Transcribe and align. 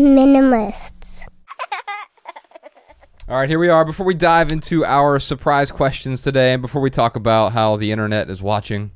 minimalists. 0.00 1.26
All 3.28 3.38
right, 3.40 3.48
here 3.48 3.58
we 3.58 3.68
are. 3.68 3.84
Before 3.84 4.04
we 4.04 4.14
dive 4.14 4.50
into 4.50 4.84
our 4.84 5.18
surprise 5.18 5.70
questions 5.70 6.22
today, 6.22 6.52
and 6.52 6.62
before 6.62 6.82
we 6.82 6.90
talk 6.90 7.16
about 7.16 7.52
how 7.52 7.76
the 7.76 7.90
internet 7.90 8.28
is 8.30 8.42
watching, 8.42 8.90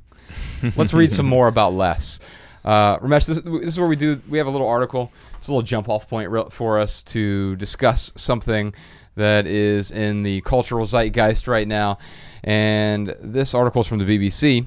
let's 0.77 0.93
read 0.93 1.11
some 1.11 1.27
more 1.27 1.49
about 1.49 1.73
less. 1.73 2.21
Uh, 2.65 2.99
Ramesh, 2.99 3.27
this, 3.27 3.41
this 3.41 3.69
is 3.69 3.79
where 3.79 3.89
we 3.89 3.97
do. 3.97 4.21
We 4.29 4.39
have 4.39 4.47
a 4.47 4.51
little 4.51 4.69
article. 4.69 5.13
It's 5.39 5.49
a 5.49 5.51
little 5.51 5.63
jump 5.63 5.89
off 5.89 6.09
point 6.09 6.31
for 6.53 6.79
us 6.79 7.03
to 7.05 7.57
discuss 7.57 8.13
something 8.17 8.75
that 9.15 9.47
is 9.47 9.91
in 9.91 10.23
the 10.23 10.41
cultural 10.43 10.85
zeitgeist 10.85 11.49
right 11.49 11.67
now. 11.67 11.99
And 12.45 13.15
this 13.21 13.55
article 13.55 13.81
is 13.81 13.87
from 13.87 13.99
the 13.99 14.05
BBC, 14.05 14.67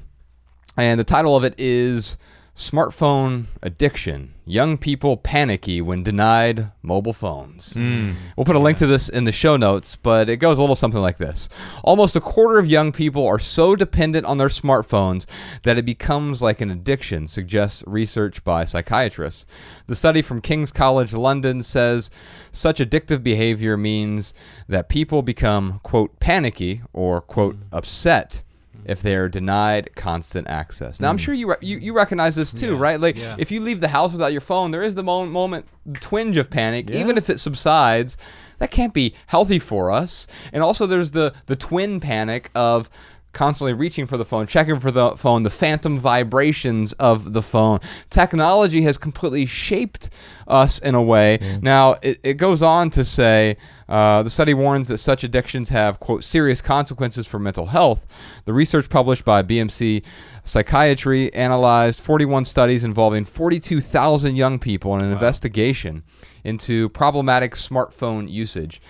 and 0.76 0.98
the 0.98 1.04
title 1.04 1.36
of 1.36 1.44
it 1.44 1.54
is 1.58 2.16
Smartphone 2.54 3.46
Addiction. 3.62 4.34
Young 4.44 4.76
people 4.76 5.16
panicky 5.16 5.80
when 5.80 6.02
denied 6.02 6.70
mobile 6.82 7.14
phones. 7.14 7.72
Hmm. 7.72 8.12
We'll 8.36 8.44
put 8.44 8.56
a 8.56 8.58
link 8.58 8.76
to 8.78 8.86
this 8.86 9.08
in 9.08 9.24
the 9.24 9.32
show 9.32 9.56
notes, 9.56 9.96
but 9.96 10.28
it 10.28 10.36
goes 10.36 10.58
a 10.58 10.60
little 10.60 10.76
something 10.76 11.00
like 11.00 11.16
this. 11.16 11.48
Almost 11.82 12.14
a 12.14 12.20
quarter 12.20 12.58
of 12.58 12.66
young 12.66 12.92
people 12.92 13.26
are 13.26 13.38
so 13.38 13.74
dependent 13.74 14.26
on 14.26 14.36
their 14.36 14.48
smartphones 14.48 15.24
that 15.62 15.78
it 15.78 15.86
becomes 15.86 16.42
like 16.42 16.60
an 16.60 16.70
addiction, 16.70 17.26
suggests 17.26 17.82
research 17.86 18.44
by 18.44 18.66
psychiatrists. 18.66 19.46
The 19.86 19.96
study 19.96 20.20
from 20.20 20.42
King's 20.42 20.72
College 20.72 21.14
London 21.14 21.62
says 21.62 22.10
such 22.50 22.80
addictive 22.80 23.22
behavior 23.22 23.78
means 23.78 24.34
that 24.68 24.90
people 24.90 25.22
become, 25.22 25.80
quote, 25.82 26.20
panicky 26.20 26.82
or, 26.92 27.22
quote, 27.22 27.56
upset 27.72 28.42
if 28.84 29.02
they're 29.02 29.28
denied 29.28 29.94
constant 29.94 30.48
access. 30.48 31.00
Now, 31.00 31.10
I'm 31.10 31.16
hmm. 31.16 31.22
sure 31.22 31.34
you, 31.34 31.50
re- 31.50 31.56
you 31.60 31.78
you 31.78 31.92
recognize 31.92 32.34
this 32.34 32.52
too, 32.52 32.76
right? 32.76 33.00
Like, 33.00 33.16
yeah. 33.16 33.36
if 33.38 33.50
you 33.50 33.60
leave 33.60 33.80
the 33.80 33.88
house 33.88 34.12
without 34.12 34.32
your 34.32 34.40
phone, 34.40 34.70
there 34.70 34.82
is 34.82 34.94
the 34.94 35.02
mo- 35.02 35.26
moment, 35.26 35.66
the 35.86 36.00
twinge 36.00 36.36
of 36.36 36.50
panic, 36.50 36.90
even 36.90 37.16
if 37.18 37.30
it 37.30 37.40
subsides. 37.40 38.16
That 38.58 38.70
can't 38.70 38.94
be 38.94 39.16
healthy 39.26 39.58
for 39.58 39.90
us. 39.90 40.28
And 40.52 40.62
also, 40.62 40.86
there's 40.86 41.10
the 41.10 41.34
the 41.46 41.56
twin 41.56 41.98
panic 41.98 42.50
of 42.54 42.88
constantly 43.32 43.72
reaching 43.72 44.06
for 44.06 44.16
the 44.16 44.24
phone, 44.24 44.46
checking 44.46 44.78
for 44.78 44.90
the 44.90 45.16
phone, 45.16 45.42
the 45.42 45.50
phantom 45.50 45.98
vibrations 45.98 46.92
of 46.94 47.32
the 47.32 47.42
phone. 47.42 47.80
Technology 48.10 48.82
has 48.82 48.98
completely 48.98 49.46
shaped 49.46 50.10
us 50.46 50.78
in 50.78 50.94
a 50.94 51.02
way. 51.02 51.38
Now, 51.62 51.96
it, 52.02 52.20
it 52.22 52.34
goes 52.34 52.62
on 52.62 52.90
to 52.90 53.04
say 53.04 53.56
uh, 53.88 54.22
the 54.22 54.30
study 54.30 54.54
warns 54.54 54.88
that 54.88 54.98
such 54.98 55.24
addictions 55.24 55.68
have, 55.70 56.00
quote, 56.00 56.24
serious 56.24 56.60
consequences 56.60 57.26
for 57.26 57.38
mental 57.38 57.66
health. 57.66 58.06
The 58.44 58.52
research 58.52 58.88
published 58.88 59.24
by 59.24 59.42
BMC 59.42 60.02
Psychiatry 60.44 61.32
analyzed 61.34 62.00
41 62.00 62.44
studies 62.44 62.84
involving 62.84 63.24
42,000 63.24 64.34
young 64.34 64.58
people 64.58 64.96
in 64.96 65.04
an 65.04 65.12
investigation 65.12 66.02
into 66.42 66.88
problematic 66.88 67.54
smartphone 67.54 68.28
usage. 68.30 68.80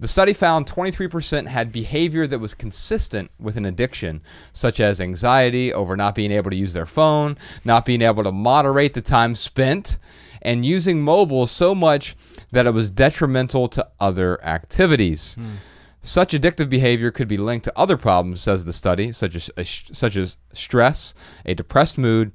The 0.00 0.08
study 0.08 0.32
found 0.32 0.66
23% 0.66 1.48
had 1.48 1.72
behavior 1.72 2.28
that 2.28 2.38
was 2.38 2.54
consistent 2.54 3.32
with 3.40 3.56
an 3.56 3.64
addiction, 3.64 4.22
such 4.52 4.78
as 4.78 5.00
anxiety 5.00 5.72
over 5.72 5.96
not 5.96 6.14
being 6.14 6.30
able 6.30 6.50
to 6.50 6.56
use 6.56 6.72
their 6.72 6.86
phone, 6.86 7.36
not 7.64 7.84
being 7.84 8.02
able 8.02 8.22
to 8.22 8.30
moderate 8.30 8.94
the 8.94 9.00
time 9.00 9.34
spent, 9.34 9.98
and 10.40 10.64
using 10.64 11.02
mobile 11.02 11.48
so 11.48 11.74
much 11.74 12.16
that 12.52 12.66
it 12.66 12.74
was 12.74 12.90
detrimental 12.90 13.68
to 13.68 13.88
other 13.98 14.42
activities. 14.44 15.34
Hmm. 15.34 15.56
Such 16.00 16.32
addictive 16.32 16.68
behavior 16.68 17.10
could 17.10 17.26
be 17.26 17.36
linked 17.36 17.64
to 17.64 17.76
other 17.76 17.96
problems, 17.96 18.40
says 18.40 18.64
the 18.64 18.72
study, 18.72 19.10
such 19.10 19.34
as 19.34 19.50
uh, 19.56 19.64
such 19.64 20.16
as 20.16 20.36
stress, 20.52 21.12
a 21.44 21.54
depressed 21.54 21.98
mood, 21.98 22.30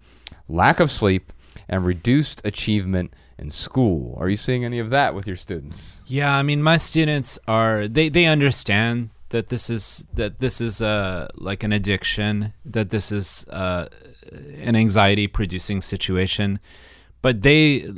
lack 0.49 0.81
of 0.81 0.91
sleep, 0.91 1.31
and 1.69 1.85
reduced 1.85 2.45
achievement 2.45 3.13
in 3.43 3.49
school. 3.49 4.17
Are 4.19 4.29
you 4.29 4.37
seeing 4.37 4.65
any 4.65 4.79
of 4.79 4.89
that 4.89 5.13
with 5.13 5.27
your 5.27 5.35
students? 5.35 6.01
Yeah, 6.07 6.33
I 6.35 6.41
mean, 6.41 6.63
my 6.63 6.77
students 6.77 7.37
are 7.47 7.87
they 7.87 8.09
they 8.09 8.25
understand 8.25 9.09
that 9.29 9.49
this 9.49 9.69
is 9.69 10.05
that 10.13 10.39
this 10.39 10.61
is 10.61 10.81
uh 10.81 11.27
like 11.35 11.63
an 11.63 11.73
addiction, 11.73 12.53
that 12.65 12.89
this 12.89 13.11
is 13.11 13.45
uh 13.49 13.89
an 14.63 14.75
anxiety 14.75 15.27
producing 15.27 15.81
situation, 15.81 16.59
but 17.21 17.41
they 17.41 17.91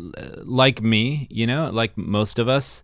like 0.43 0.81
me, 0.81 1.27
you 1.29 1.47
know, 1.47 1.69
like 1.71 1.95
most 1.95 2.39
of 2.39 2.47
us 2.47 2.83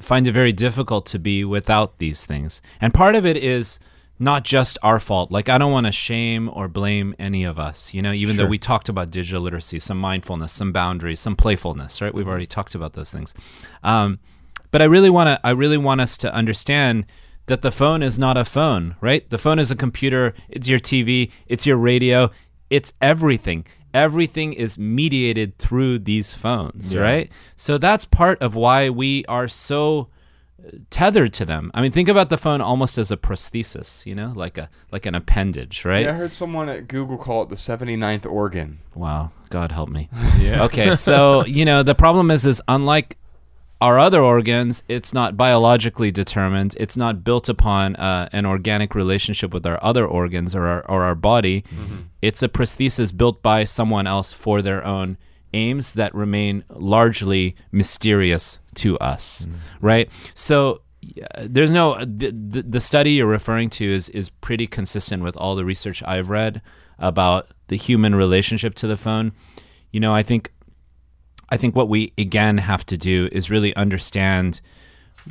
find 0.00 0.26
it 0.26 0.32
very 0.32 0.52
difficult 0.52 1.06
to 1.06 1.18
be 1.18 1.44
without 1.44 1.98
these 1.98 2.26
things. 2.26 2.62
And 2.80 2.94
part 2.94 3.14
of 3.14 3.26
it 3.26 3.36
is 3.36 3.80
not 4.22 4.44
just 4.44 4.78
our 4.82 5.00
fault. 5.00 5.32
Like 5.32 5.48
I 5.48 5.58
don't 5.58 5.72
want 5.72 5.86
to 5.86 5.92
shame 5.92 6.48
or 6.52 6.68
blame 6.68 7.14
any 7.18 7.42
of 7.42 7.58
us, 7.58 7.92
you 7.92 8.00
know, 8.00 8.12
even 8.12 8.36
though 8.36 8.46
we 8.46 8.58
talked 8.58 8.88
about 8.88 9.10
digital 9.10 9.42
literacy, 9.42 9.80
some 9.80 9.98
mindfulness, 9.98 10.52
some 10.52 10.72
boundaries, 10.72 11.18
some 11.18 11.34
playfulness, 11.34 12.00
right? 12.00 12.14
We've 12.14 12.28
already 12.28 12.46
talked 12.46 12.76
about 12.76 12.92
those 12.92 13.10
things. 13.10 13.34
Um, 13.82 14.20
but 14.70 14.80
I 14.80 14.84
really 14.84 15.10
want 15.10 15.26
to 15.26 15.40
I 15.44 15.50
really 15.50 15.76
want 15.76 16.00
us 16.00 16.16
to 16.18 16.32
understand 16.32 17.04
that 17.46 17.62
the 17.62 17.72
phone 17.72 18.00
is 18.02 18.16
not 18.16 18.36
a 18.36 18.44
phone, 18.44 18.94
right? 19.00 19.28
The 19.28 19.38
phone 19.38 19.58
is 19.58 19.72
a 19.72 19.76
computer, 19.76 20.34
it's 20.48 20.68
your 20.68 20.78
TV, 20.78 21.32
it's 21.48 21.66
your 21.66 21.76
radio, 21.76 22.30
it's 22.70 22.92
everything. 23.00 23.66
Everything 23.92 24.52
is 24.52 24.78
mediated 24.78 25.58
through 25.58 25.98
these 25.98 26.32
phones, 26.32 26.92
right? 27.02 27.32
So 27.56 27.76
that's 27.76 28.04
part 28.04 28.40
of 28.40 28.54
why 28.54 28.88
we 28.88 29.24
are 29.26 29.48
so 29.48 30.08
tethered 30.90 31.32
to 31.34 31.44
them. 31.44 31.70
I 31.74 31.82
mean, 31.82 31.92
think 31.92 32.08
about 32.08 32.30
the 32.30 32.38
phone 32.38 32.60
almost 32.60 32.98
as 32.98 33.10
a 33.10 33.16
prosthesis, 33.16 34.06
you 34.06 34.14
know, 34.14 34.32
like 34.34 34.58
a 34.58 34.68
like 34.90 35.06
an 35.06 35.14
appendage, 35.14 35.84
right? 35.84 36.04
Yeah, 36.04 36.12
I 36.12 36.14
heard 36.14 36.32
someone 36.32 36.68
at 36.68 36.88
Google 36.88 37.18
call 37.18 37.42
it 37.42 37.48
the 37.48 37.56
79th 37.56 38.30
organ. 38.30 38.78
Wow, 38.94 39.30
God 39.50 39.72
help 39.72 39.88
me. 39.88 40.08
Yeah. 40.38 40.64
Okay, 40.64 40.92
so 40.92 41.44
you 41.46 41.64
know 41.64 41.82
the 41.82 41.94
problem 41.94 42.30
is 42.30 42.44
is 42.46 42.60
unlike 42.68 43.16
our 43.80 43.98
other 43.98 44.22
organs, 44.22 44.84
it's 44.88 45.12
not 45.12 45.36
biologically 45.36 46.12
determined. 46.12 46.76
It's 46.78 46.96
not 46.96 47.24
built 47.24 47.48
upon 47.48 47.96
uh, 47.96 48.28
an 48.32 48.46
organic 48.46 48.94
relationship 48.94 49.52
with 49.52 49.66
our 49.66 49.78
other 49.82 50.06
organs 50.06 50.54
or 50.54 50.66
our, 50.66 50.88
or 50.88 51.02
our 51.02 51.16
body. 51.16 51.64
It's 52.22 52.44
a 52.44 52.48
prosthesis 52.48 53.16
built 53.16 53.42
by 53.42 53.64
someone 53.64 54.06
else 54.06 54.32
for 54.32 54.62
their 54.62 54.84
own 54.84 55.16
aims 55.54 55.92
that 55.92 56.14
remain 56.14 56.64
largely 56.68 57.56
mysterious 57.70 58.58
to 58.76 58.98
us, 58.98 59.46
mm. 59.46 59.54
right? 59.80 60.10
So 60.34 60.82
yeah, 61.00 61.26
there's 61.40 61.70
no 61.70 61.98
the, 61.98 62.30
the 62.30 62.62
the 62.62 62.80
study 62.80 63.12
you're 63.12 63.26
referring 63.26 63.70
to 63.70 63.92
is 63.92 64.08
is 64.10 64.30
pretty 64.30 64.66
consistent 64.66 65.22
with 65.22 65.36
all 65.36 65.56
the 65.56 65.64
research 65.64 66.02
I've 66.06 66.30
read 66.30 66.62
about 66.98 67.48
the 67.68 67.76
human 67.76 68.14
relationship 68.14 68.74
to 68.76 68.86
the 68.86 68.96
phone. 68.96 69.32
You 69.90 70.00
know, 70.00 70.14
I 70.14 70.22
think 70.22 70.52
I 71.48 71.56
think 71.56 71.74
what 71.74 71.88
we 71.88 72.12
again 72.16 72.58
have 72.58 72.86
to 72.86 72.96
do 72.96 73.28
is 73.32 73.50
really 73.50 73.74
understand 73.74 74.60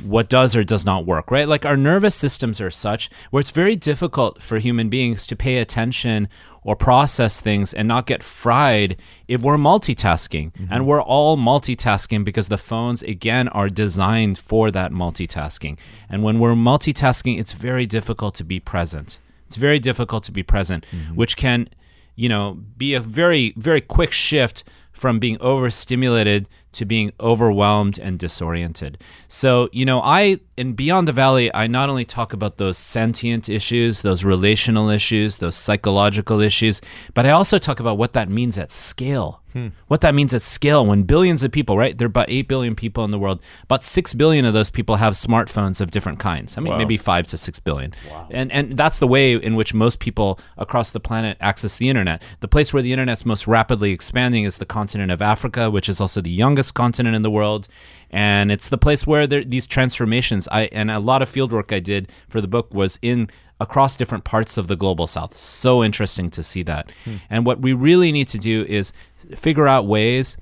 what 0.02 0.28
does 0.28 0.56
or 0.56 0.64
does 0.64 0.86
not 0.86 1.04
work, 1.04 1.30
right? 1.30 1.48
Like 1.48 1.66
our 1.66 1.76
nervous 1.76 2.14
systems 2.14 2.60
are 2.60 2.70
such 2.70 3.10
where 3.30 3.40
it's 3.40 3.50
very 3.50 3.76
difficult 3.76 4.42
for 4.42 4.58
human 4.58 4.88
beings 4.88 5.26
to 5.26 5.36
pay 5.36 5.58
attention 5.58 6.28
or 6.64 6.76
process 6.76 7.40
things 7.40 7.74
and 7.74 7.88
not 7.88 8.06
get 8.06 8.22
fried 8.22 8.96
if 9.28 9.42
we're 9.42 9.56
multitasking. 9.56 10.52
Mm-hmm. 10.52 10.72
And 10.72 10.86
we're 10.86 11.02
all 11.02 11.36
multitasking 11.36 12.24
because 12.24 12.48
the 12.48 12.58
phones, 12.58 13.02
again, 13.02 13.48
are 13.48 13.68
designed 13.68 14.38
for 14.38 14.70
that 14.70 14.92
multitasking. 14.92 15.78
And 16.08 16.22
when 16.22 16.38
we're 16.38 16.54
multitasking, 16.54 17.38
it's 17.38 17.52
very 17.52 17.86
difficult 17.86 18.34
to 18.36 18.44
be 18.44 18.60
present. 18.60 19.18
It's 19.46 19.56
very 19.56 19.78
difficult 19.78 20.24
to 20.24 20.32
be 20.32 20.42
present, 20.42 20.86
mm-hmm. 20.90 21.14
which 21.14 21.36
can, 21.36 21.68
you 22.14 22.28
know, 22.28 22.54
be 22.76 22.94
a 22.94 23.00
very, 23.00 23.52
very 23.56 23.80
quick 23.80 24.12
shift 24.12 24.64
from 25.02 25.18
being 25.18 25.36
overstimulated 25.40 26.48
to 26.70 26.84
being 26.84 27.10
overwhelmed 27.18 27.98
and 27.98 28.20
disoriented. 28.20 28.96
So, 29.26 29.68
you 29.72 29.84
know, 29.84 30.00
I, 30.00 30.38
in 30.56 30.74
Beyond 30.74 31.08
the 31.08 31.12
Valley, 31.12 31.52
I 31.52 31.66
not 31.66 31.88
only 31.88 32.04
talk 32.04 32.32
about 32.32 32.58
those 32.58 32.78
sentient 32.78 33.48
issues, 33.48 34.02
those 34.02 34.22
relational 34.22 34.90
issues, 34.90 35.38
those 35.38 35.56
psychological 35.56 36.40
issues, 36.40 36.80
but 37.14 37.26
I 37.26 37.30
also 37.30 37.58
talk 37.58 37.80
about 37.80 37.98
what 37.98 38.12
that 38.12 38.28
means 38.28 38.56
at 38.56 38.70
scale. 38.70 39.41
Hmm. 39.52 39.68
What 39.88 40.00
that 40.00 40.14
means 40.14 40.32
at 40.34 40.42
scale 40.42 40.86
when 40.86 41.02
billions 41.02 41.42
of 41.42 41.52
people, 41.52 41.76
right? 41.76 41.96
There 41.96 42.06
are 42.06 42.08
about 42.08 42.30
8 42.30 42.48
billion 42.48 42.74
people 42.74 43.04
in 43.04 43.10
the 43.10 43.18
world. 43.18 43.42
About 43.64 43.84
6 43.84 44.14
billion 44.14 44.44
of 44.44 44.54
those 44.54 44.70
people 44.70 44.96
have 44.96 45.14
smartphones 45.14 45.80
of 45.80 45.90
different 45.90 46.18
kinds. 46.18 46.56
I 46.56 46.60
mean, 46.60 46.76
maybe 46.78 46.96
5 46.96 47.26
to 47.28 47.38
6 47.38 47.60
billion. 47.60 47.94
Wow. 48.10 48.28
And 48.30 48.50
and 48.52 48.76
that's 48.76 48.98
the 48.98 49.06
way 49.06 49.34
in 49.34 49.54
which 49.56 49.74
most 49.74 49.98
people 49.98 50.38
across 50.56 50.90
the 50.90 51.00
planet 51.00 51.36
access 51.40 51.76
the 51.76 51.88
internet. 51.88 52.22
The 52.40 52.48
place 52.48 52.72
where 52.72 52.82
the 52.82 52.92
internet's 52.92 53.26
most 53.26 53.46
rapidly 53.46 53.92
expanding 53.92 54.44
is 54.44 54.58
the 54.58 54.66
continent 54.66 55.10
of 55.10 55.20
Africa, 55.20 55.70
which 55.70 55.88
is 55.88 56.00
also 56.00 56.20
the 56.20 56.30
youngest 56.30 56.74
continent 56.74 57.14
in 57.14 57.22
the 57.22 57.30
world. 57.30 57.68
And 58.12 58.52
it's 58.52 58.68
the 58.68 58.78
place 58.78 59.06
where 59.06 59.26
there, 59.26 59.42
these 59.42 59.66
transformations 59.66 60.46
I 60.52 60.64
and 60.64 60.90
a 60.90 60.98
lot 60.98 61.22
of 61.22 61.30
fieldwork 61.30 61.74
I 61.74 61.80
did 61.80 62.12
for 62.28 62.40
the 62.40 62.48
book 62.48 62.72
was 62.74 62.98
in 63.00 63.30
across 63.58 63.96
different 63.96 64.24
parts 64.24 64.58
of 64.58 64.68
the 64.68 64.76
global 64.76 65.06
south. 65.06 65.36
So 65.36 65.82
interesting 65.82 66.28
to 66.30 66.42
see 66.42 66.62
that. 66.64 66.90
Hmm. 67.04 67.16
And 67.30 67.46
what 67.46 67.60
we 67.60 67.72
really 67.72 68.12
need 68.12 68.28
to 68.28 68.38
do 68.38 68.64
is 68.68 68.92
figure 69.34 69.66
out 69.66 69.86
ways 69.86 70.36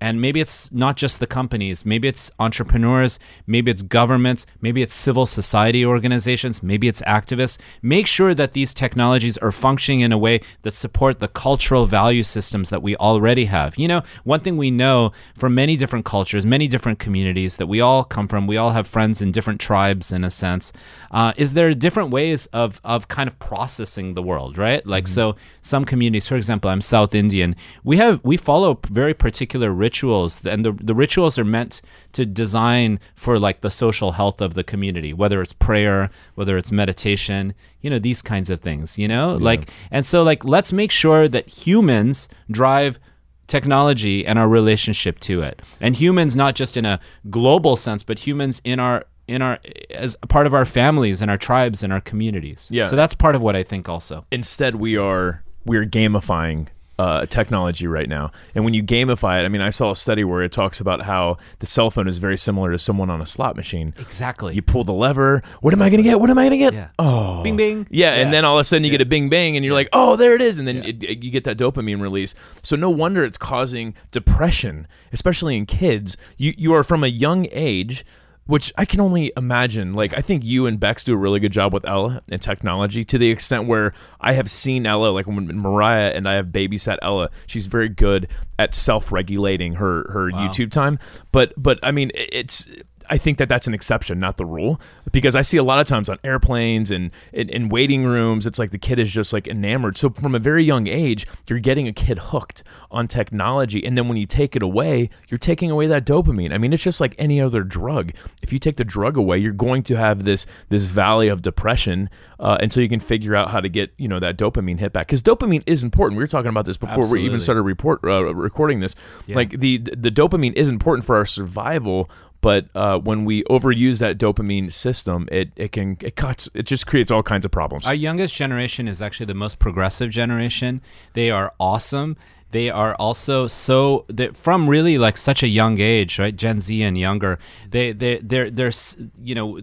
and 0.00 0.20
maybe 0.20 0.40
it's 0.40 0.70
not 0.72 0.96
just 0.96 1.20
the 1.20 1.26
companies, 1.26 1.86
maybe 1.86 2.08
it's 2.08 2.30
entrepreneurs, 2.38 3.18
maybe 3.46 3.70
it's 3.70 3.82
governments, 3.82 4.46
maybe 4.60 4.82
it's 4.82 4.94
civil 4.94 5.24
society 5.24 5.84
organizations, 5.84 6.62
maybe 6.62 6.86
it's 6.86 7.02
activists. 7.02 7.58
Make 7.82 8.06
sure 8.06 8.34
that 8.34 8.52
these 8.52 8.74
technologies 8.74 9.38
are 9.38 9.52
functioning 9.52 10.00
in 10.00 10.12
a 10.12 10.18
way 10.18 10.40
that 10.62 10.74
support 10.74 11.18
the 11.18 11.28
cultural 11.28 11.86
value 11.86 12.22
systems 12.22 12.70
that 12.70 12.82
we 12.82 12.94
already 12.96 13.46
have. 13.46 13.78
You 13.78 13.88
know, 13.88 14.02
one 14.24 14.40
thing 14.40 14.56
we 14.56 14.70
know 14.70 15.12
from 15.36 15.54
many 15.54 15.76
different 15.76 16.04
cultures, 16.04 16.44
many 16.44 16.68
different 16.68 16.98
communities 16.98 17.56
that 17.56 17.66
we 17.66 17.80
all 17.80 18.04
come 18.04 18.28
from, 18.28 18.46
we 18.46 18.58
all 18.58 18.72
have 18.72 18.86
friends 18.86 19.22
in 19.22 19.32
different 19.32 19.60
tribes 19.60 20.12
in 20.12 20.24
a 20.24 20.30
sense, 20.30 20.72
uh, 21.10 21.32
is 21.36 21.54
there 21.54 21.68
are 21.68 21.74
different 21.74 22.10
ways 22.10 22.46
of, 22.46 22.80
of 22.84 23.08
kind 23.08 23.28
of 23.28 23.38
processing 23.38 24.14
the 24.14 24.22
world, 24.22 24.58
right? 24.58 24.86
Like, 24.86 25.04
mm-hmm. 25.04 25.14
so 25.14 25.36
some 25.62 25.84
communities, 25.84 26.28
for 26.28 26.36
example, 26.36 26.70
I'm 26.70 26.82
South 26.82 27.14
Indian, 27.14 27.56
we 27.82 27.96
have, 27.96 28.22
we 28.24 28.36
follow 28.36 28.78
very 28.88 29.14
particular 29.14 29.72
rituals, 29.86 30.44
and 30.44 30.64
the, 30.64 30.72
the 30.72 30.94
rituals 30.94 31.38
are 31.38 31.44
meant 31.58 31.82
to 32.12 32.26
design 32.26 32.98
for 33.14 33.38
like 33.38 33.60
the 33.60 33.70
social 33.70 34.12
health 34.12 34.40
of 34.40 34.54
the 34.54 34.64
community, 34.64 35.12
whether 35.12 35.38
it's 35.42 35.52
prayer, 35.68 36.10
whether 36.34 36.58
it's 36.58 36.72
meditation, 36.72 37.54
you 37.82 37.90
know, 37.90 38.00
these 38.00 38.22
kinds 38.22 38.50
of 38.50 38.58
things, 38.60 38.98
you 38.98 39.08
know? 39.08 39.26
Yeah. 39.32 39.44
Like, 39.50 39.70
and 39.90 40.04
so, 40.04 40.22
like, 40.22 40.44
let's 40.44 40.72
make 40.72 40.90
sure 40.90 41.28
that 41.28 41.46
humans 41.64 42.28
drive 42.50 42.98
technology 43.46 44.26
and 44.26 44.38
our 44.38 44.48
relationship 44.48 45.20
to 45.20 45.42
it. 45.42 45.62
And 45.80 45.94
humans, 45.94 46.34
not 46.34 46.56
just 46.56 46.76
in 46.76 46.84
a 46.84 46.98
global 47.30 47.76
sense, 47.76 48.02
but 48.02 48.18
humans 48.26 48.60
in 48.64 48.80
our 48.80 49.04
in 49.28 49.42
our 49.42 49.58
as 49.90 50.16
part 50.28 50.46
of 50.46 50.54
our 50.54 50.64
families 50.64 51.20
and 51.22 51.30
our 51.30 51.38
tribes 51.38 51.82
and 51.82 51.92
our 51.92 52.00
communities. 52.00 52.68
Yeah. 52.72 52.86
So 52.86 52.96
that's 52.96 53.14
part 53.14 53.34
of 53.34 53.42
what 53.42 53.56
I 53.56 53.62
think 53.62 53.88
also. 53.88 54.24
Instead, 54.30 54.76
we 54.76 54.96
are 54.96 55.42
we 55.64 55.76
are 55.78 55.86
gamifying 55.86 56.68
uh, 56.98 57.26
technology 57.26 57.86
right 57.86 58.08
now. 58.08 58.30
And 58.54 58.64
when 58.64 58.74
you 58.74 58.82
gamify 58.82 59.40
it, 59.40 59.44
I 59.44 59.48
mean, 59.48 59.60
I 59.60 59.70
saw 59.70 59.90
a 59.90 59.96
study 59.96 60.24
where 60.24 60.42
it 60.42 60.52
talks 60.52 60.80
about 60.80 61.02
how 61.02 61.36
the 61.58 61.66
cell 61.66 61.90
phone 61.90 62.08
is 62.08 62.18
very 62.18 62.38
similar 62.38 62.72
to 62.72 62.78
someone 62.78 63.10
on 63.10 63.20
a 63.20 63.26
slot 63.26 63.56
machine. 63.56 63.94
Exactly. 63.98 64.54
You 64.54 64.62
pull 64.62 64.84
the 64.84 64.92
lever. 64.92 65.42
What 65.60 65.74
am 65.74 65.82
I 65.82 65.90
going 65.90 66.02
to 66.02 66.08
get? 66.08 66.20
What 66.20 66.30
am 66.30 66.38
I 66.38 66.48
going 66.48 66.50
to 66.52 66.56
get? 66.58 66.74
Yeah. 66.74 66.88
Oh, 66.98 67.42
bing 67.42 67.56
bing. 67.56 67.86
Yeah, 67.90 68.14
yeah, 68.14 68.22
and 68.22 68.32
then 68.32 68.44
all 68.44 68.56
of 68.56 68.60
a 68.60 68.64
sudden 68.64 68.84
you 68.84 68.90
yeah. 68.90 68.98
get 68.98 69.06
a 69.06 69.08
bing 69.08 69.28
bang, 69.28 69.56
and 69.56 69.64
you're 69.64 69.74
like, 69.74 69.88
oh, 69.92 70.16
there 70.16 70.34
it 70.34 70.42
is, 70.42 70.58
and 70.58 70.66
then 70.66 70.78
it, 70.78 71.02
it, 71.04 71.22
you 71.22 71.30
get 71.30 71.44
that 71.44 71.58
dopamine 71.58 72.00
release. 72.00 72.34
So 72.62 72.76
no 72.76 72.90
wonder 72.90 73.24
it's 73.24 73.38
causing 73.38 73.94
depression, 74.10 74.86
especially 75.12 75.56
in 75.56 75.66
kids. 75.66 76.16
You 76.36 76.54
you 76.56 76.74
are 76.74 76.84
from 76.84 77.04
a 77.04 77.08
young 77.08 77.46
age 77.50 78.04
which 78.46 78.72
I 78.78 78.84
can 78.84 79.00
only 79.00 79.32
imagine. 79.36 79.94
Like, 79.94 80.16
I 80.16 80.20
think 80.20 80.44
you 80.44 80.66
and 80.66 80.78
Bex 80.78 81.04
do 81.04 81.12
a 81.12 81.16
really 81.16 81.40
good 81.40 81.52
job 81.52 81.72
with 81.72 81.84
Ella 81.84 82.22
and 82.30 82.40
technology 82.40 83.04
to 83.04 83.18
the 83.18 83.30
extent 83.30 83.66
where 83.66 83.92
I 84.20 84.32
have 84.32 84.50
seen 84.50 84.86
Ella, 84.86 85.08
like 85.08 85.26
when 85.26 85.46
Mariah 85.58 86.12
and 86.14 86.28
I 86.28 86.34
have 86.34 86.46
babysat 86.46 86.98
Ella, 87.02 87.30
she's 87.46 87.66
very 87.66 87.88
good 87.88 88.28
at 88.58 88.74
self 88.74 89.12
regulating 89.12 89.74
her, 89.74 90.10
her 90.10 90.30
wow. 90.30 90.48
YouTube 90.48 90.70
time. 90.70 90.98
But, 91.32 91.52
but 91.56 91.78
I 91.82 91.90
mean, 91.90 92.12
it's, 92.14 92.68
I 93.08 93.18
think 93.18 93.38
that 93.38 93.48
that's 93.48 93.66
an 93.66 93.74
exception, 93.74 94.18
not 94.18 94.36
the 94.36 94.46
rule, 94.46 94.80
because 95.12 95.36
I 95.36 95.42
see 95.42 95.56
a 95.56 95.62
lot 95.62 95.80
of 95.80 95.86
times 95.86 96.08
on 96.08 96.18
airplanes 96.24 96.90
and 96.90 97.10
in, 97.32 97.48
in, 97.48 97.68
waiting 97.68 98.04
rooms, 98.04 98.46
it's 98.46 98.58
like 98.58 98.70
the 98.70 98.78
kid 98.78 98.98
is 98.98 99.10
just 99.10 99.32
like 99.32 99.46
enamored. 99.46 99.98
So 99.98 100.10
from 100.10 100.34
a 100.34 100.38
very 100.38 100.64
young 100.64 100.86
age, 100.86 101.26
you're 101.46 101.58
getting 101.58 101.88
a 101.88 101.92
kid 101.92 102.18
hooked 102.18 102.62
on 102.90 103.08
technology, 103.08 103.84
and 103.84 103.96
then 103.96 104.08
when 104.08 104.16
you 104.16 104.26
take 104.26 104.56
it 104.56 104.62
away, 104.62 105.10
you're 105.28 105.38
taking 105.38 105.70
away 105.70 105.86
that 105.88 106.06
dopamine. 106.06 106.52
I 106.52 106.58
mean, 106.58 106.72
it's 106.72 106.82
just 106.82 107.00
like 107.00 107.14
any 107.18 107.40
other 107.40 107.62
drug. 107.62 108.12
If 108.42 108.52
you 108.52 108.58
take 108.58 108.76
the 108.76 108.84
drug 108.84 109.16
away, 109.16 109.38
you're 109.38 109.52
going 109.52 109.82
to 109.84 109.96
have 109.96 110.24
this 110.24 110.46
this 110.68 110.84
valley 110.84 111.28
of 111.28 111.42
depression 111.42 112.08
uh, 112.38 112.58
until 112.60 112.82
you 112.82 112.88
can 112.88 113.00
figure 113.00 113.34
out 113.34 113.50
how 113.50 113.60
to 113.60 113.68
get 113.68 113.92
you 113.98 114.08
know 114.08 114.20
that 114.20 114.36
dopamine 114.36 114.78
hit 114.78 114.92
back. 114.92 115.06
Because 115.06 115.22
dopamine 115.22 115.62
is 115.66 115.82
important. 115.82 116.18
We 116.18 116.22
were 116.22 116.28
talking 116.28 116.48
about 116.48 116.66
this 116.66 116.76
before 116.76 117.04
Absolutely. 117.04 117.20
we 117.20 117.26
even 117.26 117.40
started 117.40 117.62
report 117.62 118.00
uh, 118.04 118.34
recording 118.34 118.80
this. 118.80 118.94
Yeah. 119.26 119.36
Like 119.36 119.50
the 119.50 119.78
the 119.78 120.10
dopamine 120.10 120.54
is 120.54 120.68
important 120.68 121.04
for 121.04 121.16
our 121.16 121.26
survival 121.26 122.10
but 122.40 122.66
uh, 122.74 122.98
when 122.98 123.24
we 123.24 123.42
overuse 123.44 123.98
that 124.00 124.18
dopamine 124.18 124.72
system, 124.72 125.28
it, 125.32 125.52
it 125.56 125.72
can 125.72 125.96
it 126.00 126.16
cuts 126.16 126.48
it 126.54 126.64
just 126.64 126.86
creates 126.86 127.10
all 127.10 127.22
kinds 127.22 127.44
of 127.44 127.50
problems. 127.50 127.86
Our 127.86 127.94
youngest 127.94 128.34
generation 128.34 128.88
is 128.88 129.02
actually 129.02 129.26
the 129.26 129.34
most 129.34 129.58
progressive 129.58 130.10
generation. 130.10 130.80
They 131.14 131.30
are 131.30 131.52
awesome 131.58 132.16
they 132.56 132.70
are 132.70 132.94
also 132.94 133.46
so 133.46 134.06
from 134.32 134.68
really 134.68 134.96
like 134.96 135.18
such 135.18 135.42
a 135.42 135.46
young 135.46 135.78
age, 135.78 136.18
right? 136.18 136.34
Gen 136.34 136.58
Z 136.60 136.82
and 136.82 136.96
younger. 136.96 137.38
They 137.68 137.92
they 137.92 138.16
they're 138.30 138.50
they're 138.50 138.72
you 139.20 139.34
know 139.34 139.60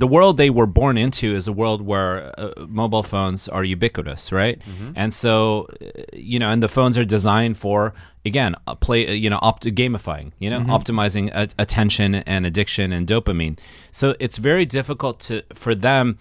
the 0.00 0.06
world 0.06 0.38
they 0.38 0.48
were 0.48 0.70
born 0.80 0.96
into 0.96 1.26
is 1.34 1.46
a 1.46 1.52
world 1.52 1.82
where 1.82 2.32
uh, 2.40 2.66
mobile 2.66 3.02
phones 3.02 3.46
are 3.46 3.62
ubiquitous, 3.62 4.32
right? 4.32 4.58
Mm-hmm. 4.58 4.92
And 4.96 5.12
so 5.12 5.66
you 6.14 6.38
know, 6.38 6.50
and 6.50 6.62
the 6.62 6.72
phones 6.76 6.96
are 6.96 7.04
designed 7.04 7.58
for 7.58 7.92
again 8.24 8.54
play 8.80 9.00
you 9.14 9.28
know 9.28 9.38
opt- 9.42 9.64
gamifying 9.80 10.32
you 10.38 10.50
know 10.50 10.60
mm-hmm. 10.60 10.76
optimizing 10.78 11.30
a- 11.34 11.54
attention 11.58 12.14
and 12.14 12.44
addiction 12.44 12.92
and 12.92 13.06
dopamine 13.06 13.58
so 13.90 14.14
it's 14.20 14.36
very 14.36 14.66
difficult 14.66 15.20
to 15.20 15.42
for 15.54 15.74
them 15.74 16.18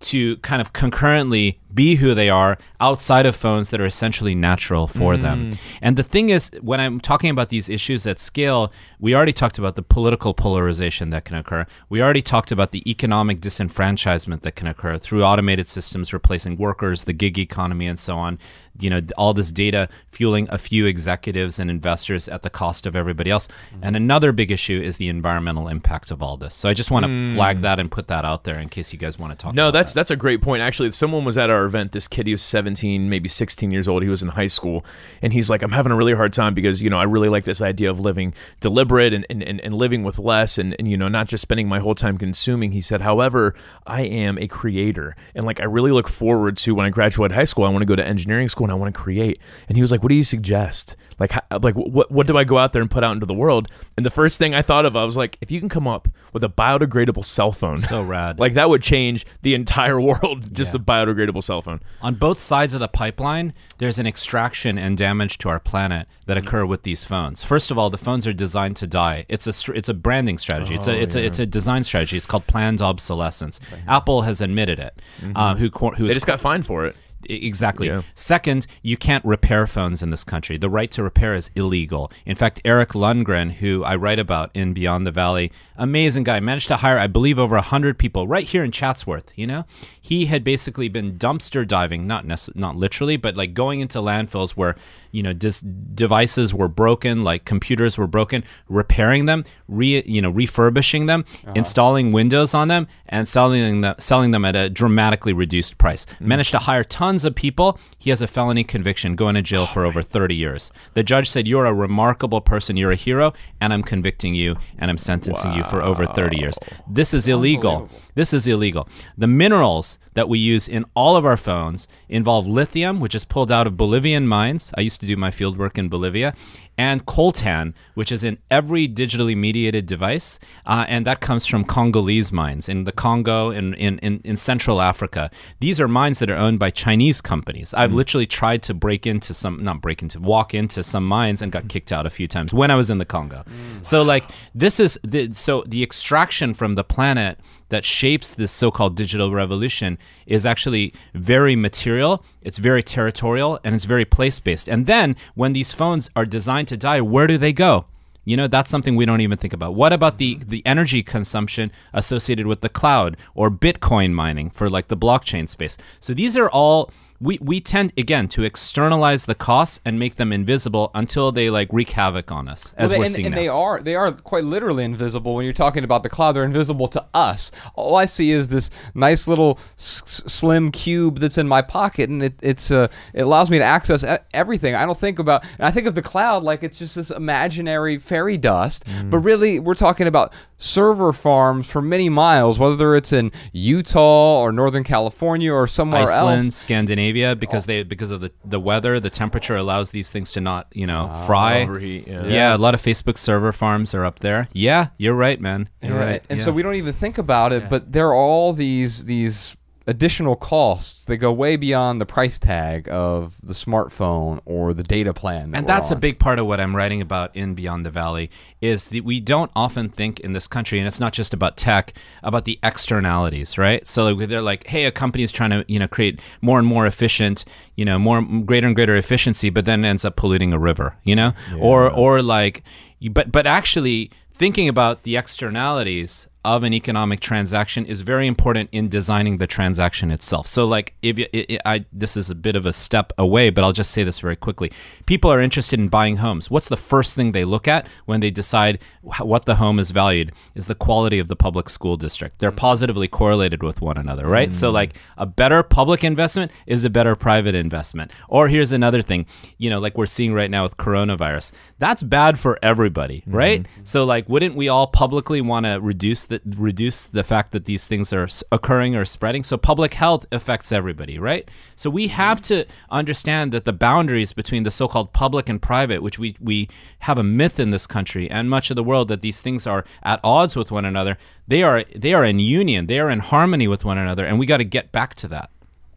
to 0.00 0.36
kind 0.38 0.60
of 0.60 0.72
concurrently 0.72 1.58
be 1.78 1.94
who 1.94 2.12
they 2.12 2.28
are 2.28 2.58
outside 2.80 3.24
of 3.24 3.36
phones 3.36 3.70
that 3.70 3.80
are 3.80 3.86
essentially 3.86 4.34
natural 4.34 4.88
for 4.88 5.14
mm. 5.14 5.22
them. 5.22 5.50
And 5.80 5.96
the 5.96 6.02
thing 6.02 6.28
is, 6.30 6.50
when 6.60 6.80
I'm 6.80 6.98
talking 6.98 7.30
about 7.30 7.50
these 7.50 7.68
issues 7.68 8.04
at 8.04 8.18
scale, 8.18 8.72
we 8.98 9.14
already 9.14 9.32
talked 9.32 9.58
about 9.58 9.76
the 9.76 9.82
political 9.82 10.34
polarization 10.34 11.10
that 11.10 11.24
can 11.24 11.36
occur. 11.36 11.66
We 11.88 12.02
already 12.02 12.22
talked 12.22 12.50
about 12.50 12.72
the 12.72 12.82
economic 12.90 13.40
disenfranchisement 13.40 14.40
that 14.42 14.56
can 14.56 14.66
occur 14.66 14.98
through 14.98 15.22
automated 15.22 15.68
systems 15.68 16.12
replacing 16.12 16.56
workers, 16.56 17.04
the 17.04 17.12
gig 17.12 17.38
economy, 17.38 17.86
and 17.86 17.98
so 17.98 18.16
on. 18.16 18.40
You 18.80 18.90
know, 18.90 19.00
all 19.16 19.34
this 19.34 19.50
data 19.50 19.88
fueling 20.12 20.48
a 20.50 20.58
few 20.58 20.86
executives 20.86 21.58
and 21.58 21.70
investors 21.70 22.28
at 22.28 22.42
the 22.42 22.50
cost 22.50 22.86
of 22.86 22.94
everybody 22.96 23.30
else. 23.30 23.48
Mm. 23.48 23.78
And 23.82 23.96
another 23.96 24.32
big 24.32 24.50
issue 24.50 24.80
is 24.80 24.96
the 24.96 25.08
environmental 25.08 25.68
impact 25.68 26.10
of 26.10 26.22
all 26.22 26.36
this. 26.36 26.54
So 26.54 26.68
I 26.68 26.74
just 26.74 26.90
want 26.90 27.04
to 27.04 27.08
mm. 27.08 27.34
flag 27.34 27.62
that 27.62 27.78
and 27.78 27.90
put 27.90 28.08
that 28.08 28.24
out 28.24 28.44
there 28.44 28.58
in 28.58 28.68
case 28.68 28.92
you 28.92 28.98
guys 28.98 29.18
want 29.18 29.32
to 29.32 29.36
talk. 29.36 29.54
No, 29.54 29.70
that's 29.70 29.92
that. 29.92 30.00
that's 30.00 30.10
a 30.10 30.16
great 30.16 30.42
point. 30.42 30.62
Actually, 30.62 30.90
someone 30.92 31.24
was 31.24 31.36
at 31.36 31.50
our 31.50 31.67
event. 31.68 31.92
This 31.92 32.08
kid, 32.08 32.26
he 32.26 32.32
was 32.32 32.42
17, 32.42 33.08
maybe 33.08 33.28
16 33.28 33.70
years 33.70 33.86
old. 33.86 34.02
He 34.02 34.08
was 34.08 34.22
in 34.22 34.28
high 34.28 34.48
school, 34.48 34.84
and 35.22 35.32
he's 35.32 35.48
like, 35.48 35.62
"I'm 35.62 35.70
having 35.70 35.92
a 35.92 35.96
really 35.96 36.14
hard 36.14 36.32
time 36.32 36.54
because 36.54 36.82
you 36.82 36.90
know 36.90 36.98
I 36.98 37.04
really 37.04 37.28
like 37.28 37.44
this 37.44 37.62
idea 37.62 37.90
of 37.90 38.00
living 38.00 38.34
deliberate 38.60 39.14
and 39.14 39.24
and, 39.30 39.42
and, 39.42 39.74
living 39.74 40.02
with 40.02 40.18
less, 40.18 40.58
and, 40.58 40.74
and 40.78 40.88
you 40.88 40.96
know 40.96 41.08
not 41.08 41.28
just 41.28 41.42
spending 41.42 41.68
my 41.68 41.78
whole 41.78 41.94
time 41.94 42.18
consuming." 42.18 42.72
He 42.72 42.80
said, 42.80 43.02
"However, 43.02 43.54
I 43.86 44.02
am 44.02 44.38
a 44.38 44.48
creator, 44.48 45.14
and 45.34 45.46
like 45.46 45.60
I 45.60 45.64
really 45.64 45.92
look 45.92 46.08
forward 46.08 46.56
to 46.58 46.74
when 46.74 46.86
I 46.86 46.90
graduate 46.90 47.30
high 47.30 47.44
school. 47.44 47.64
I 47.64 47.68
want 47.68 47.82
to 47.82 47.86
go 47.86 47.96
to 47.96 48.04
engineering 48.04 48.48
school 48.48 48.64
and 48.64 48.72
I 48.72 48.76
want 48.76 48.92
to 48.92 49.00
create." 49.00 49.38
And 49.68 49.76
he 49.76 49.82
was 49.82 49.92
like, 49.92 50.02
"What 50.02 50.08
do 50.08 50.16
you 50.16 50.24
suggest? 50.24 50.96
Like, 51.18 51.32
how, 51.32 51.42
like 51.62 51.74
what 51.74 52.10
what 52.10 52.26
do 52.26 52.36
I 52.36 52.44
go 52.44 52.58
out 52.58 52.72
there 52.72 52.82
and 52.82 52.90
put 52.90 53.04
out 53.04 53.12
into 53.12 53.26
the 53.26 53.34
world?" 53.34 53.68
And 53.96 54.06
the 54.06 54.10
first 54.10 54.38
thing 54.38 54.54
I 54.54 54.62
thought 54.62 54.86
of, 54.86 54.96
I 54.96 55.04
was 55.04 55.16
like, 55.16 55.36
if 55.40 55.50
you 55.50 55.58
can 55.58 55.68
come 55.68 55.88
up 55.88 56.08
with 56.32 56.44
a 56.44 56.48
biodegradable 56.48 57.24
cell 57.24 57.50
phone, 57.50 57.78
so 57.78 58.02
rad, 58.02 58.38
like 58.38 58.54
that 58.54 58.68
would 58.68 58.82
change 58.82 59.26
the 59.42 59.54
entire 59.54 60.00
world. 60.00 60.54
Just 60.54 60.72
yeah. 60.72 60.80
a 60.80 60.84
biodegradable 60.84 61.42
cell 61.48 61.62
phone. 61.62 61.80
On 62.00 62.14
both 62.14 62.40
sides 62.40 62.74
of 62.74 62.80
the 62.80 62.88
pipeline, 62.88 63.52
there's 63.78 63.98
an 63.98 64.06
extraction 64.06 64.78
and 64.78 64.96
damage 64.96 65.38
to 65.38 65.48
our 65.48 65.58
planet 65.58 66.06
that 66.26 66.36
mm-hmm. 66.36 66.46
occur 66.46 66.66
with 66.66 66.82
these 66.82 67.04
phones. 67.04 67.42
First 67.42 67.70
of 67.70 67.78
all, 67.78 67.90
the 67.90 67.98
phones 67.98 68.26
are 68.26 68.32
designed 68.32 68.76
to 68.76 68.86
die. 68.86 69.26
It's 69.28 69.46
a 69.46 69.72
it's 69.72 69.88
a 69.88 69.94
branding 69.94 70.38
strategy. 70.38 70.74
It's 70.74 70.86
a 70.86 70.92
oh, 70.92 70.94
it's 70.94 71.14
yeah. 71.14 71.22
a 71.22 71.24
it's 71.24 71.38
a 71.38 71.46
design 71.46 71.82
strategy. 71.84 72.16
It's 72.16 72.26
called 72.26 72.46
planned 72.46 72.80
obsolescence. 72.80 73.60
Apple 73.86 74.22
has 74.22 74.40
admitted 74.40 74.78
it. 74.78 75.00
Mm-hmm. 75.20 75.36
Uh, 75.36 75.54
who 75.56 75.68
who 75.96 76.06
they 76.06 76.14
just 76.14 76.26
got 76.26 76.40
fined 76.40 76.66
for 76.66 76.86
it. 76.86 76.96
Exactly. 77.24 77.88
Yeah. 77.88 78.02
Second, 78.14 78.66
you 78.82 78.96
can't 78.96 79.24
repair 79.24 79.66
phones 79.66 80.02
in 80.02 80.10
this 80.10 80.24
country. 80.24 80.56
The 80.56 80.70
right 80.70 80.90
to 80.92 81.02
repair 81.02 81.34
is 81.34 81.50
illegal. 81.54 82.12
In 82.24 82.36
fact, 82.36 82.60
Eric 82.64 82.90
Lundgren, 82.90 83.52
who 83.52 83.84
I 83.84 83.96
write 83.96 84.18
about 84.18 84.50
in 84.54 84.72
Beyond 84.72 85.06
the 85.06 85.10
Valley, 85.10 85.50
amazing 85.76 86.24
guy, 86.24 86.40
managed 86.40 86.68
to 86.68 86.76
hire, 86.76 86.98
I 86.98 87.06
believe, 87.06 87.38
over 87.38 87.56
100 87.56 87.98
people 87.98 88.28
right 88.28 88.46
here 88.46 88.62
in 88.62 88.70
Chatsworth. 88.70 89.32
You 89.36 89.46
know, 89.46 89.64
he 90.00 90.26
had 90.26 90.44
basically 90.44 90.88
been 90.88 91.18
dumpster 91.18 91.66
diving, 91.66 92.06
not 92.06 92.24
not 92.54 92.76
literally, 92.76 93.16
but 93.16 93.36
like 93.36 93.54
going 93.54 93.80
into 93.80 93.98
landfills 93.98 94.52
where 94.52 94.76
you 95.10 95.22
know 95.22 95.32
dis- 95.32 95.60
devices 95.60 96.54
were 96.54 96.68
broken, 96.68 97.24
like 97.24 97.44
computers 97.44 97.98
were 97.98 98.06
broken, 98.06 98.44
repairing 98.68 99.26
them, 99.26 99.44
re 99.68 100.02
you 100.06 100.22
know 100.22 100.30
refurbishing 100.30 101.06
them, 101.06 101.24
uh-huh. 101.44 101.52
installing 101.56 102.12
Windows 102.12 102.54
on 102.54 102.68
them, 102.68 102.86
and 103.08 103.28
selling 103.28 103.80
them 103.80 103.94
selling 103.98 104.30
them 104.30 104.44
at 104.44 104.56
a 104.56 104.68
dramatically 104.70 105.32
reduced 105.32 105.78
price. 105.78 106.06
Mm. 106.06 106.20
Managed 106.20 106.50
to 106.52 106.58
hire 106.58 106.84
tons 106.84 107.24
of 107.24 107.34
people. 107.34 107.78
He 107.98 108.10
has 108.10 108.22
a 108.22 108.26
felony 108.26 108.64
conviction, 108.64 109.16
going 109.16 109.34
to 109.34 109.42
jail 109.42 109.62
oh, 109.62 109.66
for 109.66 109.84
over 109.84 110.02
30 110.02 110.34
years. 110.34 110.72
The 110.94 111.02
judge 111.02 111.28
said, 111.30 111.48
"You're 111.48 111.66
a 111.66 111.74
remarkable 111.74 112.40
person. 112.40 112.76
You're 112.76 112.92
a 112.92 112.96
hero, 112.96 113.32
and 113.60 113.72
I'm 113.72 113.82
convicting 113.82 114.34
you, 114.34 114.56
and 114.78 114.90
I'm 114.90 114.98
sentencing 114.98 115.52
wow. 115.52 115.56
you 115.58 115.64
for 115.64 115.82
over 115.82 116.06
30 116.06 116.38
years. 116.38 116.58
This 116.88 117.14
is 117.14 117.28
illegal. 117.28 117.88
This 118.18 118.32
is 118.32 118.48
illegal. 118.48 118.88
The 119.16 119.28
minerals 119.28 119.96
that 120.14 120.28
we 120.28 120.40
use 120.40 120.68
in 120.68 120.84
all 120.94 121.14
of 121.14 121.24
our 121.24 121.36
phones 121.36 121.86
involve 122.08 122.48
lithium, 122.48 122.98
which 122.98 123.14
is 123.14 123.24
pulled 123.24 123.52
out 123.52 123.68
of 123.68 123.76
Bolivian 123.76 124.26
mines. 124.26 124.72
I 124.76 124.80
used 124.80 124.98
to 125.02 125.06
do 125.06 125.16
my 125.16 125.30
field 125.30 125.56
work 125.56 125.78
in 125.78 125.88
Bolivia, 125.88 126.34
and 126.76 127.06
coltan, 127.06 127.74
which 127.94 128.10
is 128.10 128.24
in 128.24 128.38
every 128.50 128.88
digitally 128.88 129.36
mediated 129.36 129.86
device, 129.86 130.40
uh, 130.66 130.84
and 130.88 131.06
that 131.06 131.20
comes 131.20 131.46
from 131.46 131.64
Congolese 131.64 132.32
mines 132.32 132.68
in 132.68 132.82
the 132.82 132.90
Congo 132.92 133.50
in, 133.50 133.74
in, 133.74 133.98
in, 133.98 134.20
in 134.24 134.36
Central 134.36 134.80
Africa. 134.80 135.30
These 135.60 135.80
are 135.80 135.86
mines 135.86 136.18
that 136.18 136.28
are 136.28 136.36
owned 136.36 136.58
by 136.58 136.70
Chinese 136.70 137.20
companies. 137.20 137.72
I've 137.72 137.92
mm. 137.92 137.96
literally 137.96 138.26
tried 138.26 138.64
to 138.64 138.74
break 138.74 139.06
into 139.06 139.32
some, 139.32 139.62
not 139.62 139.80
break 139.80 140.02
into, 140.02 140.18
walk 140.18 140.54
into 140.54 140.82
some 140.82 141.06
mines 141.06 141.40
and 141.40 141.52
got 141.52 141.64
mm. 141.64 141.68
kicked 141.68 141.92
out 141.92 142.04
a 142.04 142.10
few 142.10 142.26
times 142.26 142.52
when 142.52 142.72
I 142.72 142.74
was 142.74 142.90
in 142.90 142.98
the 142.98 143.04
Congo. 143.04 143.44
Mm. 143.46 143.84
So 143.84 144.02
like 144.02 144.28
this 144.54 144.80
is 144.80 144.98
the 145.04 145.32
so 145.34 145.62
the 145.66 145.84
extraction 145.84 146.54
from 146.54 146.74
the 146.74 146.84
planet 146.84 147.38
that 147.68 147.84
shapes 147.84 148.34
this 148.34 148.50
so-called 148.50 148.96
digital 148.96 149.32
revolution 149.32 149.98
is 150.26 150.46
actually 150.46 150.92
very 151.14 151.56
material 151.56 152.24
it's 152.42 152.58
very 152.58 152.82
territorial 152.82 153.60
and 153.62 153.74
it's 153.74 153.84
very 153.84 154.04
place-based. 154.04 154.68
And 154.68 154.86
then 154.86 155.16
when 155.34 155.52
these 155.52 155.72
phones 155.72 156.08
are 156.16 156.24
designed 156.24 156.68
to 156.68 156.76
die 156.76 157.00
where 157.00 157.26
do 157.26 157.36
they 157.36 157.52
go? 157.52 157.86
You 158.24 158.36
know 158.36 158.46
that's 158.46 158.70
something 158.70 158.94
we 158.94 159.06
don't 159.06 159.22
even 159.22 159.38
think 159.38 159.54
about. 159.54 159.74
What 159.74 159.92
about 159.92 160.18
the 160.18 160.36
mm-hmm. 160.36 160.50
the 160.50 160.62
energy 160.66 161.02
consumption 161.02 161.72
associated 161.94 162.46
with 162.46 162.60
the 162.60 162.68
cloud 162.68 163.16
or 163.34 163.50
bitcoin 163.50 164.12
mining 164.12 164.50
for 164.50 164.68
like 164.68 164.88
the 164.88 164.96
blockchain 164.96 165.48
space? 165.48 165.78
So 166.00 166.12
these 166.12 166.36
are 166.36 166.50
all 166.50 166.90
we, 167.20 167.38
we 167.42 167.60
tend 167.60 167.92
again 167.96 168.28
to 168.28 168.44
externalize 168.44 169.26
the 169.26 169.34
costs 169.34 169.80
and 169.84 169.98
make 169.98 170.14
them 170.16 170.32
invisible 170.32 170.90
until 170.94 171.32
they 171.32 171.50
like 171.50 171.68
wreak 171.72 171.90
havoc 171.90 172.30
on 172.30 172.48
us 172.48 172.72
as 172.76 172.90
Well, 172.90 173.00
we're 173.00 173.04
and, 173.06 173.14
seeing 173.14 173.26
and 173.26 173.34
now. 173.34 173.40
they 173.40 173.48
are 173.48 173.80
they 173.80 173.94
are 173.96 174.12
quite 174.12 174.44
literally 174.44 174.84
invisible 174.84 175.34
when 175.34 175.44
you're 175.44 175.52
talking 175.52 175.82
about 175.82 176.02
the 176.04 176.08
cloud. 176.08 176.32
They're 176.32 176.44
invisible 176.44 176.86
to 176.88 177.04
us. 177.14 177.50
All 177.74 177.96
I 177.96 178.06
see 178.06 178.30
is 178.30 178.48
this 178.50 178.70
nice 178.94 179.26
little 179.26 179.58
s- 179.78 180.02
slim 180.26 180.70
cube 180.70 181.18
that's 181.18 181.38
in 181.38 181.48
my 181.48 181.60
pocket, 181.62 182.08
and 182.08 182.22
it, 182.22 182.34
it's 182.40 182.70
uh, 182.70 182.86
it 183.14 183.22
allows 183.22 183.50
me 183.50 183.58
to 183.58 183.64
access 183.64 184.04
everything. 184.32 184.74
I 184.76 184.86
don't 184.86 184.98
think 184.98 185.18
about. 185.18 185.42
And 185.58 185.66
I 185.66 185.70
think 185.72 185.86
of 185.88 185.94
the 185.96 186.02
cloud 186.02 186.44
like 186.44 186.62
it's 186.62 186.78
just 186.78 186.94
this 186.94 187.10
imaginary 187.10 187.98
fairy 187.98 188.36
dust, 188.36 188.84
Mm. 188.84 189.10
but 189.10 189.18
really 189.18 189.58
we're 189.58 189.74
talking 189.74 190.06
about 190.06 190.32
server 190.58 191.12
farms 191.12 191.66
for 191.66 191.80
many 191.82 192.08
miles, 192.08 192.58
whether 192.58 192.94
it's 192.96 193.12
in 193.12 193.30
Utah 193.52 194.40
or 194.40 194.50
Northern 194.52 194.82
California 194.84 195.52
or 195.52 195.66
somewhere 195.66 196.02
Iceland, 196.02 196.46
else. 196.46 196.56
Scandinavia, 196.56 197.07
because 197.34 197.66
they 197.66 197.82
because 197.82 198.10
of 198.10 198.20
the, 198.20 198.32
the 198.44 198.60
weather, 198.60 199.00
the 199.00 199.10
temperature 199.10 199.56
allows 199.56 199.90
these 199.90 200.10
things 200.10 200.32
to 200.32 200.40
not 200.40 200.66
you 200.72 200.86
know 200.86 201.08
ah, 201.10 201.26
fry. 201.26 201.62
overheat, 201.62 202.06
yeah. 202.06 202.24
yeah. 202.24 202.56
a 202.56 202.58
lot 202.58 202.74
of 202.74 202.82
Facebook 202.82 203.18
server 203.18 203.52
farms 203.52 203.94
are 203.94 204.04
up 204.04 204.20
there. 204.20 204.48
Yeah, 204.52 204.88
you're 204.98 205.14
right, 205.14 205.40
man. 205.40 205.68
You're 205.82 205.98
Yeah, 205.98 206.04
right. 206.04 206.22
And 206.30 206.38
yeah. 206.38 206.44
so 206.44 206.52
we 206.52 206.62
don't 206.62 206.76
even 206.76 206.94
think 206.94 207.18
about 207.18 207.52
it, 207.52 207.68
but 207.68 207.92
there 207.92 208.08
are 208.08 208.14
all 208.14 208.52
these 208.52 209.04
these 209.04 209.56
additional 209.88 210.36
costs. 210.36 211.06
that 211.06 211.16
go 211.16 211.32
way 211.32 211.56
beyond 211.56 211.98
the 212.00 212.06
price 212.06 212.38
tag 212.38 212.86
of 212.90 213.34
the 213.42 213.54
smartphone 213.54 214.38
or 214.44 214.74
the 214.74 214.82
data 214.82 215.14
plan. 215.14 215.50
that 215.50 215.58
and 215.58 215.66
that's 215.66 215.90
a 215.90 215.96
big 215.96 216.18
part 216.18 216.38
of 216.38 216.46
what 216.46 216.60
I'm 216.60 216.76
writing 216.76 217.00
about 217.00 217.34
in 217.34 217.54
Beyond 217.54 217.86
the 217.86 217.90
Valley 217.90 218.30
is 218.60 218.88
that 218.88 219.02
we 219.02 219.18
don't 219.18 219.50
often 219.56 219.88
think 219.88 220.20
in 220.20 220.34
this 220.34 220.46
country, 220.46 220.78
and 220.78 220.86
it's 220.86 221.00
not 221.00 221.14
just 221.14 221.32
about 221.32 221.56
tech, 221.56 221.94
about 222.22 222.44
the 222.44 222.58
externalities, 222.62 223.56
right? 223.56 223.86
So 223.86 224.14
they're 224.14 224.42
like, 224.42 224.66
hey, 224.66 224.84
a 224.84 224.92
company 224.92 225.24
is 225.24 225.32
trying 225.32 225.50
to 225.50 225.64
you 225.66 225.78
know 225.78 225.88
create 225.88 226.20
more 226.42 226.58
and 226.58 226.68
more 226.68 226.86
efficient, 226.86 227.46
you 227.74 227.84
know, 227.86 227.98
more 227.98 228.22
greater 228.22 228.66
and 228.66 228.76
greater 228.76 228.94
efficiency, 228.94 229.48
but 229.48 229.64
then 229.64 229.84
ends 229.84 230.04
up 230.04 230.16
polluting 230.16 230.52
a 230.52 230.58
river, 230.58 230.96
you 231.02 231.16
know, 231.16 231.32
or 231.58 231.90
or 231.90 232.22
like, 232.22 232.62
but 233.10 233.32
but 233.32 233.46
actually 233.46 234.10
thinking 234.34 234.68
about 234.68 235.02
the 235.02 235.16
externalities 235.16 236.27
of 236.44 236.62
an 236.62 236.72
economic 236.72 237.20
transaction 237.20 237.84
is 237.86 238.00
very 238.00 238.26
important 238.26 238.68
in 238.72 238.88
designing 238.88 239.38
the 239.38 239.46
transaction 239.46 240.10
itself. 240.10 240.46
So, 240.46 240.64
like, 240.64 240.94
if 241.02 241.18
you, 241.18 241.26
it, 241.32 241.60
I 241.64 241.84
this 241.92 242.16
is 242.16 242.30
a 242.30 242.34
bit 242.34 242.56
of 242.56 242.66
a 242.66 242.72
step 242.72 243.12
away, 243.18 243.50
but 243.50 243.64
I'll 243.64 243.72
just 243.72 243.90
say 243.90 244.04
this 244.04 244.20
very 244.20 244.36
quickly. 244.36 244.70
People 245.06 245.32
are 245.32 245.40
interested 245.40 245.78
in 245.78 245.88
buying 245.88 246.18
homes. 246.18 246.50
What's 246.50 246.68
the 246.68 246.76
first 246.76 247.14
thing 247.14 247.32
they 247.32 247.44
look 247.44 247.66
at 247.66 247.88
when 248.06 248.20
they 248.20 248.30
decide 248.30 248.78
what 249.02 249.44
the 249.46 249.56
home 249.56 249.78
is 249.78 249.90
valued? 249.90 250.32
Is 250.54 250.66
the 250.66 250.74
quality 250.74 251.18
of 251.18 251.28
the 251.28 251.36
public 251.36 251.68
school 251.68 251.96
district. 251.96 252.38
They're 252.38 252.52
mm. 252.52 252.56
positively 252.56 253.08
correlated 253.08 253.62
with 253.62 253.80
one 253.80 253.98
another, 253.98 254.26
right? 254.26 254.54
So, 254.54 254.70
mm. 254.70 254.74
like, 254.74 254.94
a 255.16 255.26
better 255.26 255.62
public 255.62 256.04
investment 256.04 256.52
is 256.66 256.84
a 256.84 256.90
better 256.90 257.16
private 257.16 257.54
investment. 257.54 258.12
Or 258.28 258.48
here's 258.48 258.72
another 258.72 259.02
thing, 259.02 259.26
you 259.58 259.70
know, 259.70 259.78
like 259.78 259.98
we're 259.98 260.06
seeing 260.06 260.32
right 260.32 260.50
now 260.50 260.62
with 260.62 260.76
coronavirus. 260.76 261.52
That's 261.78 262.02
bad 262.02 262.38
for 262.38 262.58
everybody, 262.62 263.20
mm-hmm. 263.20 263.36
right? 263.36 263.66
So, 263.82 264.04
like, 264.04 264.28
wouldn't 264.28 264.54
we 264.54 264.68
all 264.68 264.86
publicly 264.86 265.40
want 265.40 265.66
to 265.66 265.80
reduce 265.80 266.24
the 266.28 266.40
reduce 266.56 267.04
the 267.04 267.22
fact 267.22 267.52
that 267.52 267.64
these 267.64 267.86
things 267.86 268.12
are 268.12 268.28
occurring 268.52 268.94
or 268.96 269.04
spreading? 269.04 269.44
So, 269.44 269.56
public 269.56 269.94
health 269.94 270.26
affects 270.32 270.72
everybody, 270.72 271.18
right? 271.18 271.50
So, 271.76 271.90
we 271.90 272.08
have 272.08 272.40
to 272.42 272.64
understand 272.90 273.52
that 273.52 273.64
the 273.64 273.72
boundaries 273.72 274.32
between 274.32 274.62
the 274.62 274.70
so-called 274.70 275.12
public 275.12 275.48
and 275.48 275.60
private, 275.60 276.02
which 276.02 276.18
we 276.18 276.36
we 276.40 276.68
have 277.00 277.18
a 277.18 277.22
myth 277.22 277.58
in 277.58 277.70
this 277.70 277.86
country 277.86 278.30
and 278.30 278.48
much 278.48 278.70
of 278.70 278.76
the 278.76 278.84
world 278.84 279.08
that 279.08 279.22
these 279.22 279.40
things 279.40 279.66
are 279.66 279.84
at 280.02 280.20
odds 280.22 280.56
with 280.56 280.70
one 280.70 280.84
another. 280.84 281.18
They 281.46 281.62
are 281.62 281.84
they 281.94 282.14
are 282.14 282.24
in 282.24 282.38
union. 282.38 282.86
They 282.86 283.00
are 283.00 283.10
in 283.10 283.20
harmony 283.20 283.68
with 283.68 283.84
one 283.84 283.98
another, 283.98 284.24
and 284.24 284.38
we 284.38 284.46
got 284.46 284.58
to 284.58 284.64
get 284.64 284.92
back 284.92 285.14
to 285.16 285.28
that. 285.28 285.50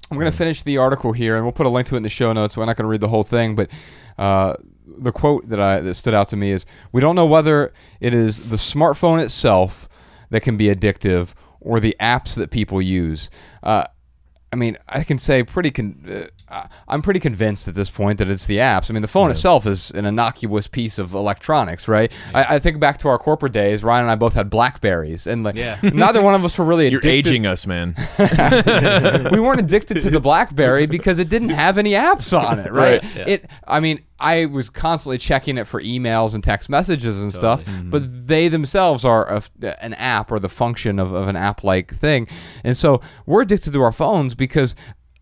I'm 0.09 0.17
going 0.17 0.29
to 0.29 0.37
finish 0.37 0.63
the 0.63 0.77
article 0.77 1.13
here, 1.13 1.37
and 1.37 1.45
we'll 1.45 1.53
put 1.53 1.65
a 1.65 1.69
link 1.69 1.87
to 1.87 1.95
it 1.95 1.97
in 1.97 2.03
the 2.03 2.09
show 2.09 2.33
notes. 2.33 2.57
We're 2.57 2.65
not 2.65 2.75
going 2.75 2.83
to 2.83 2.89
read 2.89 2.99
the 2.99 3.07
whole 3.07 3.23
thing, 3.23 3.55
but 3.55 3.69
uh, 4.17 4.55
the 4.85 5.11
quote 5.11 5.47
that 5.47 5.59
I 5.59 5.79
that 5.79 5.95
stood 5.95 6.13
out 6.13 6.27
to 6.29 6.35
me 6.35 6.51
is: 6.51 6.65
"We 6.91 7.01
don't 7.01 7.15
know 7.15 7.25
whether 7.25 7.73
it 8.01 8.13
is 8.13 8.49
the 8.49 8.57
smartphone 8.57 9.23
itself 9.23 9.87
that 10.31 10.41
can 10.41 10.57
be 10.57 10.65
addictive 10.65 11.29
or 11.59 11.79
the 11.79 11.95
apps 11.99 12.33
that 12.35 12.49
people 12.51 12.81
use." 12.81 13.29
Uh, 13.61 13.83
I 14.53 14.57
mean, 14.57 14.77
I 14.89 15.05
can 15.05 15.17
say 15.17 15.43
pretty. 15.43 15.71
Con- 15.71 16.27
uh, 16.49 16.67
I'm 16.89 17.01
pretty 17.01 17.21
convinced 17.21 17.69
at 17.69 17.75
this 17.75 17.89
point 17.89 18.17
that 18.19 18.27
it's 18.29 18.45
the 18.47 18.57
apps. 18.57 18.89
I 18.89 18.93
mean, 18.93 19.01
the 19.01 19.07
phone 19.07 19.31
itself 19.31 19.65
is 19.65 19.91
an 19.91 20.03
innocuous 20.03 20.67
piece 20.67 20.99
of 20.99 21.13
electronics, 21.13 21.87
right? 21.87 22.11
I, 22.33 22.55
I 22.55 22.59
think 22.59 22.77
back 22.81 22.97
to 22.97 23.07
our 23.07 23.17
corporate 23.17 23.53
days. 23.53 23.81
Ryan 23.81 24.03
and 24.03 24.11
I 24.11 24.15
both 24.15 24.33
had 24.33 24.49
Blackberries, 24.49 25.25
and 25.25 25.45
like, 25.45 25.55
Yeah. 25.55 25.79
neither 25.83 26.21
one 26.21 26.35
of 26.35 26.43
us 26.43 26.57
were 26.57 26.65
really 26.65 26.89
You're 26.89 26.99
addicted 26.99 27.29
aging 27.29 27.45
us, 27.45 27.65
man. 27.65 27.95
we 29.31 29.39
weren't 29.39 29.61
addicted 29.61 30.01
to 30.01 30.09
the 30.09 30.19
BlackBerry 30.21 30.85
because 30.85 31.19
it 31.19 31.29
didn't 31.29 31.49
have 31.49 31.77
any 31.77 31.91
apps 31.91 32.37
on 32.37 32.59
it, 32.59 32.73
right? 32.73 33.01
Right, 33.01 33.27
It. 33.29 33.49
I 33.65 33.79
mean, 33.79 34.01
I 34.21 34.45
was 34.45 34.69
constantly 34.69 35.17
checking 35.17 35.57
it 35.57 35.65
for 35.67 35.81
emails 35.81 36.33
and 36.35 36.43
text 36.43 36.69
messages 36.69 37.21
and 37.21 37.33
stuff, 37.33 37.63
but 37.89 38.27
they 38.27 38.47
themselves 38.47 39.03
are 39.03 39.27
a, 39.27 39.83
an 39.83 39.95
app 39.95 40.31
or 40.31 40.39
the 40.39 40.49
function 40.49 40.99
of, 40.99 41.11
of 41.11 41.27
an 41.27 41.35
app-like 41.35 41.93
thing, 41.93 42.27
and 42.63 42.77
so 42.77 43.01
we're 43.25 43.41
addicted 43.41 43.73
to 43.73 43.81
our 43.81 43.91
phones 43.91 44.35
because 44.35 44.75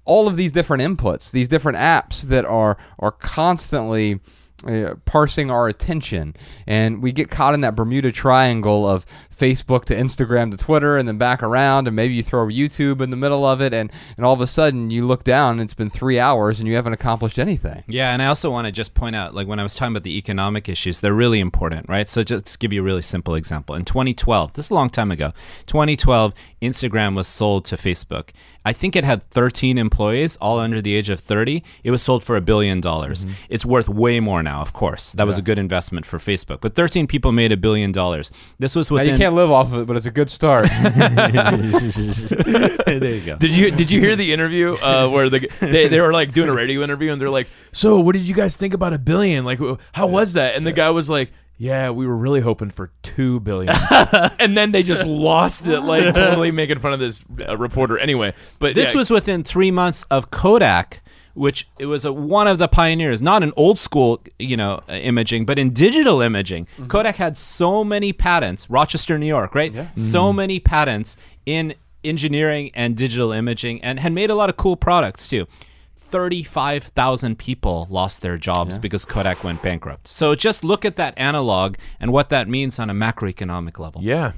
all 0.06 0.27
of 0.27 0.36
these 0.36 0.51
different 0.51 0.84
inputs, 0.84 1.32
these 1.32 1.48
different 1.48 1.77
apps 1.77 2.24
that 2.24 2.44
are 2.44 2.77
are 2.98 3.12
constantly 3.12 4.20
uh, 4.65 4.96
parsing 5.06 5.50
our 5.50 5.68
attention. 5.68 6.36
And 6.68 7.01
we 7.01 7.12
get 7.12 7.29
caught 7.29 7.53
in 7.53 7.62
that 7.62 7.75
bermuda 7.75 8.12
triangle 8.12 8.89
of 8.89 9.06
facebook 9.39 9.86
to 9.86 9.96
instagram 9.96 10.51
to 10.51 10.58
twitter 10.58 10.98
and 10.98 11.08
then 11.08 11.17
back 11.17 11.41
around 11.41 11.88
and 11.88 11.96
maybe 11.96 12.13
you 12.13 12.24
throw 12.24 12.48
youtube 12.48 13.01
in 13.01 13.10
the 13.10 13.17
middle 13.17 13.46
of 13.46 13.62
it 13.62 13.74
and, 13.74 13.91
and 14.17 14.25
all 14.25 14.34
of 14.34 14.41
a 14.41 14.48
sudden 14.48 14.89
you 14.91 15.05
look 15.05 15.24
down 15.24 15.53
and 15.53 15.62
it's 15.62 15.74
been 15.74 15.89
three 15.89 16.19
hours 16.19 16.60
and 16.60 16.67
you 16.67 16.75
haven't 16.75 16.93
accomplished 16.93 17.39
anything 17.39 17.84
Yeah, 17.88 18.13
and 18.13 18.22
I 18.22 18.27
also 18.27 18.51
want 18.51 18.65
to 18.67 18.72
just 18.72 18.93
point 18.93 19.15
out, 19.15 19.34
like 19.34 19.48
when 19.48 19.60
I 19.60 19.63
was 19.63 19.75
talking 19.75 19.93
about 19.93 20.03
the 20.03 20.17
economic 20.17 20.69
issues, 20.69 21.00
they're 21.00 21.13
really 21.13 21.39
important, 21.39 21.88
right? 21.89 22.08
So 22.10 22.24
just 22.24 22.46
to 22.48 22.58
give 22.58 22.74
you 22.74 22.81
a 22.81 22.84
really 22.84 23.01
simple 23.01 23.36
example. 23.36 23.75
In 23.75 23.86
2012, 23.86 24.53
this 24.53 24.65
is 24.65 24.72
a 24.72 24.74
long 24.74 24.89
time 24.89 25.12
ago, 25.12 25.34
2012, 25.67 26.34
Instagram 26.62 27.15
was 27.15 27.27
sold 27.27 27.65
to 27.65 27.75
Facebook. 27.75 28.29
I 28.65 28.74
think 28.74 28.96
it 28.96 29.03
had 29.03 29.24
13 29.24 29.77
employees, 29.77 30.36
all 30.38 30.60
under 30.60 30.81
the 30.81 30.93
age 30.93 31.10
of 31.10 31.19
30. 31.19 31.63
It 31.84 31.91
was 31.91 32.01
sold 32.03 32.24
for 32.24 32.36
a 32.36 32.41
billion 32.41 32.81
dollars. 32.81 33.25
Mm-hmm. 33.25 33.34
It's 33.50 33.65
worth 33.65 33.89
way 33.89 34.19
more 34.19 34.43
now, 34.43 34.62
of 34.62 34.74
course. 34.74 35.13
That 35.13 35.25
was 35.25 35.38
a 35.38 35.41
good 35.41 35.58
investment 35.58 36.05
for 36.05 36.19
Facebook. 36.19 36.60
But 36.62 36.75
13 36.75 37.08
people 37.08 37.31
made 37.31 37.51
a 37.51 37.58
billion 37.58 37.91
dollars. 37.91 38.31
This 38.60 38.75
was 38.75 38.91
within. 38.91 39.17
You 39.29 39.36
can't 39.36 39.36
live 39.36 39.51
off 39.51 39.71
of 39.71 39.79
it 39.79 39.86
but 39.86 39.95
it's 39.95 40.05
a 40.05 40.12
good 40.12 40.29
start 40.29 40.67
there 43.00 43.13
you 43.13 43.21
go. 43.21 43.38
Did 43.38 43.51
you 43.51 43.71
did 43.71 43.91
you 43.91 44.00
hear 44.00 44.15
the 44.15 44.33
interview 44.33 44.74
uh, 44.75 45.09
where 45.09 45.29
the 45.29 45.48
they, 45.59 45.88
they 45.88 46.00
were 46.01 46.13
like 46.13 46.33
doing 46.33 46.50
a 46.50 46.53
radio 46.53 46.81
interview 46.81 47.12
and 47.12 47.21
they're 47.21 47.29
like, 47.29 47.48
so 47.71 48.00
what 48.00 48.13
did 48.13 48.24
you 48.24 48.33
guys 48.33 48.55
think 48.55 48.74
about 48.74 48.93
a 48.93 49.00
billion? 49.00 49.45
Like, 49.45 49.59
how 49.93 50.07
was 50.07 50.33
that? 50.33 50.55
And 50.55 50.65
the 50.65 50.71
guy 50.71 50.89
was 50.89 51.09
like. 51.09 51.31
Yeah, 51.62 51.89
we 51.89 52.07
were 52.07 52.15
really 52.15 52.39
hoping 52.39 52.69
for 52.71 52.89
two 53.03 53.41
billion, 53.41 53.75
and 54.39 54.57
then 54.57 54.71
they 54.71 54.81
just 54.81 55.05
lost 55.05 55.67
it, 55.67 55.81
like 55.81 56.15
totally 56.15 56.51
making 56.51 56.79
fun 56.79 56.93
of 56.93 57.01
this 57.01 57.21
uh, 57.45 57.57
reporter. 57.57 58.00
Anyway, 58.00 58.33
but 58.59 58.75
This 58.75 58.93
yeah, 58.93 59.00
was 59.00 59.09
within 59.09 59.43
three 59.43 59.69
months 59.69 60.05
of 60.09 60.31
Kodak, 60.31 61.01
which 61.33 61.67
it 61.77 61.86
was 61.86 62.05
a, 62.05 62.12
one 62.13 62.48
of 62.48 62.57
the 62.57 62.67
pioneers, 62.67 63.21
not 63.21 63.43
in 63.43 63.51
old 63.55 63.79
school, 63.79 64.21
you 64.38 64.57
know, 64.57 64.81
uh, 64.89 64.93
imaging, 64.93 65.45
but 65.45 65.57
in 65.59 65.71
digital 65.71 66.21
imaging. 66.21 66.67
Kodak 66.88 67.15
had 67.15 67.38
so 67.38 67.83
many 67.83 68.12
patents, 68.13 68.69
Rochester, 68.69 69.17
New 69.17 69.25
York, 69.27 69.55
right? 69.55 69.74
So 69.95 70.33
many 70.33 70.59
patents 70.59 71.17
in 71.45 71.74
engineering 72.03 72.71
and 72.74 72.95
digital 72.95 73.31
imaging, 73.31 73.81
and 73.83 74.00
had 74.00 74.13
made 74.13 74.29
a 74.29 74.36
lot 74.36 74.50
of 74.50 74.57
cool 74.57 74.75
products 74.75 75.27
too. 75.27 75.48
35,000 75.98 77.38
people 77.38 77.88
lost 77.89 78.21
their 78.21 78.38
jobs 78.38 78.77
because 78.79 79.05
Kodak 79.05 79.43
went 79.43 79.62
bankrupt. 79.62 80.07
So 80.07 80.33
just 80.33 80.63
look 80.63 80.83
at 80.83 80.95
that 80.95 81.13
analog 81.17 81.75
and 82.00 82.12
what 82.12 82.29
that 82.29 82.48
means 82.50 82.79
on 82.79 82.89
a 82.89 82.93
macroeconomic 82.93 83.77
level. 83.77 84.01
yeah, 84.01 84.31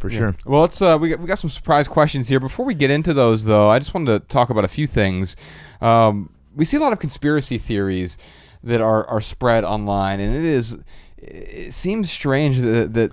for 0.00 0.10
sure. 0.10 0.34
Well, 0.44 0.62
let's 0.62 0.82
uh, 0.82 0.98
we 1.00 1.10
got, 1.10 1.20
we 1.20 1.26
got 1.26 1.38
some 1.38 1.50
surprise 1.50 1.86
questions 1.86 2.26
here. 2.28 2.40
Before 2.40 2.66
we 2.66 2.74
get 2.74 2.90
into 2.90 3.14
those, 3.14 3.44
though, 3.44 3.70
I 3.70 3.78
just 3.78 3.94
wanted 3.94 4.20
to 4.20 4.26
talk 4.26 4.50
about 4.50 4.64
a 4.64 4.68
few 4.68 4.86
things. 4.86 5.36
Um, 5.80 6.30
we 6.54 6.64
see 6.64 6.76
a 6.76 6.80
lot 6.80 6.92
of 6.92 6.98
conspiracy 6.98 7.58
theories 7.58 8.16
that 8.62 8.80
are, 8.80 9.06
are 9.08 9.20
spread 9.20 9.64
online, 9.64 10.20
and 10.20 10.34
it 10.34 10.44
is 10.44 10.78
it 11.18 11.72
seems 11.72 12.10
strange 12.10 12.58
that, 12.60 12.92
that 12.94 13.10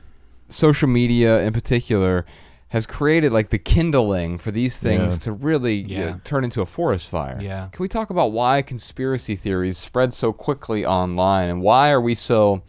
social 0.50 0.88
media 0.90 1.40
in 1.42 1.54
particular 1.54 2.26
has 2.70 2.86
created 2.86 3.32
like 3.34 3.50
the 3.50 3.58
kindling 3.58 4.38
for 4.38 4.52
these 4.52 4.78
things 4.78 5.16
Yeah. 5.16 5.20
to 5.20 5.32
really 5.32 5.84
know, 5.84 5.90
Yeah. 5.90 6.16
turn 6.24 6.44
into 6.44 6.62
a 6.62 6.66
forest 6.66 7.08
fire. 7.10 7.38
Yeah. 7.42 7.68
Can 7.72 7.82
we 7.84 7.88
talk 7.88 8.10
about 8.10 8.32
why 8.34 8.62
conspiracy 8.62 9.36
theories 9.36 9.78
spread 9.78 10.14
so 10.14 10.32
quickly 10.34 10.86
online 10.86 11.50
and 11.50 11.62
why 11.62 11.90
are 11.92 12.02
we 12.02 12.16
so 12.16 12.62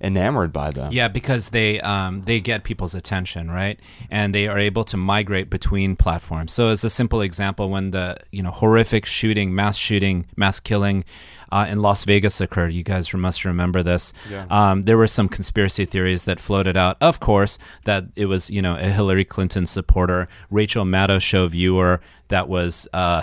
enamored 0.00 0.52
by 0.52 0.70
them? 0.70 0.92
Yeah, 0.92 1.08
because 1.08 1.50
they 1.50 1.80
um, 1.80 2.22
they 2.22 2.40
get 2.40 2.64
people's 2.64 2.94
attention, 2.94 3.50
right? 3.50 3.78
And 4.10 4.34
they 4.34 4.48
are 4.48 4.58
able 4.58 4.84
to 4.84 4.96
migrate 4.96 5.50
between 5.50 5.96
platforms. 5.96 6.52
So, 6.52 6.68
as 6.68 6.84
a 6.84 6.90
simple 6.90 7.20
example, 7.20 7.70
when 7.70 7.90
the 7.90 8.16
you 8.30 8.42
know 8.42 8.50
horrific 8.50 9.06
shooting, 9.06 9.54
mass 9.54 9.76
shooting, 9.76 10.26
mass 10.36 10.60
killing 10.60 11.04
uh, 11.50 11.66
in 11.68 11.80
Las 11.80 12.04
Vegas 12.04 12.40
occurred, 12.40 12.72
you 12.72 12.82
guys 12.82 13.12
must 13.14 13.44
remember 13.44 13.82
this. 13.82 14.12
Um, 14.50 14.82
there 14.82 14.96
were 14.96 15.06
some 15.06 15.28
conspiracy 15.28 15.84
theories 15.84 16.24
that 16.24 16.40
floated 16.40 16.76
out. 16.76 16.96
Of 17.00 17.20
course, 17.20 17.58
that 17.84 18.04
it 18.16 18.26
was 18.26 18.50
you 18.50 18.62
know 18.62 18.76
a 18.76 18.88
Hillary 18.88 19.24
Clinton 19.24 19.66
supporter, 19.66 20.28
Rachel 20.50 20.84
Maddow 20.84 21.20
show 21.20 21.46
viewer. 21.48 22.00
That 22.28 22.48
was 22.48 22.88
uh, 22.92 23.22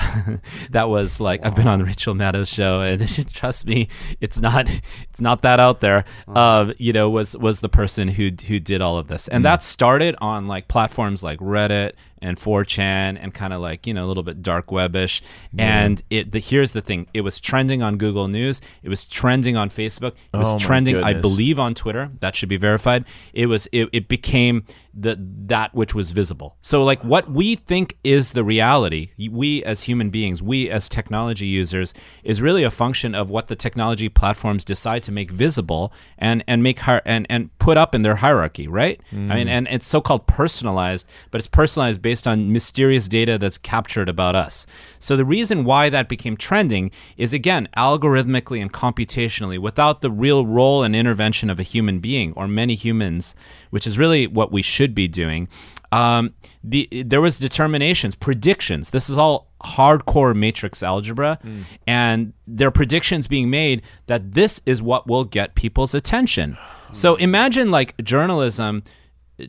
that 0.72 0.88
was 0.90 1.20
like 1.20 1.46
I've 1.46 1.56
been 1.56 1.68
on 1.68 1.84
Rachel 1.84 2.16
Maddow 2.16 2.48
show, 2.48 2.82
and 2.82 3.08
trust 3.34 3.68
me, 3.68 3.90
it's 4.22 4.40
not 4.40 4.70
it's 5.10 5.22
not 5.22 5.42
that 5.42 5.60
out 5.60 5.82
there. 5.82 6.06
Uh, 6.28 6.74
you 6.78 6.94
know, 6.94 7.10
was 7.10 7.36
was 7.36 7.60
the 7.60 7.70
person 7.70 8.08
who 8.08 8.32
who 8.48 8.60
did 8.60 8.82
all 8.82 8.98
of 8.98 9.08
this, 9.08 9.28
and 9.28 9.44
that 9.44 9.62
started 9.64 10.16
on 10.22 10.48
like 10.48 10.68
platforms 10.68 11.22
like 11.24 11.40
Reddit 11.40 11.94
and 12.24 12.38
4chan 12.40 13.18
and 13.22 13.34
kind 13.34 13.54
of 13.54 13.62
like 13.62 13.86
you 13.86 13.94
know 13.94 14.06
a 14.06 14.08
little 14.08 14.24
bit 14.24 14.42
dark 14.42 14.68
webish. 14.68 15.22
And 15.58 16.02
it 16.10 16.32
the 16.32 16.40
here's 16.40 16.72
the 16.72 16.82
thing: 16.82 17.08
it 17.14 17.22
was 17.22 17.40
trending 17.40 17.84
on 17.84 17.98
Google 17.98 18.28
News, 18.28 18.62
it 18.82 18.90
was 18.90 19.06
trending 19.06 19.56
on 19.56 19.70
Facebook, 19.70 20.14
it 20.34 20.38
was 20.38 20.54
Oh, 20.54 20.58
trending, 20.58 20.96
I 21.04 21.14
believe, 21.14 21.60
on 21.60 21.76
Twitter. 21.76 22.10
That 22.22 22.36
should 22.36 22.50
be 22.50 22.58
verified. 22.58 23.06
It 23.34 23.48
was 23.48 23.68
it, 23.72 23.90
it 23.92 24.08
became 24.08 24.66
the 24.94 25.18
that 25.20 25.74
which 25.74 25.96
was 25.96 26.12
visible. 26.12 26.56
So 26.62 26.84
like 26.84 27.04
what 27.04 27.30
we 27.30 27.56
think 27.56 27.98
is 28.04 28.34
the 28.34 28.44
reality, 28.44 29.12
we 29.30 29.64
as 29.64 29.84
human 29.84 30.10
beings, 30.10 30.42
we 30.42 30.70
as 30.70 30.88
technology 30.88 31.48
users, 31.48 31.94
is 32.24 32.42
really 32.42 32.64
a 32.64 32.72
function 32.72 33.16
of 33.16 33.30
what 33.30 33.48
the 33.48 33.56
technology 33.56 34.08
platforms 34.08 34.64
decide 34.64 35.04
to 35.04 35.12
make 35.12 35.32
visible 35.32 35.92
and 36.18 36.44
and 36.48 36.62
make 36.62 36.80
hi- 36.80 37.02
and 37.06 37.26
and 37.30 37.58
put 37.58 37.78
up 37.78 37.96
in 37.96 38.04
their 38.04 38.18
hierarchy, 38.18 38.68
right? 38.68 39.02
I 39.12 39.16
mean, 39.16 39.48
mm. 39.48 39.52
and 39.52 39.68
it's 39.72 39.88
so-called 39.88 40.28
personalized, 40.28 41.08
but 41.32 41.40
it's 41.40 41.48
personalized 41.48 42.02
based 42.02 42.28
on 42.28 42.52
mysterious 42.52 43.08
data 43.08 43.38
that's 43.38 43.58
captured 43.58 44.10
about 44.10 44.36
us. 44.36 44.66
So 45.00 45.16
the 45.16 45.26
reason 45.26 45.64
why 45.64 45.90
that 45.90 46.08
became 46.10 46.38
trending 46.38 46.92
is 47.18 47.34
again 47.34 47.68
algorithmically 47.76 48.62
and 48.62 48.72
computationally 48.72 49.58
without 49.58 50.02
the 50.02 50.12
real 50.12 50.46
role 50.46 50.84
and 50.84 50.96
intervention 50.96 51.50
of 51.50 51.60
a 51.60 51.64
human 51.64 52.00
being 52.00 52.34
or 52.34 52.48
many 52.48 52.76
humans, 52.76 53.34
which 53.72 53.88
is 53.88 53.98
really 53.98 54.28
what 54.28 54.52
we 54.52 54.62
should 54.62 54.83
be 54.92 55.08
doing. 55.08 55.48
Um, 55.92 56.34
the 56.64 56.90
there 57.06 57.22
was 57.22 57.38
determinations, 57.38 58.16
predictions. 58.16 58.90
This 58.90 59.10
is 59.10 59.18
all 59.18 59.52
hardcore 59.64 60.36
matrix 60.36 60.82
algebra, 60.82 61.38
and 61.86 62.34
there 62.48 62.68
are 62.68 62.72
predictions 62.72 63.28
being 63.28 63.50
made 63.52 63.84
that 64.08 64.34
this 64.34 64.60
is 64.66 64.82
what 64.82 65.06
will 65.08 65.24
get 65.24 65.54
people's 65.54 65.94
attention. 65.94 66.58
So 66.94 67.16
imagine 67.16 67.70
like 67.70 67.96
journalism 68.04 68.84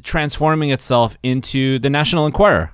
transforming 0.03 0.71
itself 0.71 1.17
into 1.23 1.79
the 1.79 1.89
National 1.89 2.27
Enquirer. 2.27 2.74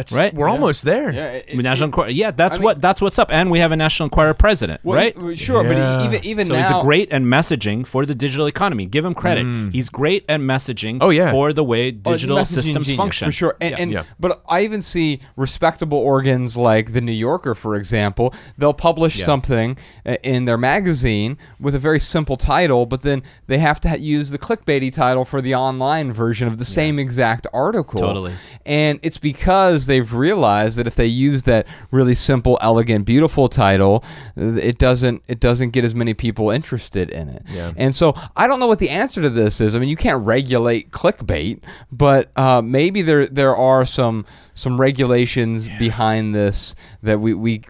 That's 0.00 0.12
Right? 0.18 0.32
We're 0.34 0.48
almost 0.48 0.84
there. 0.84 1.10
Yeah, 1.12 1.26
it- 1.32 1.48
The 1.56 1.62
National 1.62 1.86
Enquirer. 1.88 2.08
Yeah, 2.08 2.30
that's 2.30 2.56
I 2.56 2.58
mean- 2.58 2.64
what 2.64 2.80
that's 2.80 3.00
what's 3.02 3.18
up, 3.18 3.28
and 3.30 3.50
we 3.50 3.58
have 3.58 3.70
a 3.72 3.76
National 3.76 4.06
Enquirer 4.06 4.32
president, 4.34 4.80
Well, 4.82 4.96
right? 4.96 5.14
e- 5.32 5.36
Sure, 5.36 5.62
but 5.62 5.76
Yeah. 5.76 6.02
e- 6.02 6.04
even 6.06 6.24
even 6.24 6.46
So 6.46 6.54
now, 6.54 6.62
he's 6.62 6.70
a 6.70 6.80
great 6.82 7.12
at 7.12 7.20
messaging 7.22 7.86
for 7.86 8.06
the 8.06 8.14
digital 8.14 8.46
economy. 8.46 8.86
Give 8.86 9.04
him 9.04 9.14
credit. 9.14 9.46
He's 9.72 9.88
great 9.90 10.24
at 10.28 10.40
messaging 10.40 10.98
Oh, 11.00 11.10
yeah. 11.10 11.30
for 11.30 11.52
the 11.52 11.62
way 11.64 11.88
Oh, 11.88 12.12
digital 12.12 12.38
messaging 12.38 12.46
systems 12.46 12.86
genius, 12.86 12.96
function. 12.96 13.26
for 13.28 13.32
sure. 13.32 13.56
And, 13.60 13.70
Yeah. 13.72 13.76
and 13.82 13.92
Yeah. 13.92 14.02
but 14.18 14.42
I 14.48 14.62
even 14.62 14.80
see 14.82 15.20
respectable 15.36 15.98
organs 15.98 16.56
like 16.56 16.92
the 16.92 17.00
New 17.00 17.12
Yorker, 17.12 17.54
for 17.54 17.76
example. 17.76 18.32
They'll 18.56 18.72
publish 18.72 19.18
Yeah. 19.18 19.26
something 19.26 19.76
uh, 20.06 20.14
in 20.22 20.44
their 20.46 20.56
magazine 20.58 21.36
with 21.60 21.74
a 21.74 21.78
very 21.78 22.00
simple 22.00 22.36
title, 22.36 22.86
but 22.86 23.02
then 23.02 23.22
they 23.48 23.58
have 23.58 23.80
to 23.80 23.98
use 24.00 24.30
the 24.30 24.38
clickbaity 24.38 24.92
title 24.92 25.24
for 25.24 25.40
the 25.42 25.54
online 25.54 26.12
version 26.12 26.48
of 26.48 26.58
the 26.58 26.64
same 26.64 26.98
exact 26.98 27.46
article. 27.52 28.00
Totally. 28.00 28.32
And 28.64 28.98
it's 29.02 29.18
because 29.18 29.86
they've 29.90 30.14
realized 30.14 30.78
that 30.78 30.86
if 30.86 30.94
they 30.94 31.06
use 31.06 31.42
that 31.42 31.66
really 31.90 32.14
simple, 32.14 32.56
elegant, 32.62 33.04
beautiful 33.04 33.48
title, 33.48 34.04
it 34.36 34.78
doesn't 34.78 35.22
it 35.26 35.40
doesn't 35.40 35.70
get 35.70 35.84
as 35.84 35.94
many 35.94 36.14
people 36.14 36.50
interested 36.50 37.10
in 37.10 37.28
it. 37.28 37.42
Yeah. 37.48 37.72
And 37.76 37.94
so 37.94 38.14
I 38.36 38.46
don't 38.46 38.60
know 38.60 38.68
what 38.68 38.78
the 38.78 38.88
answer 38.88 39.20
to 39.20 39.28
this 39.30 39.60
is. 39.60 39.74
I 39.74 39.78
mean, 39.78 39.88
you 39.88 39.96
can't 39.96 40.24
regulate 40.24 40.90
clickbait, 40.92 41.60
but 41.90 42.30
uh, 42.36 42.62
maybe 42.62 43.02
there 43.02 43.26
there 43.26 43.56
are 43.56 43.84
some 43.84 44.24
some 44.54 44.78
regulations 44.78 45.68
behind 45.78 46.34
this 46.34 46.74
that 47.02 47.18
we, 47.18 47.32
we 47.32 47.62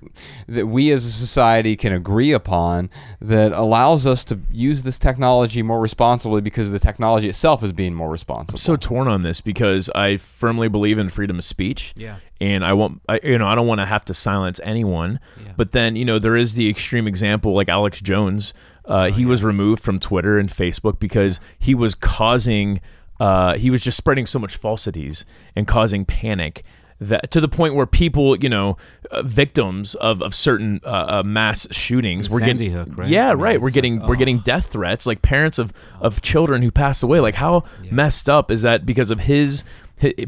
that 0.48 0.66
we 0.66 0.90
as 0.90 1.04
a 1.04 1.12
society 1.12 1.76
can 1.76 1.92
agree 1.92 2.32
upon 2.32 2.90
that 3.20 3.52
allows 3.52 4.06
us 4.06 4.24
to 4.24 4.40
use 4.50 4.82
this 4.82 4.98
technology 4.98 5.62
more 5.62 5.80
responsibly 5.80 6.40
because 6.40 6.72
the 6.72 6.80
technology 6.80 7.28
itself 7.28 7.62
is 7.62 7.72
being 7.72 7.94
more 7.94 8.10
responsible. 8.10 8.54
I'm 8.54 8.58
so 8.58 8.76
torn 8.76 9.06
on 9.06 9.22
this 9.22 9.40
because 9.40 9.88
I 9.90 10.16
firmly 10.16 10.68
believe 10.68 10.98
in 10.98 11.08
freedom 11.10 11.38
of 11.38 11.44
speech. 11.44 11.94
Yeah. 11.96 12.09
And 12.40 12.64
I 12.64 12.72
want, 12.72 13.02
I, 13.08 13.20
you 13.22 13.38
know, 13.38 13.46
I 13.46 13.54
don't 13.54 13.66
want 13.66 13.80
to 13.80 13.86
have 13.86 14.04
to 14.06 14.14
silence 14.14 14.60
anyone. 14.62 15.20
Yeah. 15.44 15.52
But 15.56 15.72
then, 15.72 15.96
you 15.96 16.04
know, 16.04 16.18
there 16.18 16.36
is 16.36 16.54
the 16.54 16.68
extreme 16.68 17.06
example, 17.06 17.54
like 17.54 17.68
Alex 17.68 18.00
Jones. 18.00 18.54
Oh, 18.86 18.94
Uh, 18.94 19.10
he 19.10 19.26
was 19.26 19.42
removed 19.44 19.82
from 19.82 20.00
Twitter 20.00 20.38
and 20.38 20.48
Facebook 20.48 20.98
because 20.98 21.38
he 21.58 21.74
was 21.74 21.94
causing, 21.94 22.80
uh, 23.20 23.56
he 23.56 23.70
was 23.70 23.82
just 23.82 23.96
spreading 23.96 24.26
so 24.26 24.38
much 24.38 24.56
falsities 24.56 25.24
and 25.54 25.66
causing 25.66 26.04
panic 26.04 26.64
that 27.02 27.30
to 27.30 27.40
the 27.40 27.48
point 27.48 27.74
where 27.74 27.86
people, 27.86 28.36
you 28.36 28.48
know, 28.48 28.76
uh, 29.10 29.22
victims 29.22 29.94
of, 29.94 30.20
of 30.20 30.34
certain 30.34 30.80
uh, 30.84 30.88
uh, 30.88 31.22
mass 31.24 31.66
shootings, 31.70 32.28
were 32.28 32.38
Sandy 32.40 32.68
getting, 32.68 32.72
Hook, 32.72 32.88
right? 32.98 33.08
yeah, 33.08 33.30
I 33.30 33.34
right. 33.34 33.60
We're 33.60 33.70
getting 33.70 34.00
like, 34.00 34.08
we're 34.08 34.16
oh. 34.16 34.18
getting 34.18 34.40
death 34.40 34.66
threats, 34.66 35.06
like 35.06 35.22
parents 35.22 35.58
of 35.58 35.72
of 36.00 36.20
children 36.20 36.60
who 36.60 36.70
passed 36.70 37.02
away. 37.02 37.20
Like 37.20 37.36
how 37.36 37.64
messed 37.90 38.28
up 38.28 38.50
is 38.50 38.62
that 38.62 38.84
because 38.84 39.10
of 39.10 39.20
his, 39.20 39.62
hi 39.62 39.68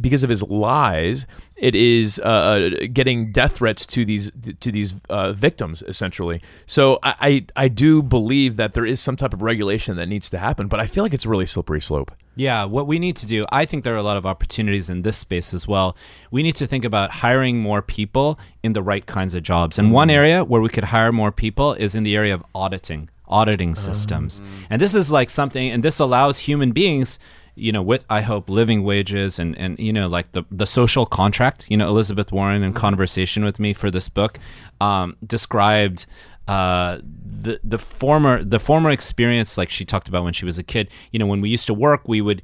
because 0.00 0.22
of 0.22 0.30
his 0.30 0.42
lies? 0.42 1.26
It 1.56 1.74
is 1.74 2.18
uh, 2.18 2.28
uh, 2.28 2.87
getting 2.92 3.30
death 3.30 3.56
threats 3.58 3.87
to 3.87 4.04
these 4.04 4.30
to 4.61 4.72
these 4.72 4.94
uh, 5.08 5.32
victims 5.32 5.82
essentially. 5.87 6.42
So 6.66 6.98
I, 7.02 7.14
I 7.20 7.64
I 7.64 7.68
do 7.68 8.02
believe 8.02 8.56
that 8.56 8.72
there 8.74 8.85
is 8.85 9.00
some 9.00 9.16
type 9.16 9.32
of 9.32 9.42
regulation 9.42 9.96
that 9.96 10.06
needs 10.06 10.28
to 10.30 10.38
happen, 10.38 10.66
but 10.68 10.80
I 10.80 10.87
feel 10.87 11.04
like 11.04 11.14
it's 11.14 11.24
a 11.24 11.28
really 11.28 11.46
slippery 11.46 11.80
slope. 11.80 12.11
Yeah, 12.35 12.64
what 12.64 12.87
we 12.87 12.98
need 12.98 13.16
to 13.16 13.26
do, 13.26 13.44
I 13.52 13.66
think 13.66 13.85
there 13.85 13.94
are 13.94 13.98
a 13.98 14.02
lot 14.02 14.16
of 14.16 14.24
opportunities 14.24 14.88
in 14.88 15.02
this 15.02 15.18
space 15.18 15.52
as 15.52 15.68
well. 15.68 15.96
We 16.30 16.42
need 16.42 16.56
to 16.56 16.66
think 16.66 16.85
about 16.85 17.11
hiring 17.11 17.61
more 17.61 17.82
people 17.82 18.38
in 18.62 18.72
the 18.72 18.82
right 18.82 19.04
kinds 19.04 19.35
of 19.35 19.42
jobs. 19.42 19.78
And 19.78 19.92
one 19.92 20.08
area 20.08 20.42
where 20.42 20.62
we 20.62 20.70
could 20.70 20.85
hire 20.85 21.12
more 21.12 21.30
people 21.30 21.74
is 21.74 21.94
in 21.94 22.04
the 22.04 22.16
area 22.16 22.32
of 22.32 22.42
auditing, 22.54 23.11
auditing 23.28 23.74
systems. 23.74 24.40
And 24.70 24.80
this 24.80 24.94
is 24.94 25.11
like 25.11 25.28
something, 25.28 25.70
and 25.70 25.82
this 25.82 25.98
allows 25.98 26.38
human 26.38 26.72
beings, 26.72 27.18
you 27.55 27.73
know, 27.73 27.83
with 27.83 28.05
I 28.09 28.23
hope 28.23 28.49
living 28.49 28.83
wages 28.83 29.38
and 29.38 29.57
and 29.59 29.79
you 29.79 29.93
know 29.93 30.09
like 30.09 30.33
the 30.33 30.45
the 30.51 30.67
social 30.67 31.07
contract. 31.07 31.67
You 31.69 31.77
know, 31.77 31.88
Elizabeth 31.88 32.33
Warren 32.33 32.62
in 32.62 32.73
conversation 32.73 33.45
with 33.45 33.59
me 33.61 33.73
for 33.73 33.91
this 33.91 34.09
book 34.09 34.38
um, 34.81 35.17
described 35.27 36.07
uh, 36.49 36.99
the 37.03 37.61
the 37.62 37.79
former 37.79 38.43
the 38.43 38.59
former 38.59 38.91
experience 38.91 39.57
like 39.57 39.71
she 39.71 39.85
talked 39.85 40.09
about 40.09 40.25
when 40.25 40.33
she 40.33 40.45
was 40.45 40.59
a 40.59 40.62
kid 40.62 40.91
you 41.12 41.19
know 41.19 41.27
when 41.27 41.41
we 41.41 41.49
used 41.49 41.67
to 41.67 41.75
work 41.75 42.09
we 42.09 42.21
would 42.21 42.43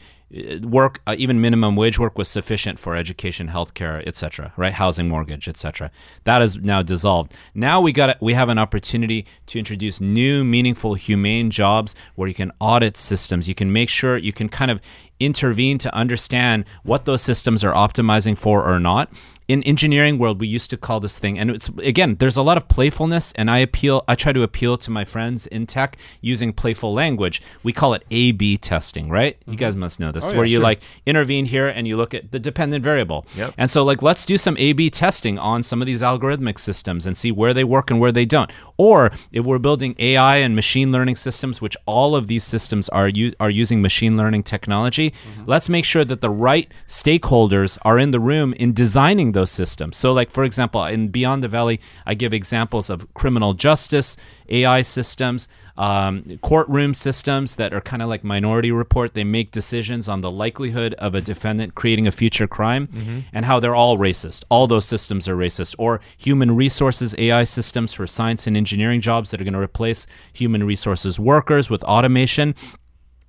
work 0.62 1.00
uh, 1.06 1.14
even 1.18 1.40
minimum 1.40 1.74
wage 1.74 1.98
work 1.98 2.18
was 2.18 2.28
sufficient 2.28 2.78
for 2.78 2.94
education 2.94 3.48
healthcare 3.48 4.06
etc 4.06 4.52
right? 4.56 4.74
Housing 4.74 5.08
mortgage 5.08 5.48
etc 5.48 5.90
that 6.24 6.42
is 6.42 6.56
now 6.56 6.82
dissolved. 6.82 7.32
Now 7.54 7.80
we 7.80 7.92
got 7.92 8.20
we 8.20 8.34
have 8.34 8.48
an 8.48 8.58
opportunity 8.58 9.26
to 9.46 9.58
introduce 9.58 10.00
new 10.00 10.44
meaningful 10.44 10.94
humane 10.94 11.50
jobs 11.50 11.94
where 12.14 12.28
you 12.28 12.34
can 12.34 12.52
audit 12.60 12.96
systems. 12.96 13.48
You 13.48 13.54
can 13.54 13.72
make 13.72 13.88
sure 13.88 14.16
you 14.16 14.32
can 14.32 14.48
kind 14.48 14.70
of 14.70 14.80
intervene 15.20 15.78
to 15.78 15.94
understand 15.94 16.64
what 16.82 17.04
those 17.04 17.22
systems 17.22 17.64
are 17.64 17.72
optimizing 17.72 18.36
for 18.36 18.64
or 18.64 18.78
not 18.78 19.10
in 19.48 19.62
engineering 19.64 20.18
world 20.18 20.40
we 20.40 20.46
used 20.46 20.70
to 20.70 20.76
call 20.76 21.00
this 21.00 21.18
thing 21.18 21.38
and 21.38 21.50
it's 21.50 21.68
again 21.82 22.16
there's 22.16 22.36
a 22.36 22.42
lot 22.42 22.56
of 22.56 22.68
playfulness 22.68 23.32
and 23.32 23.50
i 23.50 23.58
appeal 23.58 24.04
i 24.06 24.14
try 24.14 24.32
to 24.32 24.42
appeal 24.42 24.76
to 24.76 24.90
my 24.90 25.04
friends 25.04 25.46
in 25.46 25.66
tech 25.66 25.96
using 26.20 26.52
playful 26.52 26.92
language. 26.92 27.42
We 27.62 27.72
call 27.72 27.94
it 27.94 28.04
a 28.10 28.32
b 28.32 28.56
testing 28.58 29.08
right? 29.08 29.36
You 29.46 29.56
guys 29.56 29.72
mm-hmm. 29.72 29.80
must 29.80 30.00
know 30.00 30.12
this 30.12 30.26
Oh, 30.28 30.30
yeah, 30.32 30.36
where 30.36 30.46
you 30.46 30.56
sure. 30.56 30.62
like 30.62 30.82
intervene 31.06 31.46
here 31.46 31.68
and 31.68 31.86
you 31.88 31.96
look 31.96 32.12
at 32.12 32.32
the 32.32 32.38
dependent 32.38 32.84
variable. 32.84 33.24
Yep. 33.36 33.54
and 33.56 33.70
so 33.70 33.84
like 33.84 34.02
let's 34.02 34.24
do 34.24 34.36
some 34.36 34.56
a 34.58 34.72
b 34.72 34.90
testing 34.90 35.38
on 35.38 35.62
some 35.62 35.80
of 35.80 35.86
these 35.86 36.02
algorithmic 36.02 36.58
systems 36.58 37.06
and 37.06 37.16
see 37.16 37.32
where 37.32 37.54
they 37.54 37.64
work 37.64 37.90
and 37.90 38.00
where 38.00 38.12
they 38.12 38.26
don't. 38.26 38.50
Or 38.76 39.10
if 39.32 39.44
we're 39.44 39.58
building 39.58 39.94
ai 39.98 40.36
and 40.38 40.54
machine 40.54 40.92
learning 40.92 41.16
systems 41.16 41.60
which 41.60 41.76
all 41.86 42.14
of 42.14 42.26
these 42.26 42.44
systems 42.44 42.88
are 42.90 43.08
u- 43.08 43.32
are 43.40 43.50
using 43.50 43.80
machine 43.80 44.16
learning 44.16 44.42
technology 44.42 45.10
mm-hmm. 45.10 45.44
let's 45.46 45.68
make 45.68 45.84
sure 45.84 46.04
that 46.04 46.20
the 46.20 46.30
right 46.30 46.70
stakeholders 46.86 47.78
are 47.82 47.98
in 47.98 48.10
the 48.10 48.20
room 48.20 48.52
in 48.54 48.72
designing 48.72 49.32
those 49.38 49.50
systems 49.50 49.96
so 49.96 50.12
like 50.12 50.30
for 50.30 50.44
example 50.44 50.84
in 50.84 51.08
beyond 51.08 51.42
the 51.44 51.48
valley 51.48 51.76
i 52.10 52.12
give 52.22 52.32
examples 52.32 52.86
of 52.90 52.96
criminal 53.14 53.52
justice 53.54 54.16
ai 54.48 54.82
systems 54.82 55.48
um, 55.78 56.38
courtroom 56.42 56.92
systems 56.92 57.54
that 57.56 57.72
are 57.72 57.80
kind 57.80 58.02
of 58.02 58.08
like 58.08 58.24
Minority 58.24 58.72
Report. 58.72 59.14
They 59.14 59.22
make 59.22 59.52
decisions 59.52 60.08
on 60.08 60.22
the 60.22 60.30
likelihood 60.30 60.94
of 60.94 61.14
a 61.14 61.20
defendant 61.20 61.76
creating 61.76 62.08
a 62.08 62.10
future 62.10 62.48
crime, 62.48 62.88
and 63.32 63.44
how 63.44 63.60
they're 63.60 63.76
all 63.76 63.96
racist. 63.96 64.42
All 64.50 64.66
those 64.66 64.84
systems 64.84 65.28
are 65.28 65.36
racist. 65.36 65.76
Or 65.78 66.00
human 66.16 66.56
resources 66.56 67.14
AI 67.16 67.44
systems 67.44 67.92
for 67.94 68.08
science 68.08 68.48
and 68.48 68.56
engineering 68.56 69.00
jobs 69.00 69.30
that 69.30 69.40
are 69.40 69.44
going 69.44 69.54
to 69.54 69.60
replace 69.60 70.06
human 70.32 70.64
resources 70.64 71.20
workers 71.20 71.70
with 71.70 71.82
automation 71.84 72.56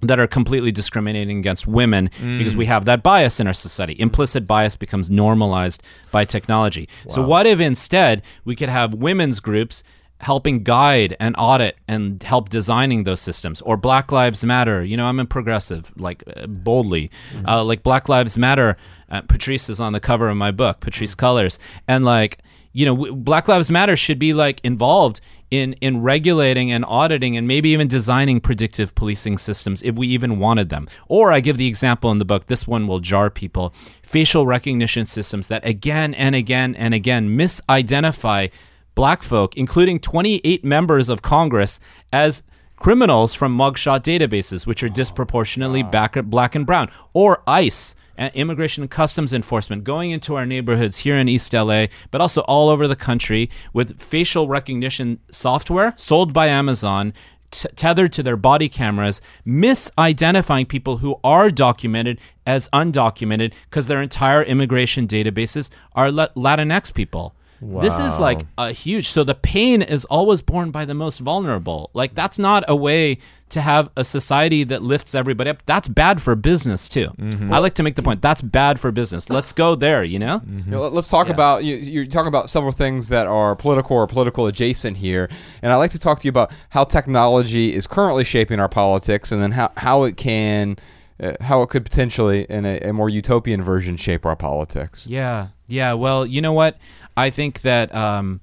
that 0.02 0.20
are 0.20 0.28
completely 0.28 0.72
discriminating 0.72 1.40
against 1.40 1.68
women 1.68 2.10
because 2.38 2.56
we 2.56 2.66
have 2.66 2.86
that 2.86 3.04
bias 3.04 3.40
in 3.40 3.48
our 3.48 3.54
society. 3.54 3.96
Implicit 4.00 4.48
bias 4.48 4.76
becomes 4.78 5.10
normalized 5.10 5.84
by 6.12 6.24
technology. 6.26 6.88
So, 7.10 7.22
what 7.22 7.46
if 7.46 7.60
instead 7.60 8.22
we 8.46 8.56
could 8.56 8.70
have 8.70 8.94
women's 8.94 9.40
groups 9.42 9.84
helping 10.22 10.64
guide 10.64 11.16
and 11.20 11.34
audit 11.38 11.78
and 11.88 12.22
help 12.24 12.50
designing 12.50 13.04
those 13.04 13.20
systems? 13.22 13.62
Or 13.62 13.76
Black 13.78 14.12
Lives 14.12 14.44
Matter. 14.46 14.84
You 14.84 14.96
know, 14.98 15.06
I'm 15.06 15.20
a 15.20 15.26
progressive, 15.26 15.92
like 15.98 16.24
uh, 16.36 16.48
boldly. 16.48 17.10
Uh, 17.46 17.64
like 17.64 17.84
Black 17.84 18.08
Lives 18.10 18.38
Matter. 18.38 18.78
Uh, 19.10 19.22
Patrisse 19.24 19.70
is 19.70 19.80
on 19.80 19.94
the 19.94 20.00
cover 20.00 20.30
of 20.30 20.38
my 20.38 20.52
book, 20.52 20.80
Patrisse 20.82 21.16
Cullors. 21.16 21.58
And 21.88 22.06
like, 22.06 22.40
you 22.74 22.86
know, 22.86 22.96
w- 22.96 23.16
Black 23.16 23.48
Lives 23.48 23.72
Matter 23.72 23.96
should 23.96 24.20
be 24.20 24.34
like 24.34 24.62
involved 24.64 25.20
in 25.52 25.74
in 25.74 26.02
regulating 26.02 26.72
and 26.72 26.86
auditing 26.86 27.36
and 27.38 27.48
maybe 27.48 27.70
even 27.70 27.88
designing 27.88 28.40
predictive 28.40 28.94
policing 28.96 29.38
systems 29.38 29.82
if 29.82 29.96
we 29.96 30.08
even 30.08 30.40
wanted 30.40 30.70
them. 30.70 30.88
Or 31.08 31.32
I 31.32 31.40
give 31.40 31.58
the 31.58 31.68
example 31.68 32.12
in 32.12 32.20
the 32.20 32.26
book, 32.26 32.48
this 32.48 32.68
one 32.68 32.88
will 32.88 33.00
jar 33.00 33.30
people, 33.30 33.74
facial 34.04 34.46
recognition 34.46 35.06
systems 35.06 35.48
that 35.48 35.66
again 35.66 36.14
and 36.14 36.36
again 36.36 36.76
and 36.76 36.94
again 36.94 37.30
misidentify 37.30 38.52
black 38.96 39.24
folk, 39.24 39.56
including 39.56 40.00
28 40.00 40.64
members 40.66 41.10
of 41.10 41.22
Congress 41.22 41.80
as 42.12 42.44
criminals 42.80 43.34
from 43.34 43.56
mugshot 43.56 44.02
databases, 44.02 44.66
which 44.66 44.82
are 44.82 44.90
disproportionately 44.90 45.84
back, 45.84 46.16
black 46.26 46.56
and 46.56 46.66
brown, 46.66 46.90
or 47.14 47.44
ICE, 47.46 47.94
uh, 48.18 48.30
Immigration 48.34 48.84
and 48.84 48.90
Customs 48.90 49.34
Enforcement, 49.34 49.84
going 49.84 50.12
into 50.12 50.36
our 50.36 50.46
neighborhoods 50.46 51.00
here 51.00 51.18
in 51.18 51.30
East 51.30 51.54
LA, 51.54 51.88
but 52.10 52.22
also 52.22 52.42
all 52.42 52.70
over 52.70 52.88
the 52.88 52.96
country 52.96 53.50
with 53.74 54.02
facial 54.02 54.48
recognition 54.48 55.20
software 55.30 55.94
sold 55.98 56.34
by 56.34 56.48
Amazon. 56.48 57.14
T- 57.52 57.68
tethered 57.76 58.14
to 58.14 58.22
their 58.22 58.38
body 58.38 58.70
cameras, 58.70 59.22
misidentifying 59.44 60.68
people 60.68 60.98
who 60.98 61.20
are 61.24 61.50
documented 61.50 62.20
as 62.46 62.70
undocumented 62.70 63.54
because 63.64 63.88
their 63.88 64.04
entire 64.04 64.44
immigration 64.44 65.08
databases 65.08 65.72
are 65.94 66.10
Latinx 66.10 66.94
people. 66.94 67.34
This 67.62 68.00
is 68.00 68.20
like 68.20 68.42
a 68.58 68.72
huge. 68.72 69.10
So 69.10 69.24
the 69.24 69.36
pain 69.36 69.82
is 69.82 70.06
always 70.06 70.42
borne 70.42 70.72
by 70.72 70.86
the 70.86 70.94
most 70.94 71.20
vulnerable. 71.20 71.90
Like 71.94 72.16
that's 72.16 72.40
not 72.40 72.64
a 72.68 72.76
way 72.76 73.18
to 73.50 73.62
have 73.62 73.90
a 73.98 74.04
society 74.04 74.64
that 74.64 74.84
lifts 74.84 75.16
everybody 75.16 75.50
up. 75.50 75.64
That's 75.66 75.88
bad 75.88 76.22
for 76.22 76.36
business 76.36 76.88
too. 76.88 77.10
I 77.52 77.58
like 77.58 77.74
to 77.76 77.84
make 77.84 77.96
the 77.96 78.04
point 78.04 78.22
that's 78.22 78.42
bad 78.44 78.80
for 78.80 78.92
business. 78.92 79.30
Let's 79.30 79.52
go 79.54 79.76
there. 79.76 80.04
You 80.04 80.20
know. 80.20 80.42
You 80.48 80.64
know, 80.72 80.82
let- 80.84 80.94
let's 80.94 81.10
talk 81.10 81.28
about 81.30 81.64
you, 81.64 81.76
you're 81.76 82.06
talking 82.06 82.28
about 82.28 82.50
several 82.50 82.72
things 82.72 83.10
that 83.10 83.26
are 83.28 83.56
political 83.56 83.98
or 83.98 84.06
political 84.08 84.46
adjacent 84.48 84.98
here, 84.98 85.30
and 85.62 85.72
I'd 85.72 85.78
like 85.78 85.92
to 85.92 86.00
talk 86.00 86.20
to 86.20 86.26
you 86.26 86.30
about 86.30 86.52
how 86.70 86.84
technology 86.84 87.74
is 87.74 87.88
currently 87.88 88.24
shaping 88.24 88.60
our 88.60 88.70
politics, 88.70 89.32
and 89.32 89.42
then 89.42 89.52
how 89.52 89.72
how 89.78 90.04
it 90.04 90.16
can. 90.18 90.78
Uh, 91.22 91.34
how 91.42 91.62
it 91.62 91.68
could 91.68 91.84
potentially, 91.84 92.46
in 92.50 92.66
a, 92.66 92.80
a 92.80 92.94
more 92.94 93.10
utopian 93.10 93.62
version, 93.62 93.98
shape 93.98 94.26
our 94.26 94.38
politics. 94.38 95.06
Yeah, 95.06 95.50
yeah. 95.68 95.92
Well, 95.92 96.26
you 96.26 96.40
know 96.40 96.54
what? 96.54 96.78
I 97.20 97.30
think 97.30 97.62
that 97.62 97.94
um, 97.94 98.40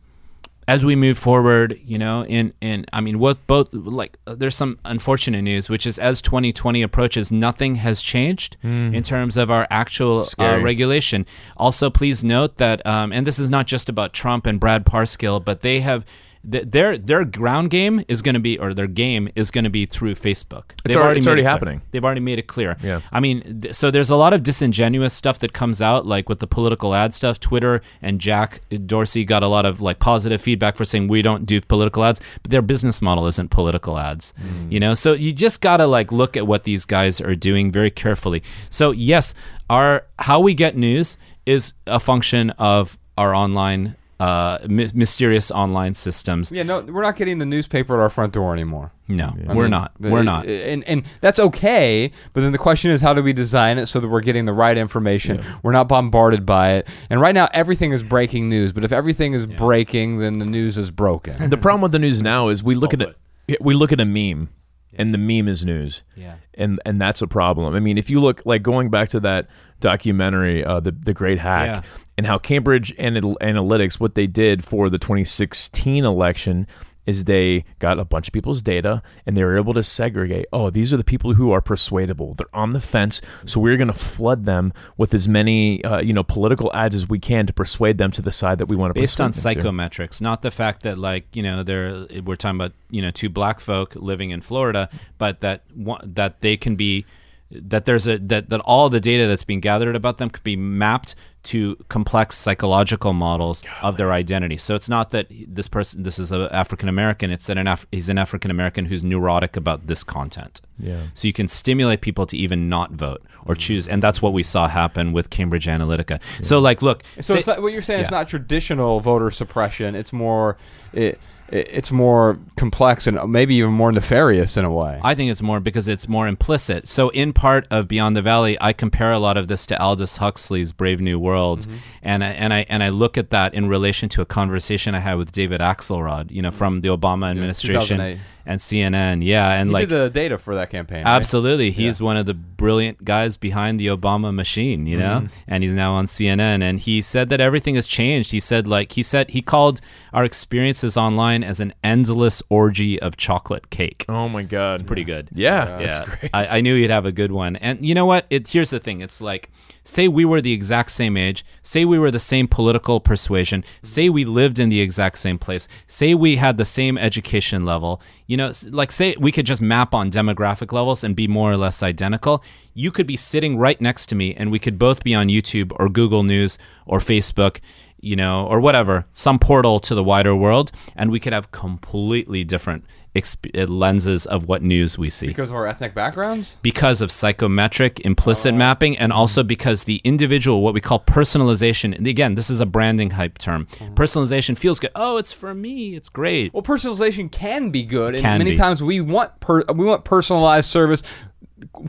as 0.68 0.84
we 0.84 0.96
move 0.96 1.16
forward, 1.16 1.78
you 1.84 1.98
know, 1.98 2.24
in 2.24 2.52
in 2.60 2.86
I 2.92 3.00
mean, 3.00 3.18
what 3.18 3.46
both 3.46 3.72
like 3.72 4.18
uh, 4.26 4.34
there's 4.34 4.56
some 4.56 4.78
unfortunate 4.84 5.42
news, 5.42 5.68
which 5.70 5.86
is 5.86 5.98
as 5.98 6.20
2020 6.22 6.82
approaches, 6.82 7.30
nothing 7.30 7.76
has 7.76 8.02
changed 8.02 8.56
in 8.94 9.02
terms 9.02 9.36
of 9.36 9.50
our 9.50 9.66
actual 9.70 10.24
uh, 10.38 10.58
regulation. 10.62 11.24
Also, 11.56 11.88
please 11.90 12.24
note 12.24 12.56
that, 12.56 12.84
um, 12.84 13.12
and 13.12 13.26
this 13.26 13.38
is 13.38 13.48
not 13.50 13.66
just 13.66 13.88
about 13.88 14.12
Trump 14.12 14.46
and 14.46 14.58
Brad 14.60 14.84
Parscale, 14.84 15.44
but 15.44 15.60
they 15.60 15.80
have. 15.80 16.04
Th- 16.50 16.64
Their 16.70 16.98
their 16.98 17.24
ground 17.24 17.70
game 17.70 18.04
is 18.08 18.22
going 18.22 18.34
to 18.34 18.40
be, 18.40 18.58
or 18.58 18.72
their 18.74 18.86
game 18.86 19.28
is 19.34 19.50
going 19.50 19.64
to 19.64 19.70
be 19.70 19.86
through 19.86 20.14
Facebook. 20.14 20.64
It's 20.84 20.94
They've 20.94 20.96
already- 20.96 21.18
it's 21.18 21.26
already 21.26 21.42
it 21.42 21.46
happening. 21.46 21.82
They've 21.90 22.04
already 22.04 22.20
made 22.20 22.38
it 22.38 22.46
clear. 22.46 22.76
Yeah. 22.82 23.00
I 23.12 23.20
mean, 23.20 23.60
th- 23.62 23.74
so 23.74 23.90
there's 23.90 24.10
a 24.10 24.16
lot 24.16 24.32
of 24.32 24.42
disingenuous 24.42 25.12
stuff 25.14 25.38
that 25.40 25.52
comes 25.52 25.80
out, 25.82 26.06
like 26.06 26.28
with 26.28 26.38
the 26.40 26.46
political 26.46 26.94
ad 26.94 27.12
stuff. 27.14 27.40
Twitter 27.40 27.80
and 28.02 28.20
Jack 28.20 28.60
Dorsey 28.86 29.24
got 29.24 29.42
a 29.42 29.48
lot 29.48 29.66
of 29.66 29.80
like 29.80 29.98
positive 29.98 30.40
feedback 30.40 30.76
for 30.76 30.84
saying 30.84 31.08
we 31.08 31.22
don't 31.22 31.46
do 31.46 31.60
political 31.60 32.04
ads, 32.04 32.20
but 32.42 32.50
their 32.50 32.62
business 32.62 33.00
model 33.02 33.26
isn't 33.26 33.50
political 33.50 33.98
ads. 33.98 34.32
Mm. 34.40 34.72
You 34.72 34.80
know, 34.80 34.94
so 34.94 35.12
you 35.12 35.32
just 35.32 35.60
gotta 35.60 35.86
like 35.86 36.12
look 36.12 36.36
at 36.36 36.46
what 36.46 36.64
these 36.64 36.84
guys 36.84 37.20
are 37.20 37.34
doing 37.34 37.70
very 37.72 37.90
carefully. 37.90 38.42
So 38.70 38.90
yes, 38.92 39.34
our 39.70 40.04
how 40.18 40.40
we 40.40 40.54
get 40.54 40.76
news 40.76 41.16
is 41.44 41.74
a 41.86 42.00
function 42.00 42.50
of 42.50 42.98
our 43.18 43.34
online. 43.34 43.96
Uh, 44.18 44.56
my- 44.66 44.88
mysterious 44.94 45.50
online 45.50 45.94
systems. 45.94 46.50
Yeah, 46.50 46.62
no, 46.62 46.80
we're 46.80 47.02
not 47.02 47.16
getting 47.16 47.36
the 47.36 47.44
newspaper 47.44 47.94
at 47.94 48.00
our 48.00 48.08
front 48.08 48.32
door 48.32 48.54
anymore. 48.54 48.90
No, 49.08 49.34
I 49.46 49.52
we're 49.52 49.64
mean, 49.64 49.72
not. 49.72 49.92
the- 50.00 50.10
we're 50.10 50.22
not. 50.22 50.46
and 50.46 50.82
and 50.84 51.02
that's 51.20 51.38
okay. 51.38 52.10
But 52.32 52.40
then 52.40 52.52
the 52.52 52.58
question 52.58 52.90
is, 52.90 53.02
how 53.02 53.12
do 53.12 53.22
we 53.22 53.34
design 53.34 53.76
it 53.76 53.88
so 53.88 54.00
that 54.00 54.08
we're 54.08 54.22
getting 54.22 54.46
the 54.46 54.54
right 54.54 54.78
information? 54.78 55.44
We're 55.62 55.72
not 55.72 55.86
bombarded 55.88 56.46
by 56.46 56.76
it. 56.76 56.88
And 57.10 57.20
right 57.20 57.34
now, 57.34 57.48
everything 57.52 57.92
is 57.92 58.02
breaking 58.02 58.48
news. 58.48 58.72
But 58.72 58.84
if 58.84 58.92
everything 58.92 59.34
is 59.34 59.46
breaking, 59.46 60.18
then 60.18 60.38
the 60.38 60.46
news 60.46 60.78
is 60.78 60.90
broken. 60.90 61.50
the 61.50 61.56
problem 61.58 61.82
with 61.82 61.92
the 61.92 61.98
news 61.98 62.22
now 62.22 62.48
is 62.48 62.62
we 62.62 62.74
look 62.74 62.94
at 62.94 63.02
it 63.48 63.60
we 63.60 63.74
look 63.74 63.92
at 63.92 64.00
a 64.00 64.04
meme 64.06 64.48
and 64.96 65.14
the 65.14 65.18
meme 65.18 65.46
is 65.48 65.64
news 65.64 66.02
Yeah. 66.16 66.34
and 66.54 66.80
and 66.84 67.00
that's 67.00 67.22
a 67.22 67.26
problem 67.28 67.74
i 67.74 67.78
mean 67.80 67.96
if 67.98 68.10
you 68.10 68.20
look 68.20 68.42
like 68.44 68.62
going 68.62 68.90
back 68.90 69.10
to 69.10 69.20
that 69.20 69.48
documentary 69.80 70.64
uh, 70.64 70.80
the 70.80 70.90
the 70.92 71.12
great 71.14 71.38
hack 71.38 71.66
Yeah. 71.68 71.82
and 72.16 72.26
how 72.26 72.38
cambridge 72.38 72.92
Anal- 72.98 73.38
analytics 73.40 74.00
what 74.00 74.14
they 74.14 74.26
did 74.26 74.64
for 74.64 74.90
the 74.90 74.98
2016 74.98 76.04
election 76.04 76.66
is 77.06 77.24
they 77.24 77.64
got 77.78 77.98
a 77.98 78.04
bunch 78.04 78.28
of 78.28 78.32
people's 78.32 78.60
data 78.60 79.02
and 79.24 79.36
they 79.36 79.44
were 79.44 79.56
able 79.56 79.74
to 79.74 79.82
segregate 79.82 80.46
oh 80.52 80.70
these 80.70 80.92
are 80.92 80.96
the 80.96 81.04
people 81.04 81.34
who 81.34 81.50
are 81.52 81.60
persuadable 81.60 82.34
they're 82.34 82.46
on 82.54 82.72
the 82.72 82.80
fence 82.80 83.22
so 83.44 83.60
we're 83.60 83.76
going 83.76 83.86
to 83.86 83.94
flood 83.94 84.44
them 84.44 84.72
with 84.96 85.14
as 85.14 85.28
many 85.28 85.82
uh, 85.84 86.00
you 86.00 86.12
know 86.12 86.22
political 86.22 86.70
ads 86.74 86.94
as 86.94 87.08
we 87.08 87.18
can 87.18 87.46
to 87.46 87.52
persuade 87.52 87.98
them 87.98 88.10
to 88.10 88.22
the 88.22 88.32
side 88.32 88.58
that 88.58 88.66
we 88.66 88.76
want 88.76 88.94
to 88.94 89.00
based 89.00 89.20
on 89.20 89.30
them 89.30 89.32
to. 89.32 89.60
psychometrics, 89.60 90.20
not 90.20 90.42
the 90.42 90.50
fact 90.50 90.82
that 90.82 90.98
like 90.98 91.24
you 91.34 91.42
know 91.42 91.62
they're 91.62 92.06
we're 92.24 92.36
talking 92.36 92.56
about 92.56 92.72
you 92.90 93.02
know 93.02 93.10
two 93.10 93.28
black 93.28 93.60
folk 93.60 93.94
living 93.94 94.30
in 94.30 94.40
Florida, 94.40 94.88
but 95.18 95.40
that 95.40 95.62
one, 95.74 96.00
that 96.14 96.40
they 96.40 96.56
can 96.56 96.76
be 96.76 97.04
that 97.50 97.84
there's 97.84 98.08
a 98.08 98.18
that 98.18 98.50
that 98.50 98.60
all 98.60 98.88
the 98.88 99.00
data 99.00 99.26
that's 99.26 99.44
being 99.44 99.60
gathered 99.60 99.96
about 99.96 100.18
them 100.18 100.30
could 100.30 100.42
be 100.42 100.56
mapped 100.56 101.14
to 101.46 101.76
complex 101.88 102.36
psychological 102.36 103.12
models 103.12 103.62
of 103.80 103.96
their 103.96 104.12
identity. 104.12 104.56
So 104.56 104.74
it's 104.74 104.88
not 104.88 105.10
that 105.12 105.28
this 105.30 105.68
person 105.68 106.02
this 106.02 106.18
is 106.18 106.32
an 106.32 106.48
African 106.50 106.88
American, 106.88 107.30
it's 107.30 107.46
that 107.46 107.56
an 107.56 107.66
Af- 107.66 107.86
he's 107.92 108.08
an 108.08 108.18
African 108.18 108.50
American 108.50 108.86
who's 108.86 109.02
neurotic 109.02 109.56
about 109.56 109.86
this 109.86 110.02
content. 110.04 110.60
Yeah. 110.78 111.02
So 111.14 111.28
you 111.28 111.32
can 111.32 111.48
stimulate 111.48 112.00
people 112.00 112.26
to 112.26 112.36
even 112.36 112.68
not 112.68 112.92
vote 112.92 113.22
or 113.44 113.54
mm. 113.54 113.58
choose 113.58 113.86
and 113.86 114.02
that's 114.02 114.20
what 114.20 114.32
we 114.32 114.42
saw 114.42 114.68
happen 114.68 115.12
with 115.12 115.30
Cambridge 115.30 115.66
Analytica. 115.66 116.20
So 116.44 116.58
like 116.58 116.82
look, 116.82 117.04
So 117.16 117.34
say- 117.34 117.38
it's 117.38 117.46
not, 117.46 117.62
what 117.62 117.72
you're 117.72 117.82
saying 117.82 118.04
is 118.04 118.10
not 118.10 118.28
traditional 118.28 119.00
voter 119.00 119.30
suppression. 119.30 119.94
It's 119.94 120.12
more, 120.12 120.56
it, 120.92 121.20
it's 121.52 121.92
more 121.92 122.38
complex 122.56 123.06
and 123.06 123.18
maybe 123.30 123.54
even 123.56 123.72
more 123.72 123.92
nefarious 123.92 124.56
in 124.56 124.64
a 124.64 124.70
way. 124.72 125.00
I 125.02 125.14
think 125.14 125.30
it's 125.30 125.42
more 125.42 125.60
because 125.60 125.86
it's 125.88 126.08
more 126.08 126.26
implicit. 126.26 126.88
So 126.88 127.08
in 127.10 127.32
part 127.32 127.66
of 127.70 127.86
Beyond 127.88 128.16
the 128.16 128.22
Valley, 128.22 128.56
I 128.60 128.72
compare 128.72 129.12
a 129.12 129.18
lot 129.18 129.36
of 129.36 129.48
this 129.48 129.66
to 129.66 129.80
Aldous 129.80 130.16
Huxley's 130.16 130.72
Brave 130.72 131.00
New 131.00 131.18
World, 131.18 131.60
Mm-hmm. 131.60 131.76
and 132.02 132.24
I, 132.24 132.28
and 132.28 132.52
I 132.54 132.66
and 132.68 132.82
I 132.82 132.88
look 132.88 133.16
at 133.16 133.30
that 133.30 133.54
in 133.54 133.68
relation 133.68 134.08
to 134.10 134.20
a 134.22 134.26
conversation 134.26 134.94
I 134.94 135.00
had 135.00 135.16
with 135.18 135.32
David 135.32 135.60
Axelrod, 135.60 136.30
you 136.30 136.42
know, 136.42 136.50
from 136.50 136.80
the 136.80 136.88
Obama 136.88 137.30
administration 137.30 137.98
2008. 137.98 138.18
And 138.46 138.60
CNN. 138.60 139.24
Yeah, 139.24 139.50
and 139.52 139.70
he 139.70 139.74
like 139.74 139.88
did 139.88 139.96
the 139.96 140.08
data 140.08 140.38
for 140.38 140.54
that 140.54 140.70
campaign. 140.70 141.04
right? 141.04 141.16
Absolutely. 141.16 141.72
He's 141.72 142.00
one 142.00 142.16
of 142.16 142.26
the 142.26 142.34
brilliant 142.34 143.04
guys 143.04 143.36
behind 143.36 143.78
the 143.80 143.88
Obama 143.88 144.32
machine, 144.32 144.86
you 144.86 144.96
know? 144.96 145.22
Mm-hmm. 145.24 145.26
And 145.48 145.62
he's 145.62 145.74
now 145.74 145.92
on 145.94 146.06
CNN 146.06 146.62
and 146.62 146.78
he 146.80 147.02
said 147.02 147.28
that 147.28 147.40
everything 147.40 147.74
has 147.74 147.86
changed. 147.86 148.30
He 148.30 148.40
said 148.40 148.66
like 148.66 148.92
he 148.92 149.02
said 149.02 149.30
he 149.30 149.42
called 149.42 149.80
our 150.12 150.24
experiences 150.24 150.96
online 150.96 151.42
as 151.44 151.60
an 151.60 151.74
endless 151.84 152.42
orgy 152.48 153.00
of 153.02 153.16
chocolate 153.16 153.68
cake. 153.70 154.06
oh 154.08 154.28
my 154.28 154.42
god 154.42 154.86
Pretty 154.86 155.04
good. 155.04 155.28
yeah, 155.34 155.78
Yeah, 155.80 155.86
that's 155.86 156.00
great 156.00 156.30
I, 156.32 156.58
I 156.58 156.60
knew 156.60 156.76
he'd 156.76 156.90
have 156.90 157.04
a 157.04 157.12
good 157.12 157.32
one. 157.32 157.56
And 157.56 157.84
you 157.84 157.94
know 157.94 158.06
what? 158.06 158.26
It 158.30 158.48
here's 158.48 158.70
the 158.70 158.78
thing. 158.80 159.00
It's 159.00 159.20
like 159.20 159.50
say 159.86 160.08
we 160.08 160.24
were 160.24 160.40
the 160.40 160.52
exact 160.52 160.90
same 160.90 161.16
age, 161.16 161.44
say 161.62 161.84
we 161.84 161.98
were 161.98 162.10
the 162.10 162.18
same 162.18 162.48
political 162.48 163.00
persuasion, 163.00 163.64
say 163.82 164.08
we 164.08 164.24
lived 164.24 164.58
in 164.58 164.68
the 164.68 164.80
exact 164.80 165.18
same 165.18 165.38
place, 165.38 165.68
say 165.86 166.14
we 166.14 166.36
had 166.36 166.56
the 166.56 166.64
same 166.64 166.98
education 166.98 167.64
level. 167.64 168.00
You 168.26 168.36
know, 168.36 168.52
like 168.68 168.92
say 168.92 169.16
we 169.18 169.32
could 169.32 169.46
just 169.46 169.62
map 169.62 169.94
on 169.94 170.10
demographic 170.10 170.72
levels 170.72 171.04
and 171.04 171.14
be 171.14 171.28
more 171.28 171.50
or 171.50 171.56
less 171.56 171.82
identical. 171.82 172.42
You 172.74 172.90
could 172.90 173.06
be 173.06 173.16
sitting 173.16 173.56
right 173.56 173.80
next 173.80 174.06
to 174.06 174.14
me 174.14 174.34
and 174.34 174.50
we 174.50 174.58
could 174.58 174.78
both 174.78 175.04
be 175.04 175.14
on 175.14 175.28
YouTube 175.28 175.72
or 175.76 175.88
Google 175.88 176.24
News 176.24 176.58
or 176.84 176.98
Facebook 176.98 177.60
you 178.06 178.16
know, 178.16 178.46
or 178.46 178.58
whatever, 178.60 179.04
some 179.12 179.38
portal 179.38 179.80
to 179.80 179.94
the 179.94 180.04
wider 180.04 180.34
world, 180.34 180.70
and 180.94 181.10
we 181.10 181.18
could 181.20 181.32
have 181.32 181.50
completely 181.50 182.44
different 182.44 182.84
exp- 183.14 183.50
uh, 183.60 183.66
lenses 183.72 184.26
of 184.26 184.46
what 184.46 184.62
news 184.62 184.96
we 184.98 185.08
see 185.10 185.26
Because 185.26 185.50
of 185.50 185.56
our 185.56 185.66
ethnic 185.66 185.94
backgrounds? 185.94 186.56
because 186.62 187.00
of 187.00 187.10
psychometric 187.10 188.00
implicit 188.00 188.52
Oh. 188.54 188.58
mapping 188.58 188.96
and 188.98 189.12
also 189.12 189.42
because 189.42 189.84
the 189.84 190.00
individual 190.04 190.60
what 190.62 190.74
we 190.74 190.80
call 190.80 191.00
personalization 191.00 191.96
and 191.96 192.06
again 192.06 192.34
this 192.34 192.50
is 192.50 192.60
a 192.60 192.66
branding 192.66 193.10
hype 193.12 193.38
term 193.38 193.66
Mm-hmm. 193.66 193.94
personalization 193.94 194.56
feels 194.56 194.78
good 194.80 194.90
oh 194.94 195.16
it's 195.16 195.32
for 195.32 195.54
me 195.54 195.94
it's 195.96 196.08
great 196.10 196.52
Well, 196.54 196.62
personalization 196.62 197.30
can 197.32 197.70
be 197.70 197.82
good, 197.84 198.14
and 198.14 198.22
many 198.38 198.52
be. 198.52 198.56
times 198.56 198.82
we 198.82 199.00
want 199.00 199.38
per, 199.40 199.62
we 199.74 199.84
want 199.86 200.04
personalized 200.04 200.68
service. 200.70 201.02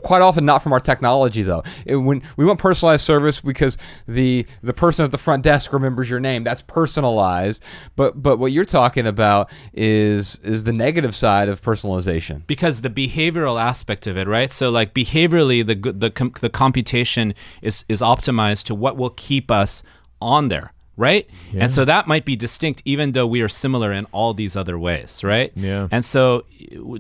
Quite 0.04 0.22
often, 0.22 0.46
not 0.46 0.62
from 0.64 0.74
our 0.74 0.80
technology 0.80 1.42
though. 1.44 1.64
It- 1.86 1.96
when 1.96 2.22
we 2.36 2.46
want 2.46 2.60
personalized 2.60 3.06
service 3.06 3.42
because 3.42 3.78
the 4.08 4.46
the 4.62 4.74
person 4.74 5.06
at 5.06 5.12
the 5.12 5.18
front 5.18 5.44
desk 5.44 5.72
remembers 5.74 6.10
your 6.10 6.20
name, 6.20 6.44
that's 6.44 6.62
personalized. 6.62 7.64
But 7.96 8.22
but 8.22 8.38
what 8.38 8.52
you're 8.52 8.66
talking 8.66 9.08
about 9.08 9.50
is 9.74 10.40
is 10.44 10.64
the 10.64 10.74
negative 10.74 11.16
side 11.16 11.50
of 11.50 11.62
personalization. 11.62 12.42
because 12.48 12.82
the 12.82 12.90
behavioral 12.90 13.60
aspect 13.60 14.08
of 14.08 14.18
it, 14.18 14.28
right? 14.28 14.52
So 14.52 14.70
like 14.70 14.94
behaviorally, 14.94 15.66
the 15.66 15.76
the 15.76 16.32
the 16.42 16.50
computation 16.50 17.34
is 17.62 17.86
is 17.88 18.02
optimized 18.02 18.64
to 18.66 18.76
what 18.76 18.98
will 18.98 19.12
keep 19.12 19.50
us 19.52 19.84
on 20.22 20.50
there, 20.50 20.74
right? 20.98 21.30
And 21.62 21.72
so 21.72 21.86
that 21.86 22.08
might 22.08 22.26
be 22.26 22.36
distinct, 22.36 22.82
even 22.84 23.12
though 23.12 23.28
we 23.28 23.42
are 23.42 23.48
similar 23.48 23.92
in 23.92 24.06
all 24.12 24.34
these 24.34 24.56
other 24.56 24.78
ways, 24.78 25.24
right? 25.24 25.54
Yeah. 25.56 25.88
And 25.92 26.04
so 26.04 26.44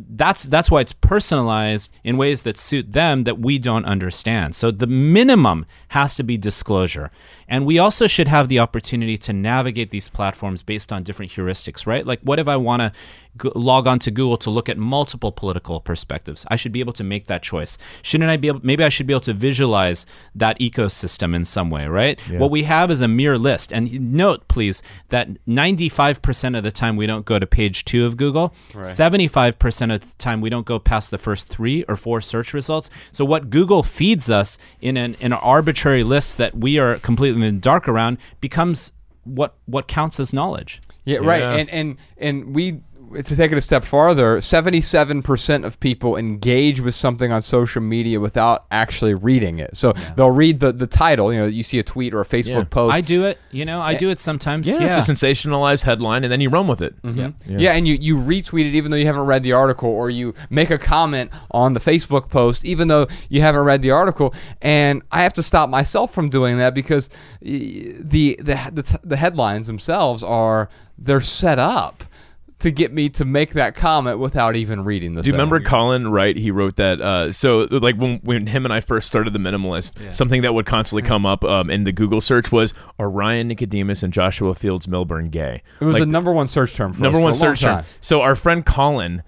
that's 0.09 0.43
that's 0.43 0.69
why 0.71 0.81
it's 0.81 0.93
personalized 0.93 1.91
in 2.03 2.15
ways 2.15 2.43
that 2.43 2.57
suit 2.57 2.93
them 2.93 3.23
that 3.25 3.39
we 3.39 3.57
don't 3.57 3.85
understand. 3.85 4.55
So 4.55 4.69
the 4.71 4.87
minimum 4.87 5.65
has 5.89 6.15
to 6.15 6.23
be 6.23 6.37
disclosure. 6.37 7.09
And 7.49 7.65
we 7.65 7.79
also 7.79 8.07
should 8.07 8.27
have 8.27 8.49
the 8.49 8.59
opportunity 8.59 9.17
to 9.19 9.33
navigate 9.33 9.89
these 9.89 10.09
platforms 10.09 10.61
based 10.61 10.93
on 10.93 11.03
different 11.03 11.31
heuristics, 11.31 11.87
right? 11.87 12.05
Like 12.05 12.19
what 12.21 12.39
if 12.39 12.47
I 12.47 12.57
want 12.57 12.81
to 12.81 12.91
log 13.55 13.87
on 13.87 13.99
to 13.99 14.11
Google 14.11 14.37
to 14.37 14.49
look 14.49 14.69
at 14.69 14.77
multiple 14.77 15.31
political 15.31 15.79
perspectives? 15.79 16.45
I 16.49 16.55
should 16.55 16.71
be 16.71 16.79
able 16.79 16.93
to 16.93 17.03
make 17.03 17.25
that 17.27 17.43
choice. 17.43 17.77
Shouldn't 18.01 18.29
I 18.29 18.37
be 18.37 18.47
able 18.47 18.61
maybe 18.63 18.83
I 18.83 18.89
should 18.89 19.07
be 19.07 19.13
able 19.13 19.21
to 19.21 19.33
visualize 19.33 20.05
that 20.35 20.59
ecosystem 20.59 21.35
in 21.35 21.45
some 21.45 21.69
way, 21.69 21.87
right? 21.87 22.19
What 22.39 22.51
we 22.51 22.63
have 22.63 22.91
is 22.91 23.01
a 23.01 23.07
mere 23.07 23.37
list. 23.37 23.71
And 23.73 24.13
note 24.13 24.47
please 24.47 24.81
that 25.09 25.29
95% 25.45 26.57
of 26.57 26.63
the 26.63 26.71
time 26.71 26.95
we 26.95 27.07
don't 27.07 27.25
go 27.25 27.39
to 27.39 27.47
page 27.47 27.85
2 27.85 28.05
of 28.05 28.17
Google. 28.17 28.53
75% 28.71 29.93
of 29.93 30.01
the 30.01 30.17
time 30.17 30.41
we 30.41 30.49
don't 30.49 30.65
go 30.65 30.79
past 30.79 31.11
the 31.11 31.17
first 31.17 31.47
3 31.49 31.83
or 31.87 31.95
4 31.95 32.21
search 32.21 32.53
results. 32.53 32.89
So 33.11 33.25
what 33.25 33.49
Google 33.49 33.83
feeds 33.83 34.29
us 34.29 34.57
in 34.81 34.97
an 34.97 35.15
in 35.19 35.33
an 35.33 35.39
arbitrary 35.39 36.03
list 36.03 36.37
that 36.37 36.55
we 36.55 36.79
are 36.79 36.97
completely 36.99 37.45
in 37.45 37.55
the 37.55 37.61
dark 37.61 37.87
around 37.87 38.17
becomes 38.41 38.93
what 39.23 39.55
what 39.65 39.87
counts 39.87 40.19
as 40.19 40.33
knowledge. 40.33 40.81
Yeah, 41.05 41.19
right. 41.19 41.41
Yeah. 41.41 41.53
And 41.53 41.69
and 41.69 41.97
and 42.17 42.55
we 42.55 42.81
to 43.23 43.35
take 43.35 43.51
it 43.51 43.57
a 43.57 43.61
step 43.61 43.83
farther, 43.85 44.41
seventy-seven 44.41 45.21
percent 45.21 45.65
of 45.65 45.79
people 45.79 46.17
engage 46.17 46.79
with 46.81 46.95
something 46.95 47.31
on 47.31 47.41
social 47.41 47.81
media 47.81 48.19
without 48.19 48.65
actually 48.71 49.13
reading 49.13 49.59
it. 49.59 49.75
So 49.77 49.93
they'll 50.15 50.31
read 50.31 50.59
the, 50.59 50.71
the 50.73 50.87
title. 50.87 51.31
You 51.33 51.39
know, 51.39 51.45
you 51.47 51.63
see 51.63 51.79
a 51.79 51.83
tweet 51.83 52.13
or 52.13 52.21
a 52.21 52.25
Facebook 52.25 52.47
Yeah. 52.47 52.63
post. 52.65 52.93
I 52.93 53.01
do 53.01 53.25
it, 53.25 53.39
you 53.51 53.65
know, 53.65 53.81
I 53.81 53.95
do 53.95 54.09
it 54.09 54.19
sometimes. 54.19 54.67
Yeah, 54.67 54.79
Yeah. 54.79 54.87
it's 54.97 55.09
a 55.09 55.11
sensationalized 55.13 55.83
headline, 55.83 56.23
and 56.23 56.31
then 56.31 56.41
you 56.41 56.49
run 56.49 56.67
with 56.67 56.81
it. 56.81 57.01
Mm-hmm. 57.03 57.19
Yeah. 57.19 57.57
Yeah. 57.57 57.71
and 57.73 57.87
you, 57.87 57.97
you 57.99 58.17
retweet 58.17 58.61
it 58.69 58.75
even 58.75 58.91
though 58.91 58.97
you 58.97 59.05
haven't 59.05 59.25
read 59.25 59.43
the 59.43 59.53
article, 59.53 59.89
or 59.89 60.09
you 60.09 60.33
make 60.49 60.69
a 60.69 60.77
comment 60.77 61.31
on 61.51 61.73
the 61.73 61.79
Facebook 61.79 62.29
post 62.29 62.65
even 62.65 62.87
though 62.87 63.07
you 63.29 63.41
haven't 63.41 63.63
read 63.63 63.81
the 63.81 63.91
article. 63.91 64.33
And 64.61 65.01
I 65.11 65.23
have 65.23 65.33
to 65.33 65.43
stop 65.43 65.69
myself 65.69 66.13
from 66.13 66.29
doing 66.29 66.57
that 66.57 66.73
because 66.73 67.09
the 67.41 68.35
the 68.41 68.55
the, 68.71 68.99
the 69.03 69.17
headlines 69.17 69.67
themselves 69.67 70.23
are 70.23 70.69
they're 70.97 71.21
set 71.21 71.59
up 71.59 72.03
to 72.59 72.71
get 72.71 72.91
me 72.91 73.09
to 73.09 73.25
make 73.25 73.53
that 73.53 73.75
comment 73.75 74.19
without 74.19 74.55
even 74.55 74.83
reading 74.83 75.13
the. 75.13 75.21
Do 75.21 75.27
you 75.27 75.33
thing. 75.33 75.39
remember 75.39 75.59
Colin 75.59 76.09
Wright? 76.09 76.35
He 76.35 76.51
wrote 76.51 76.77
that. 76.77 76.99
Uh, 76.99 77.31
so, 77.31 77.67
like 77.69 77.95
when 77.95 78.17
when 78.23 78.47
him 78.47 78.65
and 78.65 78.73
I 78.73 78.81
first 78.81 79.07
started 79.07 79.33
the 79.33 79.39
minimalist, 79.39 80.13
something 80.13 80.41
that 80.41 80.53
would 80.53 80.65
constantly 80.65 81.07
come 81.07 81.25
up 81.25 81.43
um, 81.43 81.69
in 81.69 81.83
the 81.83 81.91
Google 81.91 82.21
search 82.21 82.51
was 82.51 82.73
"Are 82.97 83.09
Ryan 83.09 83.47
Nicodemus 83.47 84.03
and 84.03 84.11
Joshua 84.11 84.55
Fields 84.55 84.87
Millburn 84.87 85.29
gay?" 85.29 85.61
It 85.79 85.85
was 85.85 85.95
Like, 85.95 86.01
the 86.01 86.07
number 86.07 86.31
one 86.31 86.47
search 86.47 86.73
term 86.73 86.93
for 86.93 87.01
number 87.01 87.19
us 87.19 87.23
one 87.23 87.33
for 87.33 87.45
a 87.45 87.47
long 87.47 87.55
search 87.55 87.61
term. 87.61 87.83
So 88.01 88.21
our 88.21 88.35
friend 88.35 88.65
Colin 88.65 89.23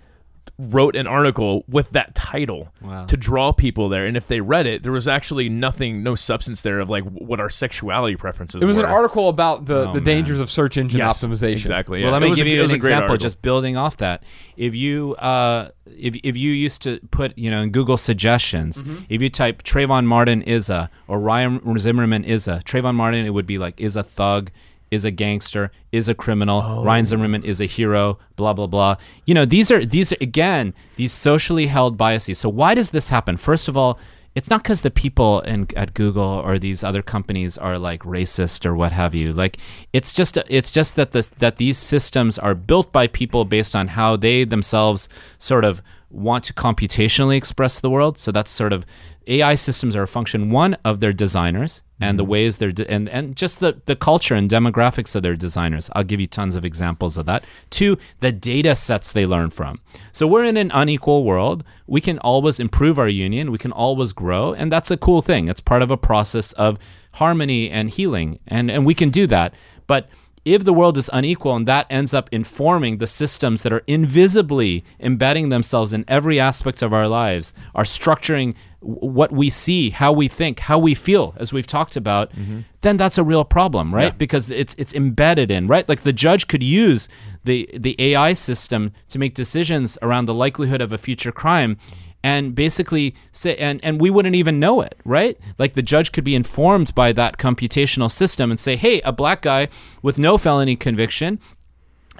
wrote 0.61 0.93
an 0.97 1.07
article 1.07 1.63
with 1.69 1.89
that 1.91 2.13
title 2.15 2.67
Wow. 2.81 3.05
to 3.05 3.15
draw 3.15 3.53
people 3.53 3.87
there, 3.87 4.05
and 4.05 4.17
if 4.17 4.27
they 4.27 4.41
read 4.41 4.67
it, 4.67 4.83
there 4.83 4.91
was 4.91 5.07
actually 5.07 5.47
nothing, 5.47 6.03
no 6.03 6.15
substance 6.15 6.61
there 6.63 6.79
of 6.81 6.89
like 6.89 7.05
what 7.05 7.39
our 7.39 7.49
sexuality 7.49 8.17
preferences. 8.17 8.61
It 8.61 8.65
was 8.65 8.75
were. 8.75 8.83
an 8.83 8.89
article 8.91 9.29
about 9.29 9.65
the, 9.67 9.87
Oh, 9.89 9.93
the 9.93 10.01
man. 10.01 10.03
dangers 10.03 10.41
of 10.41 10.49
search 10.51 10.75
engine 10.75 10.97
Yes, 10.99 11.23
optimization. 11.23 11.53
Exactly. 11.53 12.03
Well, 12.03 12.11
let 12.11 12.21
It 12.23 12.29
me 12.29 12.35
give 12.35 12.45
a- 12.45 12.49
you 12.49 12.63
an 12.63 12.75
example, 12.75 13.03
article. 13.11 13.17
just 13.17 13.41
building 13.41 13.77
off 13.77 13.95
that. 13.97 14.23
If 14.57 14.75
you 14.75 15.15
uh, 15.15 15.69
if 15.97 16.17
if 16.23 16.35
you 16.35 16.51
used 16.51 16.81
to 16.81 16.99
put 17.09 17.37
you 17.37 17.49
know 17.49 17.61
in 17.61 17.69
Google 17.71 17.95
suggestions, 17.97 18.83
Mm-hmm. 18.83 19.03
if 19.07 19.21
you 19.21 19.29
type 19.29 19.63
Trayvon 19.63 20.05
Martin 20.05 20.41
is 20.41 20.69
a 20.69 20.89
or 21.07 21.19
Ryan 21.19 21.79
Zimmerman 21.79 22.25
is 22.25 22.47
a 22.49 22.57
Trayvon 22.65 22.95
Martin, 22.95 23.25
it 23.25 23.29
would 23.33 23.45
be 23.47 23.57
like 23.57 23.79
is 23.79 23.95
a 23.95 24.03
thug. 24.03 24.51
Is 24.91 25.05
a 25.05 25.11
gangster, 25.11 25.71
is 25.91 26.09
a 26.09 26.15
criminal. 26.15 26.61
Oh. 26.65 26.83
Ryan 26.83 27.05
Zimmerman 27.05 27.43
is 27.43 27.61
a 27.61 27.65
hero. 27.65 28.17
Blah 28.35 28.53
blah 28.53 28.67
blah. 28.67 28.95
You 29.25 29.33
know 29.35 29.45
these 29.45 29.69
are 29.71 29.85
these 29.85 30.11
are 30.11 30.17
again 30.19 30.73
these 30.95 31.13
socially 31.13 31.67
held 31.67 31.97
biases. 31.97 32.39
So 32.39 32.49
why 32.49 32.73
does 32.73 32.89
this 32.89 33.09
happen? 33.09 33.37
First 33.37 33.67
of 33.67 33.77
all, 33.77 33.99
it's 34.35 34.49
not 34.49 34.63
because 34.63 34.81
the 34.81 34.91
people 34.91 35.41
in 35.41 35.67
at 35.75 35.93
Google 35.93 36.23
or 36.23 36.59
these 36.59 36.83
other 36.83 37.01
companies 37.01 37.57
are 37.57 37.77
like 37.77 38.03
racist 38.03 38.65
or 38.65 38.75
what 38.75 38.91
have 38.91 39.15
you. 39.15 39.33
Like 39.33 39.57
it's 39.91 40.13
just 40.13 40.37
it's 40.47 40.71
just 40.71 40.95
that 40.95 41.11
the 41.11 41.27
that 41.39 41.57
these 41.57 41.77
systems 41.77 42.37
are 42.37 42.55
built 42.55 42.91
by 42.91 43.07
people 43.07 43.45
based 43.45 43.75
on 43.75 43.89
how 43.89 44.15
they 44.15 44.43
themselves 44.43 45.09
sort 45.39 45.65
of 45.65 45.81
want 46.09 46.43
to 46.45 46.53
computationally 46.53 47.37
express 47.37 47.79
the 47.79 47.89
world. 47.89 48.17
So 48.17 48.31
that's 48.31 48.51
sort 48.51 48.73
of 48.73 48.85
AI 49.29 49.55
systems 49.55 49.95
are 49.95 50.03
a 50.03 50.07
function 50.07 50.49
one 50.49 50.75
of 50.83 50.99
their 50.99 51.13
designers 51.13 51.83
and 52.01 52.17
the 52.17 52.23
mm-hmm. 52.23 52.31
ways 52.31 52.57
they're 52.57 52.71
de- 52.71 52.89
and 52.89 53.07
and 53.09 53.35
just 53.35 53.59
the 53.59 53.79
the 53.85 53.95
culture 53.95 54.33
and 54.33 54.49
demographics 54.49 55.15
of 55.15 55.23
their 55.23 55.35
designers. 55.35 55.89
I'll 55.93 56.03
give 56.03 56.19
you 56.19 56.27
tons 56.27 56.55
of 56.55 56.65
examples 56.65 57.17
of 57.17 57.25
that. 57.27 57.45
Two, 57.69 57.97
the 58.21 58.31
data 58.31 58.73
sets 58.73 59.11
they 59.11 59.25
learn 59.25 59.51
from. 59.51 59.81
So 60.11 60.25
we're 60.25 60.45
in 60.45 60.57
an 60.57 60.71
unequal 60.73 61.23
world. 61.23 61.63
We 61.85 62.01
can 62.01 62.17
always 62.19 62.59
improve 62.59 62.97
our 62.97 63.07
union. 63.07 63.51
We 63.51 63.57
can 63.57 63.71
always 63.71 64.13
grow, 64.13 64.53
and 64.53 64.71
that's 64.71 64.91
a 64.91 64.97
cool 64.97 65.21
thing. 65.21 65.47
It's 65.47 65.61
part 65.61 65.81
of 65.81 65.91
a 65.91 65.97
process 65.97 66.53
of 66.53 66.79
harmony 67.13 67.69
and 67.69 67.89
healing, 67.89 68.39
and 68.47 68.71
and 68.71 68.85
we 68.85 68.95
can 68.95 69.09
do 69.09 69.27
that. 69.27 69.53
But 69.85 70.09
if 70.45 70.63
the 70.63 70.73
world 70.73 70.97
is 70.97 71.09
unequal 71.11 71.55
and 71.55 71.67
that 71.67 71.85
ends 71.89 72.13
up 72.13 72.29
informing 72.31 72.97
the 72.97 73.07
systems 73.07 73.61
that 73.63 73.73
are 73.73 73.83
invisibly 73.87 74.83
embedding 74.99 75.49
themselves 75.49 75.93
in 75.93 76.05
every 76.07 76.39
aspect 76.39 76.81
of 76.81 76.93
our 76.93 77.07
lives, 77.07 77.53
are 77.75 77.83
structuring 77.83 78.55
what 78.81 79.31
we 79.31 79.49
see, 79.49 79.89
how 79.89 80.11
we 80.11 80.27
think, 80.27 80.59
how 80.59 80.79
we 80.79 80.93
feel, 80.93 81.33
as 81.37 81.51
we've 81.51 81.67
talked 81.67 81.95
about, 81.95 82.31
mm-hmm. 82.31 82.61
then 82.81 82.97
that's 82.97 83.17
a 83.17 83.23
real 83.23 83.43
problem, 83.43 83.93
right? 83.93 84.17
Because 84.17 84.49
it's 84.49 84.73
it's 84.77 84.93
embedded 84.93 85.51
in, 85.51 85.67
right? 85.67 85.87
Like 85.87 86.01
the 86.01 86.13
judge 86.13 86.47
could 86.47 86.63
use 86.63 87.09
the 87.43 87.69
the 87.73 87.95
AI 87.99 88.33
system 88.33 88.93
to 89.09 89.19
make 89.19 89.33
decisions 89.33 89.97
around 90.01 90.25
the 90.25 90.33
likelihood 90.33 90.81
of 90.81 90.93
a 90.93 90.97
future 90.97 91.31
crime 91.31 91.77
and 92.23 92.53
basically 92.53 93.15
say 93.31 93.55
and 93.57 93.79
and 93.83 94.01
we 94.01 94.09
wouldn't 94.09 94.35
even 94.35 94.59
know 94.59 94.81
it 94.81 94.95
right 95.05 95.37
like 95.57 95.73
the 95.73 95.81
judge 95.81 96.11
could 96.11 96.23
be 96.23 96.35
informed 96.35 96.93
by 96.93 97.13
that 97.13 97.37
computational 97.37 98.11
system 98.11 98.51
and 98.51 98.59
say 98.59 98.75
hey 98.75 98.99
a 99.01 99.11
black 99.11 99.41
guy 99.41 99.69
with 100.01 100.17
no 100.17 100.37
felony 100.37 100.75
conviction 100.75 101.39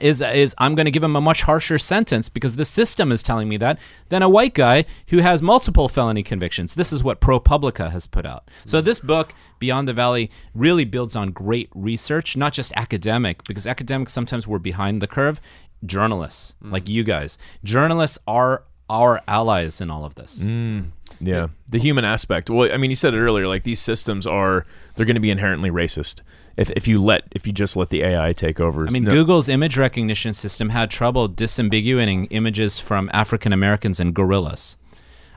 is 0.02 0.22
is 0.22 0.56
I'm 0.58 0.76
going 0.76 0.86
to 0.86 0.92
give 0.92 1.04
him 1.04 1.16
a 1.16 1.22
much 1.22 1.44
harsher 1.44 1.78
sentence 1.78 2.30
because 2.30 2.56
the 2.56 2.66
system 2.66 3.12
is 3.12 3.24
telling 3.24 3.50
me 3.50 3.58
that 3.58 3.80
than 4.10 4.22
a 4.22 4.30
white 4.30 4.54
guy 4.54 4.86
who 5.08 5.20
has 5.20 5.42
multiple 5.42 5.88
felony 5.88 6.24
convictions. 6.24 6.76
This 6.76 6.92
is 6.92 7.04
what 7.04 7.22
ProPublica 7.22 7.92
has 7.92 8.08
put 8.08 8.26
out. 8.26 8.50
So 8.66 8.82
mm. 8.82 8.86
this 8.86 9.00
book 9.00 9.34
Beyond 9.60 9.88
the 9.88 9.94
Valley 9.94 10.32
really 10.54 10.86
builds 10.86 11.16
on 11.16 11.32
great 11.32 11.70
research, 11.74 12.38
not 12.38 12.54
just 12.54 12.74
academic 12.76 13.44
because 13.46 13.68
academics 13.68 14.14
sometimes 14.14 14.48
we're 14.48 14.60
behind 14.60 15.02
the 15.02 15.08
curve. 15.08 15.40
Journalists 15.86 16.56
mm. 16.64 16.72
like 16.72 16.90
you 16.90 17.04
guys, 17.04 17.38
journalists 17.64 18.20
are 18.28 18.64
our 18.90 19.22
allies 19.28 19.82
in 19.82 19.92
all 19.92 20.04
of 20.04 20.16
this. 20.16 20.44
Mm. 20.44 20.88
Yeah, 21.22 21.48
the 21.68 21.80
human 21.80 22.06
aspect. 22.06 22.50
Well, 22.50 22.72
I 22.72 22.78
mean, 22.78 22.90
you 22.90 22.96
said 22.96 23.14
it 23.14 23.20
earlier. 23.20 23.48
Like 23.48 23.64
these 23.64 23.80
systems 23.80 24.26
are, 24.26 24.66
they're 24.96 25.06
going 25.06 25.16
to 25.16 25.22
be 25.22 25.32
inherently 25.32 25.70
racist 25.70 26.22
if 26.60 26.70
if 26.72 26.88
you 26.88 27.02
let 27.02 27.24
if 27.32 27.48
you 27.48 27.54
just 27.54 27.76
let 27.76 27.90
the 27.90 28.04
AI 28.04 28.34
take 28.34 28.60
over. 28.60 28.86
I 28.86 28.92
mean, 28.92 29.06
Google's 29.06 29.50
image 29.50 29.78
recognition 29.78 30.34
system 30.34 30.70
had 30.70 30.92
trouble 30.92 31.30
disambiguating 31.30 32.28
images 32.32 32.78
from 32.78 33.10
African 33.14 33.54
Americans 33.54 34.00
and 34.00 34.14
gorillas. 34.14 34.76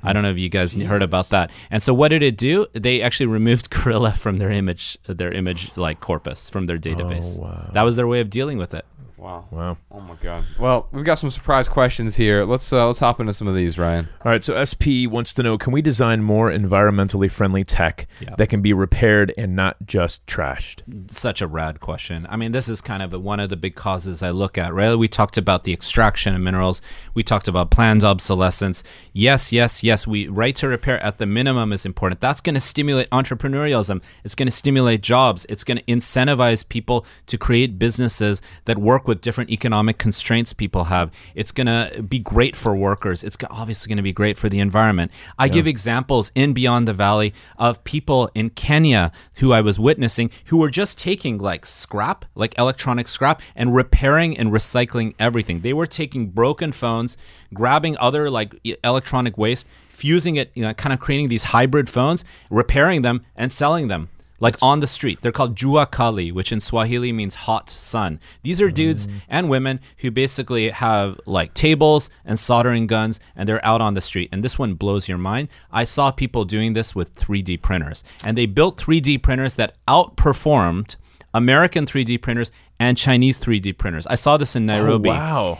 I 0.04 0.12
don't 0.12 0.24
know 0.24 0.30
if 0.30 0.38
you 0.38 0.48
guys 0.48 0.74
heard 0.74 1.00
about 1.02 1.28
that. 1.28 1.52
And 1.70 1.80
so, 1.80 1.94
what 1.94 2.08
did 2.08 2.24
it 2.24 2.37
do? 2.37 2.66
They 2.72 3.02
actually 3.02 3.26
removed 3.26 3.70
gorilla 3.70 4.12
from 4.12 4.38
their 4.38 4.50
image, 4.50 4.98
their 5.06 5.30
image 5.32 5.70
like 5.76 6.00
corpus 6.00 6.50
from 6.50 6.66
their 6.66 6.78
database. 6.78 7.38
Oh, 7.38 7.42
wow. 7.42 7.70
That 7.72 7.82
was 7.82 7.94
their 7.94 8.08
way 8.08 8.20
of 8.20 8.28
dealing 8.28 8.58
with 8.58 8.74
it. 8.74 8.85
Wow. 9.22 9.46
Wow. 9.52 9.76
Oh 9.92 10.00
my 10.00 10.16
god. 10.20 10.44
Well, 10.58 10.88
we've 10.90 11.04
got 11.04 11.14
some 11.16 11.30
surprise 11.30 11.68
questions 11.68 12.16
here. 12.16 12.44
Let's 12.44 12.72
uh, 12.72 12.88
let's 12.88 12.98
hop 12.98 13.20
into 13.20 13.32
some 13.32 13.46
of 13.46 13.54
these, 13.54 13.78
Ryan. 13.78 14.08
All 14.24 14.32
right, 14.32 14.42
so 14.42 14.58
SP 14.58 15.06
wants 15.06 15.32
to 15.35 15.44
know 15.44 15.56
can 15.56 15.72
we 15.72 15.80
design 15.80 16.24
more 16.24 16.50
environmentally 16.50 17.30
friendly 17.30 17.62
tech 17.62 18.08
Yeah. 18.20 18.35
that 18.37 18.48
can 18.48 18.62
be 18.62 18.72
repaired 18.72 19.32
and 19.38 19.54
not 19.54 19.76
just 19.87 20.26
trashed? 20.26 20.80
such 21.08 21.40
a 21.40 21.46
rad 21.46 21.78
question. 21.78 22.26
I 22.30 22.37
mean, 22.37 22.50
this 22.50 22.68
is 22.68 22.80
kind 22.80 23.00
of 23.00 23.12
one 23.22 23.38
of 23.38 23.48
the 23.48 23.56
big 23.56 23.76
causes 23.76 24.24
I 24.24 24.30
look 24.30 24.58
at, 24.58 24.74
right? 24.74 24.94
We 24.96 25.06
talked 25.06 25.37
about 25.38 25.62
the 25.62 25.72
extraction 25.72 26.35
of 26.35 26.40
minerals. 26.40 26.82
We 27.14 27.22
talked 27.22 27.46
about 27.46 27.70
planned 27.70 28.02
obsolescence. 28.02 28.82
Yes, 29.12 29.52
yes, 29.52 29.85
yes. 29.85 30.04
We 30.04 30.26
right 30.26 30.56
to 30.56 30.66
repair 30.66 30.98
at 31.00 31.18
the 31.18 31.26
minimum 31.26 31.72
is 31.72 31.87
important. 31.87 32.20
That's 32.20 32.40
going 32.40 32.54
to 32.54 32.61
stimulate 32.61 33.08
entrepreneurialism. 33.11 34.02
It's 34.24 34.35
going 34.35 34.46
to 34.48 34.52
stimulate 34.52 35.00
jobs. 35.00 35.46
It's 35.48 35.62
going 35.62 35.78
to 35.78 35.85
incentivize 35.85 36.68
people 36.68 37.06
to 37.28 37.38
create 37.38 37.78
businesses 37.78 38.42
that 38.64 38.78
work 38.78 39.06
with 39.06 39.12
different 39.14 39.51
economic 39.51 39.98
constraints 39.98 40.53
people 40.53 40.85
have. 40.85 41.11
It's 41.35 41.53
going 41.53 41.66
to 41.66 42.03
be 42.03 42.18
great 42.18 42.57
for 42.57 42.75
workers. 42.75 43.25
It's 43.25 43.37
obviously 43.51 43.88
going 43.88 43.96
to 43.96 44.03
be 44.03 44.12
great 44.12 44.37
for 44.37 44.48
the 44.48 44.61
environment. 44.61 45.12
I 45.38 45.48
give 45.48 45.66
examples 45.66 46.33
in 46.35 46.53
Beyond 46.53 46.88
the 46.88 46.92
Valley 46.92 47.35
of 47.59 47.83
people 47.85 48.31
in 48.35 48.51
Kenya 48.51 49.12
who 49.38 49.53
I 49.53 49.61
was 49.61 49.79
witnessing 49.79 50.31
who 50.46 50.57
were 50.57 50.70
just 50.70 50.98
taking 50.98 51.38
like 51.38 51.66
scrap, 51.66 52.25
like 52.35 52.57
electronic 52.59 53.09
scrap, 53.09 53.42
and 53.55 53.75
repairing 53.75 54.37
and 54.37 54.51
recycling 54.51 55.14
everything. 55.18 55.61
They 55.61 55.72
were 55.72 55.87
taking 55.87 56.29
broken 56.29 56.72
phones, 56.72 57.16
grabbing 57.53 57.96
other 57.98 58.31
like 58.31 58.55
electronic 58.85 59.37
waste, 59.37 59.66
fusing 59.88 60.37
it, 60.37 60.51
you 60.55 60.62
know, 60.62 60.75
kind 60.75 60.92
of 60.92 61.01
creating 61.01 61.29
these 61.29 61.44
hybrid 61.44 61.88
phones, 61.88 62.25
repairing 62.51 63.03
them, 63.03 63.25
and 63.37 63.53
selling 63.53 63.88
them 63.88 64.09
like 64.42 64.57
on 64.61 64.81
the 64.81 64.87
street. 64.88 65.22
They're 65.22 65.33
called 65.33 65.55
jua 65.55 65.88
kali, 65.90 66.33
which 66.33 66.50
in 66.50 66.61
Swahili 66.61 67.12
means 67.12 67.37
hot 67.37 67.70
sun. 67.70 68.18
These 68.42 68.61
are 68.61 68.70
dudes 68.70 69.07
mm. 69.07 69.22
and 69.28 69.48
women 69.48 69.78
who 69.98 70.11
basically 70.11 70.70
have 70.70 71.20
like 71.26 71.55
tables 71.55 72.11
and 72.24 72.38
soldering 72.38 72.88
guns 72.88 73.20
and 73.37 73.48
they're 73.48 73.64
out 73.64 73.81
on 73.81 73.94
the 73.94 74.00
street. 74.00 74.28
And 74.33 74.42
this 74.42 74.59
one 74.59 74.74
blows 74.74 75.09
your 75.09 75.16
mind. 75.16 75.48
I 75.70 75.85
saw 75.85 76.11
people 76.11 76.44
doing 76.44 76.72
this 76.72 76.92
with 76.92 77.14
3D 77.14 77.62
printers 77.62 78.02
and 78.24 78.37
they 78.37 78.46
built 78.46 78.78
3D 78.78 79.22
printers 79.22 79.55
that 79.55 79.76
outperformed 79.87 80.96
American 81.33 81.87
3D 81.87 82.20
printers 82.20 82.50
and 82.81 82.98
Chinese 82.98 83.38
3D 83.38 83.78
printers. 83.78 84.09
I 84.09 84.16
saw 84.16 84.37
this 84.37 84.57
in 84.57 84.68
oh, 84.68 84.74
Nairobi. 84.74 85.11
Oh, 85.11 85.12
wow. 85.12 85.59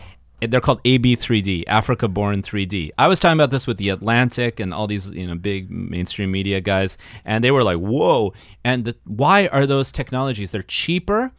They're 0.51 0.61
called 0.61 0.83
AB3D, 0.85 1.65
Africa 1.67 2.09
Born 2.09 2.43
3D. 2.43 2.91
I 2.99 3.09
was 3.09 3.21
talking 3.21 3.39
about 3.39 3.51
this 3.51 3.67
with 3.67 3.77
the 3.77 3.91
Atlantic 3.91 4.61
and 4.61 4.75
all 4.75 4.87
these 4.87 5.09
you 5.11 5.27
know 5.27 5.35
big 5.35 5.71
mainstream 5.71 6.31
media 6.31 6.61
guys, 6.61 6.99
and 7.25 7.45
they 7.45 7.51
were 7.51 7.63
like, 7.63 7.79
"Whoa!" 7.79 8.33
And 8.65 8.85
the, 8.85 8.97
why 9.05 9.47
are 9.49 9.67
those 9.67 9.93
technologies? 9.93 10.51
They're 10.51 10.63
cheaper, 10.63 11.33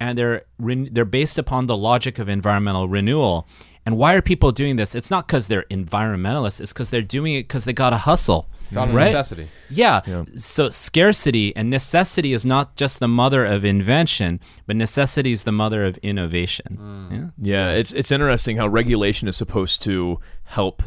and 0.00 0.18
they're 0.18 0.44
ren- 0.58 0.88
they're 0.92 1.04
based 1.04 1.38
upon 1.38 1.66
the 1.66 1.76
logic 1.76 2.18
of 2.18 2.28
environmental 2.28 2.88
renewal. 2.88 3.46
And 3.86 3.96
why 3.96 4.14
are 4.14 4.20
people 4.20 4.50
doing 4.50 4.74
this? 4.74 4.96
It's 4.96 5.12
not 5.12 5.28
because 5.28 5.46
they're 5.46 5.62
environmentalists. 5.70 6.60
It's 6.60 6.72
because 6.72 6.90
they're 6.90 7.02
doing 7.02 7.34
it 7.34 7.44
because 7.44 7.64
they 7.64 7.72
got 7.72 7.90
to 7.90 7.96
hustle. 7.96 8.48
It's 8.66 8.76
out 8.76 8.88
of 8.88 8.94
right? 8.96 9.04
necessity. 9.04 9.48
Yeah. 9.70 10.24
So 10.36 10.70
scarcity 10.70 11.54
and 11.54 11.70
necessity 11.70 12.32
is 12.32 12.44
not 12.44 12.74
just 12.74 12.98
the 12.98 13.06
mother 13.06 13.44
of 13.44 13.64
invention, 13.64 14.40
but 14.66 14.74
necessity 14.74 15.30
is 15.30 15.44
the 15.44 15.52
mother 15.52 15.84
of 15.84 15.98
innovation. 15.98 16.78
Mm. 16.80 17.32
Yeah. 17.38 17.68
Yeah, 17.70 17.74
it's 17.74 17.92
it's 17.92 18.10
interesting 18.10 18.56
how 18.56 18.66
regulation 18.66 19.28
is 19.28 19.36
supposed 19.36 19.82
to 19.82 20.18
help 20.42 20.82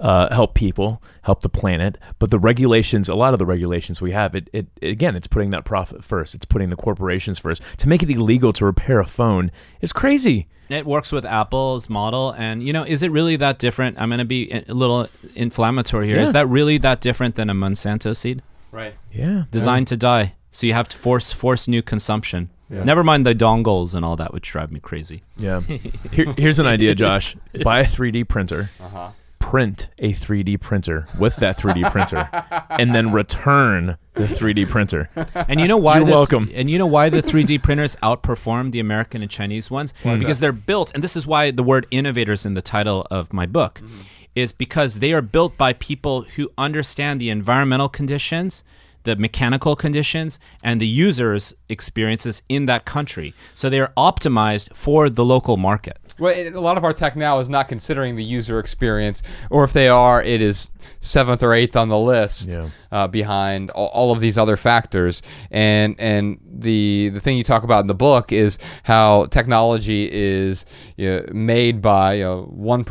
uh, 0.00 0.32
help 0.34 0.54
people, 0.54 1.02
help 1.22 1.42
the 1.42 1.48
planet, 1.48 1.98
but 2.18 2.30
the 2.30 2.38
regulations, 2.38 3.08
a 3.08 3.14
lot 3.14 3.32
of 3.32 3.38
the 3.38 3.46
regulations 3.46 4.00
we 4.00 4.12
have, 4.12 4.34
it, 4.34 4.48
it 4.52 4.66
again, 4.82 5.16
it's 5.16 5.26
putting 5.26 5.50
that 5.50 5.64
profit 5.64 6.04
first. 6.04 6.34
It's 6.34 6.44
putting 6.44 6.70
the 6.70 6.76
corporations 6.76 7.38
first. 7.38 7.62
To 7.78 7.88
make 7.88 8.02
it 8.02 8.10
illegal 8.10 8.52
to 8.54 8.64
repair 8.64 9.00
a 9.00 9.06
phone 9.06 9.50
is 9.80 9.92
crazy. 9.92 10.48
It 10.68 10.86
works 10.86 11.12
with 11.12 11.24
Apple's 11.26 11.90
model, 11.90 12.34
and 12.38 12.62
you 12.62 12.72
know, 12.72 12.84
is 12.84 13.02
it 13.02 13.10
really 13.10 13.36
that 13.36 13.58
different? 13.58 14.00
I'm 14.00 14.08
going 14.08 14.18
to 14.18 14.24
be 14.24 14.50
a 14.50 14.72
little 14.74 15.08
inflammatory 15.34 16.08
here. 16.08 16.18
Is 16.18 16.30
Yeah. 16.30 16.32
that 16.32 16.46
really 16.48 16.78
that 16.78 17.00
different 17.00 17.34
than 17.34 17.50
a 17.50 17.54
Monsanto 17.54 18.16
seed 18.16 18.42
Right. 18.72 18.94
Yeah, 19.12 19.44
designed 19.52 19.86
to 19.88 19.96
die? 19.96 20.34
So 20.50 20.66
you 20.66 20.72
have 20.72 20.88
to 20.88 20.96
force 20.96 21.32
force 21.32 21.68
new 21.68 21.82
consumption. 21.82 22.50
Never 22.70 23.04
mind 23.04 23.24
the 23.24 23.34
dongles 23.36 23.94
and 23.94 24.04
all 24.04 24.16
that, 24.16 24.32
which 24.34 24.50
drive 24.50 24.72
me 24.72 24.80
crazy. 24.80 25.22
Yeah. 25.36 25.60
Here, 26.10 26.34
here's 26.36 26.58
an 26.58 26.66
idea, 26.66 26.96
Josh. 26.96 27.36
Buy 27.62 27.80
a 27.80 27.84
3D 27.84 28.26
printer. 28.26 28.68
Uh-huh. 28.80 29.10
Print 29.44 29.88
a 29.98 30.14
3D 30.14 30.58
printer 30.58 31.06
with 31.18 31.36
that 31.36 31.58
3D 31.58 31.90
printer, 31.92 32.28
and 32.70 32.94
then 32.94 33.12
return 33.12 33.98
the 34.14 34.24
3D 34.24 34.66
printer. 34.68 35.10
And 35.34 35.60
you 35.60 35.68
know 35.68 35.76
why? 35.76 35.98
You're 35.98 36.06
the, 36.06 36.10
welcome. 36.12 36.50
And 36.54 36.70
you 36.70 36.78
know 36.78 36.86
why 36.86 37.10
the 37.10 37.22
3D 37.22 37.62
printers 37.62 37.94
outperform 37.96 38.72
the 38.72 38.80
American 38.80 39.20
and 39.20 39.30
Chinese 39.30 39.70
ones? 39.70 39.92
because 40.02 40.40
they're 40.40 40.50
built, 40.50 40.92
and 40.94 41.04
this 41.04 41.14
is 41.14 41.26
why 41.26 41.50
the 41.50 41.62
word 41.62 41.86
innovators 41.90 42.46
in 42.46 42.54
the 42.54 42.62
title 42.62 43.06
of 43.10 43.34
my 43.34 43.44
book 43.44 43.80
mm-hmm. 43.84 44.00
is 44.34 44.50
because 44.50 45.00
they 45.00 45.12
are 45.12 45.22
built 45.22 45.58
by 45.58 45.74
people 45.74 46.22
who 46.22 46.50
understand 46.56 47.20
the 47.20 47.28
environmental 47.28 47.90
conditions, 47.90 48.64
the 49.04 49.16
mechanical 49.16 49.76
conditions, 49.76 50.38
and 50.62 50.80
the 50.80 50.86
users' 50.86 51.54
experiences 51.68 52.42
in 52.48 52.66
that 52.66 52.84
country. 52.84 53.32
So 53.54 53.70
they 53.70 53.80
are 53.80 53.92
optimized 53.96 54.74
for 54.76 55.08
the 55.08 55.24
local 55.24 55.56
market. 55.56 55.98
Well, 56.18 56.32
it, 56.36 56.54
a 56.54 56.60
lot 56.60 56.76
of 56.78 56.84
our 56.84 56.92
tech 56.92 57.16
now 57.16 57.40
is 57.40 57.48
not 57.48 57.66
considering 57.68 58.14
the 58.14 58.22
user 58.22 58.58
experience, 58.60 59.22
or 59.50 59.64
if 59.64 59.72
they 59.72 59.88
are, 59.88 60.22
it 60.22 60.40
is 60.40 60.70
seventh 61.00 61.42
or 61.42 61.52
eighth 61.52 61.74
on 61.76 61.88
the 61.88 61.98
list 61.98 62.48
Yeah. 62.48 62.68
uh, 62.92 63.08
behind 63.08 63.70
all, 63.70 63.88
all 63.88 64.12
of 64.12 64.20
these 64.20 64.38
other 64.38 64.56
factors. 64.56 65.22
And 65.50 65.96
and 65.98 66.38
the 66.46 67.10
the 67.12 67.20
thing 67.20 67.36
you 67.36 67.42
talk 67.42 67.64
about 67.64 67.80
in 67.80 67.88
the 67.88 67.94
book 67.94 68.30
is 68.30 68.58
how 68.84 69.26
technology 69.26 70.08
is 70.12 70.66
you 70.96 71.10
know, 71.10 71.24
made 71.32 71.82
by 71.82 72.22
one 72.22 72.84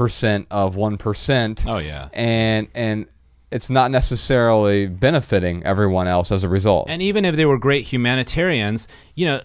of 0.52 0.76
one 0.76 0.98
percent. 0.98 1.64
Oh, 1.66 1.78
yeah. 1.78 2.10
and 2.14 2.68
and 2.76 3.08
it's 3.54 3.70
not 3.70 3.92
necessarily 3.92 4.88
benefiting 4.88 5.64
everyone 5.64 6.08
else 6.08 6.32
as 6.32 6.44
a 6.44 6.50
result. 6.50 6.88
And 6.90 7.02
even 7.02 7.24
if 7.24 7.36
they 7.36 7.46
were 7.46 7.60
great 7.60 7.86
humanitarians, 7.86 8.88
you 9.16 9.28
know, 9.28 9.42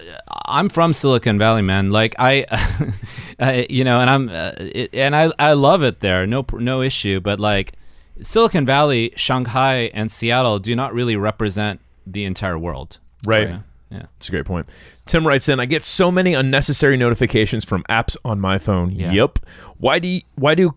I'm 0.46 0.68
from 0.70 0.94
Silicon 0.94 1.38
Valley, 1.38 1.62
man. 1.62 1.90
Like 1.90 2.14
I, 2.18 2.46
I 3.38 3.66
you 3.68 3.84
know, 3.84 4.00
and 4.00 4.08
I'm, 4.08 4.28
uh, 4.30 4.52
it, 4.58 4.94
and 4.94 5.14
I, 5.14 5.30
I 5.38 5.52
love 5.52 5.82
it 5.82 6.00
there. 6.00 6.26
No, 6.26 6.44
no 6.54 6.80
issue. 6.80 7.20
But 7.20 7.38
like, 7.38 7.74
Silicon 8.20 8.66
Valley, 8.66 9.12
Shanghai, 9.14 9.90
and 9.94 10.10
Seattle 10.10 10.58
do 10.58 10.74
not 10.74 10.92
really 10.92 11.14
represent 11.14 11.80
the 12.06 12.24
entire 12.24 12.58
world. 12.58 12.98
Right. 13.24 13.48
Yeah. 13.48 13.60
Yeah. 13.90 14.02
That's 14.18 14.28
a 14.28 14.30
great 14.30 14.44
point. 14.44 14.68
Tim 15.06 15.26
writes 15.26 15.48
in, 15.48 15.60
I 15.60 15.66
get 15.66 15.84
so 15.84 16.10
many 16.10 16.34
unnecessary 16.34 16.96
notifications 16.96 17.64
from 17.64 17.84
apps 17.84 18.16
on 18.24 18.40
my 18.40 18.58
phone. 18.58 18.90
Yeah. 18.92 19.12
Yep. 19.12 19.38
Why 19.78 19.98
do 19.98 20.08
you, 20.08 20.22
why 20.34 20.54
do 20.54 20.74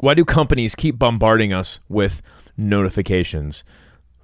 why 0.00 0.14
do 0.14 0.24
companies 0.24 0.74
keep 0.74 0.98
bombarding 0.98 1.52
us 1.52 1.80
with 1.88 2.22
notifications? 2.58 3.64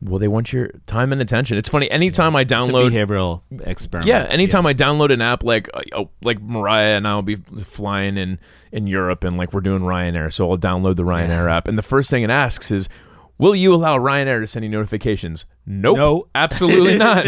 Well, 0.02 0.18
they 0.18 0.28
want 0.28 0.52
your 0.52 0.68
time 0.86 1.12
and 1.12 1.22
attention. 1.22 1.56
It's 1.56 1.68
funny. 1.70 1.90
Anytime 1.90 2.36
I 2.36 2.42
It's 2.42 2.52
a 2.52 2.54
download 2.54 2.90
behavioral 2.90 3.40
experiment. 3.66 4.08
Yeah, 4.08 4.24
anytime 4.24 4.66
I 4.66 4.74
download 4.74 5.10
an 5.10 5.22
app 5.22 5.42
like 5.42 5.70
uh, 5.72 5.82
oh, 5.92 6.10
like 6.22 6.42
Mariah 6.42 6.96
and 6.96 7.08
I'll 7.08 7.22
be 7.22 7.36
flying 7.36 8.18
in 8.18 8.38
in 8.70 8.86
Europe 8.86 9.24
and 9.24 9.38
like 9.38 9.54
we're 9.54 9.62
doing 9.62 9.80
Ryanair, 9.82 10.30
so 10.30 10.50
I'll 10.50 10.58
download 10.58 10.96
the 10.96 11.04
Ryanair 11.04 11.50
app, 11.50 11.68
and 11.68 11.78
the 11.78 11.82
first 11.82 12.10
thing 12.10 12.22
it 12.22 12.28
asks 12.28 12.70
is, 12.70 12.90
"Will 13.38 13.54
you 13.56 13.74
allow 13.74 13.98
Ryanair 13.98 14.40
to 14.40 14.46
send 14.46 14.64
you 14.64 14.70
notifications?" 14.70 15.44
Nope, 15.66 15.96
No. 15.96 16.26
absolutely 16.34 16.96
not. 17.06 17.24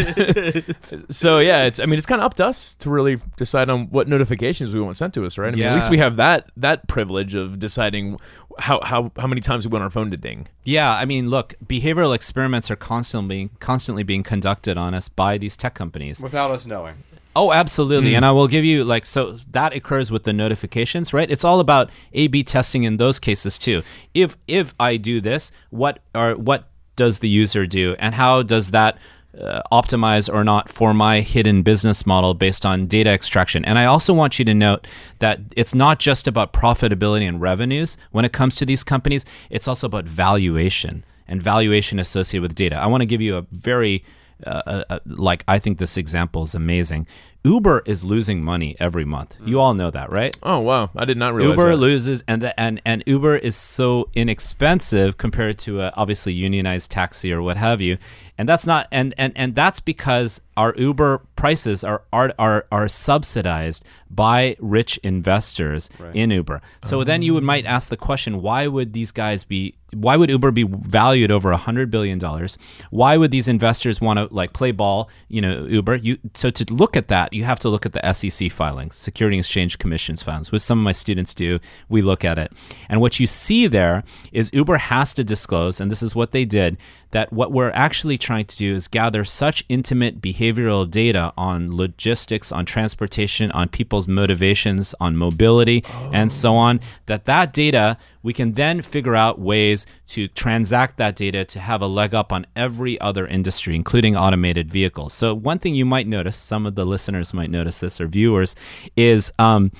so 1.09 1.39
yeah, 1.39 1.63
it's 1.63 1.79
I 1.79 1.85
mean 1.85 1.97
it's 1.97 2.05
kind 2.05 2.21
of 2.21 2.25
up 2.25 2.35
to 2.35 2.45
us 2.45 2.75
to 2.75 2.89
really 2.89 3.19
decide 3.37 3.69
on 3.69 3.87
what 3.89 4.07
notifications 4.07 4.71
we 4.73 4.79
want 4.79 4.97
sent 4.97 5.13
to 5.15 5.25
us, 5.25 5.37
right? 5.37 5.51
I 5.53 5.55
mean, 5.55 5.65
at 5.65 5.73
least 5.75 5.89
we 5.89 5.97
have 5.97 6.17
that 6.17 6.49
that 6.57 6.87
privilege 6.87 7.35
of 7.35 7.59
deciding 7.59 8.19
how 8.59 8.79
how 8.83 9.11
how 9.17 9.27
many 9.27 9.41
times 9.41 9.65
we 9.67 9.71
want 9.71 9.83
our 9.83 9.89
phone 9.89 10.11
to 10.11 10.17
ding. 10.17 10.47
Yeah, 10.63 10.93
I 10.93 11.05
mean, 11.05 11.29
look, 11.29 11.55
behavioral 11.65 12.13
experiments 12.15 12.69
are 12.71 12.75
constantly 12.75 13.35
being, 13.35 13.49
constantly 13.59 14.03
being 14.03 14.23
conducted 14.23 14.77
on 14.77 14.93
us 14.93 15.09
by 15.09 15.37
these 15.37 15.55
tech 15.57 15.73
companies. 15.75 16.21
without 16.21 16.51
us 16.51 16.65
knowing. 16.65 16.95
Oh, 17.37 17.51
absolutely. 17.51 18.15
And 18.15 18.25
I 18.25 18.31
will 18.31 18.47
give 18.47 18.65
you 18.65 18.83
like 18.83 19.05
so 19.05 19.37
that 19.51 19.71
occurs 19.73 20.09
with 20.09 20.23
the 20.23 20.33
notifications, 20.33 21.13
right? 21.13 21.29
It's 21.29 21.43
all 21.43 21.59
about 21.59 21.91
A/B 22.13 22.43
testing 22.43 22.81
in 22.81 22.97
those 22.97 23.19
cases 23.19 23.59
too. 23.59 23.83
If 24.15 24.35
if 24.47 24.73
I 24.79 24.97
do 24.97 25.21
this, 25.21 25.51
what 25.69 25.99
are 26.15 26.35
what 26.35 26.67
does 26.95 27.19
the 27.19 27.29
user 27.29 27.67
do, 27.67 27.95
and 27.99 28.15
how 28.15 28.41
does 28.41 28.71
that 28.71 28.97
uh, 29.39 29.61
optimize 29.71 30.33
or 30.33 30.43
not 30.43 30.67
for 30.67 30.95
my 30.95 31.21
hidden 31.21 31.61
business 31.61 32.07
model 32.07 32.33
based 32.33 32.65
on 32.65 32.87
data 32.87 33.11
extraction? 33.11 33.63
And 33.65 33.77
I 33.77 33.85
also 33.85 34.15
want 34.15 34.39
you 34.39 34.45
to 34.45 34.55
note 34.55 34.87
that 35.19 35.39
it's 35.55 35.75
not 35.75 35.99
just 35.99 36.27
about 36.27 36.53
profitability 36.53 37.27
and 37.27 37.39
revenues 37.39 37.99
when 38.11 38.25
it 38.25 38.33
comes 38.33 38.55
to 38.55 38.65
these 38.65 38.83
companies. 38.83 39.25
It's 39.51 39.67
also 39.67 39.85
about 39.85 40.05
valuation 40.05 41.05
and 41.27 41.43
valuation 41.43 41.99
associated 41.99 42.41
with 42.41 42.55
data. 42.55 42.77
I 42.77 42.87
want 42.87 43.01
to 43.01 43.05
give 43.05 43.21
you 43.21 43.37
a 43.37 43.45
very 43.51 44.03
uh, 44.45 44.61
uh, 44.65 44.83
uh, 44.89 44.99
like 45.05 45.43
I 45.47 45.59
think 45.59 45.77
this 45.77 45.97
example 45.97 46.43
is 46.43 46.53
amazing. 46.55 47.07
Uber 47.47 47.83
is 47.85 48.03
losing 48.03 48.43
money 48.43 48.75
every 48.77 49.05
month. 49.05 49.37
You 49.45 49.61
all 49.61 49.73
know 49.73 49.89
that, 49.89 50.11
right? 50.11 50.35
Oh 50.43 50.59
wow, 50.59 50.89
I 50.95 51.05
did 51.05 51.17
not 51.17 51.33
realize 51.33 51.57
Uber 51.57 51.71
that. 51.71 51.77
loses, 51.77 52.23
and 52.27 52.41
the, 52.41 52.59
and 52.59 52.81
and 52.85 53.03
Uber 53.05 53.37
is 53.37 53.55
so 53.55 54.09
inexpensive 54.13 55.17
compared 55.17 55.57
to 55.59 55.81
a 55.81 55.93
obviously 55.95 56.33
unionized 56.33 56.91
taxi 56.91 57.31
or 57.31 57.41
what 57.41 57.55
have 57.55 57.79
you, 57.79 57.97
and 58.37 58.49
that's 58.49 58.67
not 58.67 58.87
and 58.91 59.13
and 59.17 59.31
and 59.37 59.55
that's 59.55 59.79
because 59.79 60.41
our 60.57 60.73
Uber 60.77 61.21
prices 61.37 61.83
are 61.85 62.03
are 62.11 62.33
are, 62.37 62.65
are 62.71 62.87
subsidized 62.89 63.85
by 64.09 64.55
rich 64.59 64.97
investors 65.03 65.89
in 66.13 66.31
Uber. 66.31 66.61
So 66.83 67.03
then 67.03 67.21
you 67.21 67.33
would 67.33 67.43
might 67.43 67.65
ask 67.65 67.89
the 67.89 67.97
question, 67.97 68.41
why 68.41 68.67
would 68.67 68.93
these 68.93 69.11
guys 69.11 69.43
be? 69.43 69.75
Why 69.93 70.17
would 70.17 70.29
Uber 70.29 70.51
be 70.51 70.63
valued 70.63 71.31
over 71.31 71.51
a 71.51 71.57
hundred 71.57 71.89
billion 71.91 72.17
dollars? 72.17 72.57
Why 72.89 73.15
would 73.17 73.31
these 73.31 73.47
investors 73.47 74.01
want 74.01 74.19
to 74.19 74.27
like 74.33 74.53
play 74.53 74.71
ball? 74.71 75.09
You 75.29 75.41
know, 75.41 75.65
Uber. 75.65 75.95
You 75.95 76.17
so 76.33 76.49
to 76.49 76.73
look 76.73 76.95
at 76.97 77.07
that, 77.07 77.33
you 77.37 77.43
have 77.45 77.59
to 77.59 77.69
look 77.69 77.85
at 77.85 77.93
the 77.93 78.13
SEC 78.13 78.51
filings, 78.51 78.95
Security 78.95 79.37
Exchange 79.37 79.77
Commission's 79.77 80.23
filings, 80.23 80.51
which 80.51 80.61
some 80.61 80.79
of 80.79 80.83
my 80.83 80.91
students 80.91 81.33
do. 81.33 81.59
We 81.87 82.01
look 82.01 82.25
at 82.25 82.37
it, 82.37 82.51
and 82.89 82.99
what 82.99 83.19
you 83.19 83.27
see 83.27 83.67
there 83.67 84.03
is 84.31 84.51
Uber 84.53 84.77
has 84.77 85.13
to 85.13 85.23
disclose, 85.23 85.79
and 85.79 85.89
this 85.91 86.03
is 86.03 86.15
what 86.15 86.31
they 86.31 86.43
did. 86.43 86.77
That 87.11 87.31
what 87.31 87.51
we're 87.51 87.71
actually 87.71 88.17
trying 88.17 88.45
to 88.45 88.57
do 88.57 88.75
is 88.75 88.87
gather 88.87 89.23
such 89.23 89.63
intimate 89.69 90.21
behavioral 90.21 90.89
data 90.89 91.33
on 91.37 91.75
logistics, 91.75 92.51
on 92.51 92.65
transportation, 92.65 93.51
on 93.51 93.69
people's 93.69 94.07
motivations, 94.07 94.93
on 94.99 95.15
mobility, 95.15 95.83
and 96.13 96.31
so 96.31 96.55
on. 96.55 96.79
That 97.05 97.25
that 97.25 97.53
data 97.53 97.97
we 98.27 98.33
can 98.33 98.55
then 98.55 98.81
figure 98.81 99.15
out 99.15 99.39
ways 99.39 99.85
to 100.07 100.27
transact 100.27 100.97
that 100.97 101.15
data 101.15 101.45
to 101.45 101.61
have 101.61 101.81
a 101.81 101.87
leg 101.87 102.13
up 102.13 102.33
on 102.33 102.45
every 102.57 102.99
other 102.99 103.25
industry, 103.25 103.73
including 103.73 104.17
automated 104.17 104.69
vehicles. 104.69 105.13
So, 105.13 105.33
one 105.33 105.59
thing 105.59 105.75
you 105.75 105.85
might 105.85 106.07
notice, 106.07 106.35
some 106.35 106.65
of 106.65 106.75
the 106.75 106.83
listeners 106.83 107.33
might 107.33 107.49
notice 107.49 107.79
this 107.79 108.01
or 108.01 108.07
viewers, 108.07 108.53
is 108.97 109.31
um, 109.39 109.71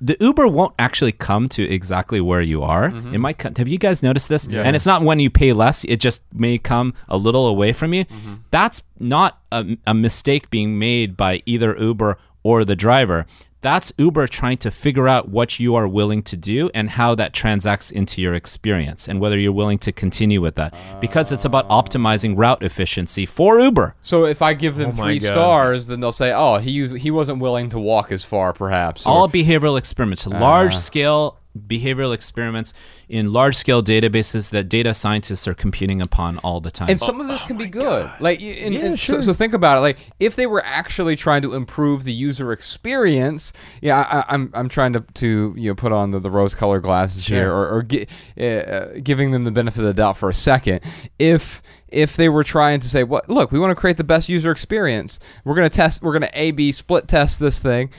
the 0.00 0.16
Uber 0.20 0.48
won't 0.48 0.74
actually 0.78 1.12
come 1.12 1.48
to 1.50 1.62
exactly 1.62 2.20
where 2.20 2.40
you 2.40 2.62
are. 2.62 2.90
Mm-hmm. 2.90 3.14
It 3.14 3.18
might 3.18 3.38
come. 3.38 3.54
Have 3.56 3.68
you 3.68 3.78
guys 3.78 4.02
noticed 4.02 4.28
this? 4.28 4.46
And 4.46 4.74
it's 4.74 4.86
not 4.86 5.02
when 5.02 5.20
you 5.20 5.30
pay 5.30 5.52
less; 5.52 5.84
it 5.84 5.98
just 6.00 6.22
may 6.32 6.58
come 6.58 6.94
a 7.08 7.16
little 7.16 7.46
away 7.46 7.72
from 7.72 7.94
you. 7.94 8.04
Mm-hmm. 8.04 8.34
That's 8.50 8.82
not 8.98 9.40
a, 9.52 9.76
a 9.86 9.94
mistake 9.94 10.50
being 10.50 10.78
made 10.78 11.16
by 11.16 11.42
either 11.46 11.76
Uber 11.78 12.18
or 12.42 12.64
the 12.64 12.76
driver. 12.76 13.26
That's 13.60 13.92
Uber 13.98 14.28
trying 14.28 14.58
to 14.58 14.70
figure 14.70 15.08
out 15.08 15.28
what 15.28 15.58
you 15.58 15.74
are 15.74 15.88
willing 15.88 16.22
to 16.24 16.36
do 16.36 16.70
and 16.74 16.90
how 16.90 17.16
that 17.16 17.32
transacts 17.32 17.90
into 17.90 18.22
your 18.22 18.34
experience 18.34 19.08
and 19.08 19.20
whether 19.20 19.36
you're 19.36 19.50
willing 19.52 19.78
to 19.78 19.90
continue 19.90 20.40
with 20.40 20.54
that. 20.54 20.74
Because 21.00 21.32
it's 21.32 21.44
about 21.44 21.68
optimizing 21.68 22.34
route 22.36 22.62
efficiency 22.62 23.26
for 23.26 23.58
Uber. 23.58 23.96
So 24.02 24.26
if 24.26 24.42
I 24.42 24.54
give 24.54 24.76
them 24.76 24.90
Oh 24.90 24.92
three 24.92 25.18
God. 25.18 25.32
stars, 25.32 25.86
then 25.88 25.98
they'll 26.00 26.12
say, 26.12 26.32
"Oh, 26.32 26.58
he 26.58 26.86
he 26.98 27.10
wasn't 27.10 27.40
willing 27.40 27.68
to 27.70 27.80
walk 27.80 28.12
as 28.12 28.24
far, 28.24 28.52
perhaps." 28.52 29.04
or- 29.04 29.10
all 29.10 29.28
behavioral 29.28 29.76
experiments, 29.76 30.26
ah. 30.26 30.30
large 30.38 30.76
scale 30.76 31.36
behavioral 31.58 32.14
experiments 32.14 32.72
in 33.08 33.32
large 33.32 33.56
scale 33.56 33.82
databases 33.82 34.50
that 34.50 34.68
data 34.68 34.92
scientists 34.94 35.48
are 35.48 35.54
computing 35.54 36.00
upon 36.02 36.38
all 36.38 36.60
the 36.60 36.70
time. 36.70 36.88
and 36.90 36.98
some 37.00 37.20
of 37.20 37.26
this 37.26 37.42
can 37.42 37.56
be 37.56 37.66
good. 37.66 38.10
Like, 38.20 38.40
and, 38.42 38.74
Yeah, 38.74 38.80
and 38.86 38.98
so, 38.98 39.14
sure. 39.14 39.22
so 39.22 39.32
think 39.32 39.54
about 39.54 39.78
it. 39.78 39.80
Like, 39.80 39.98
if 40.20 40.36
they 40.36 40.46
were 40.46 40.62
actually 40.64 41.16
trying 41.16 41.42
to 41.42 41.54
improve 41.54 42.04
the 42.04 42.12
user 42.12 42.52
experience, 42.52 43.52
yeah, 43.80 43.96
I, 44.00 44.18
I- 44.20 44.24
I'm 44.28 44.50
I'm 44.54 44.68
trying 44.68 44.92
to 44.92 45.00
to 45.14 45.54
you 45.56 45.70
know 45.70 45.74
put 45.74 45.92
on 45.92 46.10
the, 46.10 46.20
the 46.20 46.30
rose 46.30 46.54
colored 46.54 46.82
glasses 46.82 47.26
here, 47.26 47.50
or, 47.52 47.76
or 47.78 47.82
gi- 47.82 48.06
uh, 48.40 49.00
giving 49.02 49.32
them 49.32 49.44
the 49.44 49.50
benefit 49.50 49.80
of 49.80 49.86
the 49.86 49.94
doubt 49.94 50.16
for 50.16 50.28
a 50.28 50.34
second. 50.34 50.80
If 51.18 51.62
if 51.88 52.16
they 52.16 52.28
were 52.28 52.44
trying 52.44 52.80
to 52.80 52.88
say, 52.88 53.02
"What? 53.04 53.28
Look, 53.30 53.50
we 53.50 53.58
want 53.58 53.70
to 53.70 53.74
create 53.74 53.96
the 53.96 54.04
best 54.04 54.28
user 54.28 54.50
experience. 54.50 55.18
We're 55.44 55.54
gonna 55.54 55.68
test. 55.70 56.02
We're 56.02 56.12
gonna 56.12 56.30
A/B 56.34 56.72
split 56.72 57.08
test 57.08 57.40
this 57.40 57.58
thing." 57.60 57.90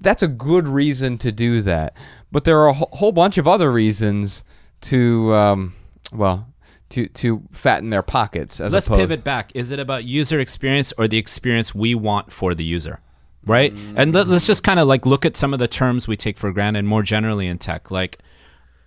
That's 0.00 0.22
a 0.22 0.28
good 0.28 0.68
reason 0.68 1.18
to 1.18 1.32
do 1.32 1.60
that. 1.62 1.94
But 2.30 2.44
there 2.44 2.58
are 2.58 2.68
a 2.68 2.72
whole 2.74 3.12
bunch 3.12 3.38
of 3.38 3.48
other 3.48 3.72
reasons 3.72 4.44
to, 4.82 5.32
um, 5.34 5.74
well, 6.12 6.46
to 6.90 7.06
to 7.06 7.42
fatten 7.52 7.90
their 7.90 8.02
pockets. 8.02 8.60
As 8.60 8.72
well. 8.72 8.76
Let's 8.76 8.86
opposed, 8.86 9.00
pivot 9.00 9.24
back. 9.24 9.50
Is 9.54 9.70
it 9.70 9.78
about 9.78 10.04
user 10.04 10.38
experience 10.40 10.92
or 10.98 11.08
the 11.08 11.18
experience 11.18 11.74
we 11.74 11.94
want 11.94 12.32
for 12.32 12.54
the 12.54 12.64
user? 12.64 13.00
Right? 13.44 13.72
And 13.96 14.12
let, 14.12 14.28
us 14.28 14.46
just 14.46 14.62
kind 14.62 14.78
of 14.78 14.88
like 14.88 15.06
look 15.06 15.24
at 15.24 15.36
some 15.36 15.54
of 15.54 15.58
the 15.58 15.68
terms 15.68 16.06
we 16.06 16.16
take 16.16 16.36
for 16.36 16.52
granted 16.52 16.84
more 16.84 17.02
generally 17.02 17.46
in 17.46 17.56
tech. 17.56 17.90
Like, 17.90 18.18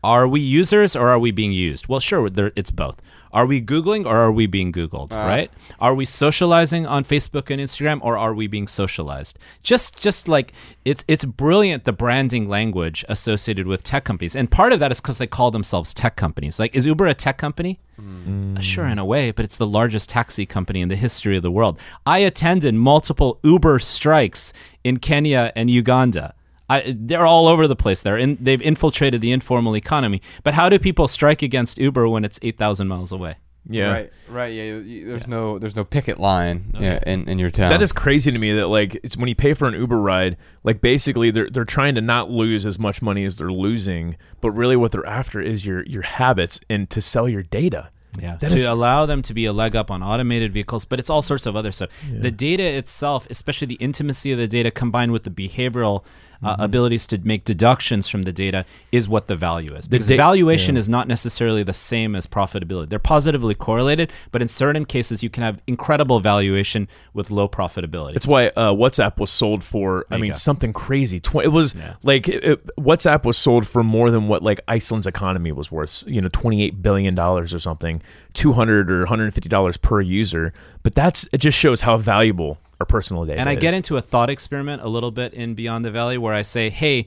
are 0.04 0.28
we 0.28 0.40
users 0.40 0.96
or 0.96 1.10
are 1.10 1.18
we 1.18 1.32
being 1.32 1.52
used? 1.52 1.88
Well, 1.88 2.00
sure, 2.00 2.30
it's 2.56 2.70
both. 2.70 3.02
Are 3.34 3.46
we 3.46 3.62
Googling 3.62 4.06
or 4.06 4.18
are 4.18 4.32
we 4.32 4.46
being 4.48 4.72
Googled, 4.72 5.12
right? 5.12 5.52
Are 5.80 5.96
we 5.96 6.06
socializing 6.06 6.86
on 6.86 7.04
Facebook 7.04 7.50
and 7.50 7.62
Instagram 7.62 8.00
or 8.02 8.18
are 8.18 8.34
we 8.34 8.48
being 8.48 8.68
socialized? 8.68 9.40
Just 9.64 10.00
just 10.02 10.28
like 10.28 10.54
it's 10.86 11.04
it's 11.08 11.24
brilliant 11.26 11.84
the 11.86 11.94
branding 11.94 12.50
language 12.50 13.06
associated 13.10 13.68
with 13.68 13.84
tech 13.84 14.04
companies. 14.04 14.36
And 14.36 14.50
part 14.52 14.74
of 14.74 14.80
that 14.80 14.92
is 14.92 15.00
because 15.02 15.18
they 15.18 15.28
call 15.28 15.52
themselves 15.52 15.94
tech 15.94 16.16
companies. 16.16 16.60
Like 16.60 16.76
is 16.76 16.86
Uber 16.86 17.08
a 17.08 17.14
tech 17.14 17.38
company? 17.38 17.80
Uh, 18.00 18.62
Sure, 18.62 18.86
in 18.86 18.98
a 19.00 19.06
way, 19.06 19.32
but 19.32 19.46
it's 19.46 19.58
the 19.58 19.68
largest 19.68 20.10
taxi 20.10 20.46
company 20.46 20.82
in 20.82 20.90
the 20.90 20.96
history 20.96 21.38
of 21.38 21.44
the 21.44 21.52
world. 21.52 21.80
I 22.06 22.20
attended 22.20 22.74
multiple 22.76 23.40
Uber 23.44 23.80
strikes 23.80 24.54
in 24.84 24.98
Kenya 24.98 25.52
and 25.56 25.70
Uganda. 25.70 26.34
I, 26.72 26.96
they're 26.98 27.26
all 27.26 27.48
over 27.48 27.68
the 27.68 27.76
place. 27.76 28.02
They're 28.02 28.18
in, 28.18 28.38
they've 28.40 28.62
infiltrated 28.62 29.20
the 29.22 29.32
informal 29.32 29.76
economy. 29.76 30.22
But 30.44 30.54
how 30.54 30.70
do 30.70 30.80
people 30.80 31.08
strike 31.08 31.42
against 31.42 31.78
Uber 31.78 32.08
when 32.08 32.24
it's 32.26 32.40
eight 32.42 32.58
thousand 32.58 32.88
miles 32.88 33.12
away? 33.12 33.36
Yeah. 33.70 33.92
Right, 33.92 34.12
right. 34.28 34.54
Yeah, 34.54 34.64
you- 34.64 34.78
you- 34.80 35.06
there's 35.08 35.28
no 35.28 35.60
there's 35.60 35.76
no 35.76 35.84
picket 35.84 36.20
line 36.20 36.76
yeah, 36.80 37.00
in, 37.06 37.30
in 37.30 37.38
your 37.38 37.52
town. 37.52 37.70
That 37.70 37.82
is 37.84 37.92
crazy 37.92 38.32
to 38.32 38.40
me 38.40 38.54
that 38.54 38.68
like 38.70 39.00
it's 39.04 39.16
when 39.16 39.28
you 39.30 39.36
pay 39.36 39.54
for 39.54 39.68
an 39.68 39.76
Uber 39.76 40.00
ride, 40.00 40.36
like 40.64 40.82
basically 40.82 41.30
they're 41.30 41.48
they're 41.50 41.64
trying 41.66 41.94
to 41.96 42.02
not 42.02 42.32
lose 42.32 42.66
as 42.66 42.80
much 42.80 43.04
money 43.04 43.24
as 43.24 43.36
they're 43.36 43.52
losing, 43.52 44.16
but 44.42 44.50
really 44.52 44.76
what 44.76 44.92
they're 44.92 45.06
after 45.06 45.40
is 45.40 45.64
your 45.64 45.84
your 45.86 46.02
habits 46.02 46.60
and 46.72 46.90
to 46.90 47.02
sell 47.02 47.30
your 47.30 47.44
data. 47.44 47.90
Yeah, 48.20 48.36
That 48.42 48.50
to 48.50 48.56
is- 48.58 48.66
allow 48.66 49.06
them 49.06 49.22
to 49.22 49.34
be 49.34 49.46
a 49.46 49.54
leg 49.54 49.74
up 49.76 49.90
on 49.92 50.02
automated 50.04 50.52
vehicles, 50.52 50.84
but 50.84 51.00
it's 51.00 51.10
all 51.10 51.22
sorts 51.22 51.46
of 51.46 51.56
other 51.56 51.72
stuff. 51.72 51.92
The 52.12 52.32
data 52.32 52.64
itself, 52.64 53.26
especially 53.30 53.68
the 53.68 53.76
intimacy 53.76 54.32
of 54.34 54.38
the 54.40 54.48
data 54.50 54.70
combined 54.70 55.12
with 55.14 55.24
the 55.24 55.30
behavioral 55.30 56.04
uh, 56.44 56.56
abilities 56.60 57.08
to 57.08 57.18
make 57.20 57.44
deductions 57.46 58.08
from 58.08 58.24
the 58.24 58.32
data, 58.32 58.66
is 58.92 59.08
what 59.08 59.28
the 59.28 59.36
value 59.36 59.74
is. 59.76 59.88
Because 59.88 60.08
da- 60.08 60.18
valuation 60.18 60.78
is 60.78 60.90
not 60.90 61.08
necessarily 61.08 61.64
the 61.64 61.74
same 61.74 62.16
as 62.16 62.26
profitability. 62.28 62.90
They're 62.90 63.00
positively 63.00 63.56
correlated, 63.56 64.12
but 64.32 64.42
in 64.42 64.48
certain 64.48 64.86
cases, 64.86 65.24
you 65.24 65.30
can 65.30 65.44
have 65.44 65.62
incredible 65.68 66.20
valuation 66.20 66.88
with 67.14 67.32
low 67.32 67.48
profitability. 67.48 68.14
That's 68.14 68.28
why 68.28 68.48
uh, 68.48 68.74
WhatsApp 68.74 69.18
was 69.18 69.30
sold 69.32 69.64
for. 69.64 70.06
I 70.10 70.18
mean, 70.18 70.32
go. 70.32 70.36
something 70.36 70.74
crazy. 70.74 71.20
Tw- 71.20 71.44
it 71.44 71.52
was 71.52 71.76
like 72.04 72.28
it, 72.28 72.44
it- 72.44 72.76
WhatsApp 72.78 73.24
was 73.26 73.38
sold 73.38 73.68
for 73.68 73.84
more 73.84 74.12
than 74.12 74.28
what 74.28 74.44
like 74.44 74.60
Iceland's 74.68 75.08
economy 75.08 75.52
was 75.52 75.72
worth. 75.72 76.04
You 76.08 76.22
know, 76.22 76.30
twenty 76.30 76.64
eight 76.64 76.82
billion 76.82 77.16
dollars 77.16 77.54
or 77.54 77.60
something, 77.60 78.02
two 78.34 78.54
hundred 78.54 78.92
or 78.92 79.00
one 79.00 79.08
hundred 79.08 79.34
fifty 79.34 79.50
dollars 79.50 79.78
per 79.78 80.02
user. 80.02 80.54
But 80.84 80.96
that's 80.96 81.28
it. 81.32 81.38
Just 81.38 81.58
shows 81.58 81.82
how 81.82 81.98
valuable 81.98 82.58
our 82.82 82.86
personal 82.86 83.26
data. 83.26 83.40
and 83.40 83.48
I 83.48 83.54
is. 83.54 83.60
get 83.60 83.74
into 83.74 83.96
a 83.98 84.02
thought 84.02 84.30
experiment 84.30 84.82
a 84.82 84.90
little 84.90 85.12
bit 85.12 85.34
in 85.34 85.54
Beyond 85.54 85.86
the 85.86 85.92
Valley 85.92 86.18
where 86.18 86.34
I 86.34 86.42
say, 86.42 86.70
hey, 86.70 87.06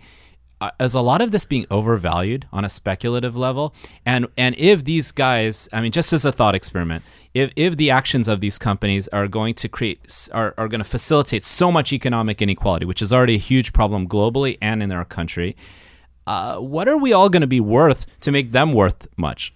uh, 0.60 0.70
is 0.78 0.94
a 0.94 1.00
lot 1.00 1.20
of 1.20 1.32
this 1.32 1.44
being 1.44 1.66
overvalued 1.68 2.46
on 2.52 2.64
a 2.64 2.68
speculative 2.68 3.36
level? 3.36 3.74
And 4.06 4.28
and 4.38 4.54
if 4.56 4.84
these 4.84 5.10
guys, 5.10 5.68
I 5.72 5.80
mean, 5.80 5.90
just 5.90 6.12
as 6.12 6.24
a 6.24 6.30
thought 6.30 6.54
experiment, 6.54 7.02
if 7.34 7.50
if 7.56 7.76
the 7.76 7.90
actions 7.90 8.28
of 8.28 8.40
these 8.40 8.56
companies 8.56 9.08
are 9.08 9.26
going 9.26 9.54
to 9.54 9.68
create 9.68 10.28
are, 10.32 10.54
are 10.56 10.68
going 10.68 10.78
to 10.78 10.84
facilitate 10.88 11.44
so 11.44 11.72
much 11.72 11.92
economic 11.92 12.40
inequality, 12.40 12.86
which 12.86 13.02
is 13.02 13.12
already 13.12 13.34
a 13.34 13.38
huge 13.38 13.72
problem 13.72 14.06
globally 14.08 14.56
and 14.62 14.80
in 14.80 14.92
our 14.92 15.04
country, 15.04 15.56
uh, 16.28 16.56
what 16.58 16.86
are 16.88 16.96
we 16.96 17.12
all 17.12 17.28
going 17.28 17.42
to 17.42 17.48
be 17.48 17.60
worth 17.60 18.06
to 18.20 18.30
make 18.30 18.52
them 18.52 18.72
worth 18.72 19.08
much? 19.16 19.52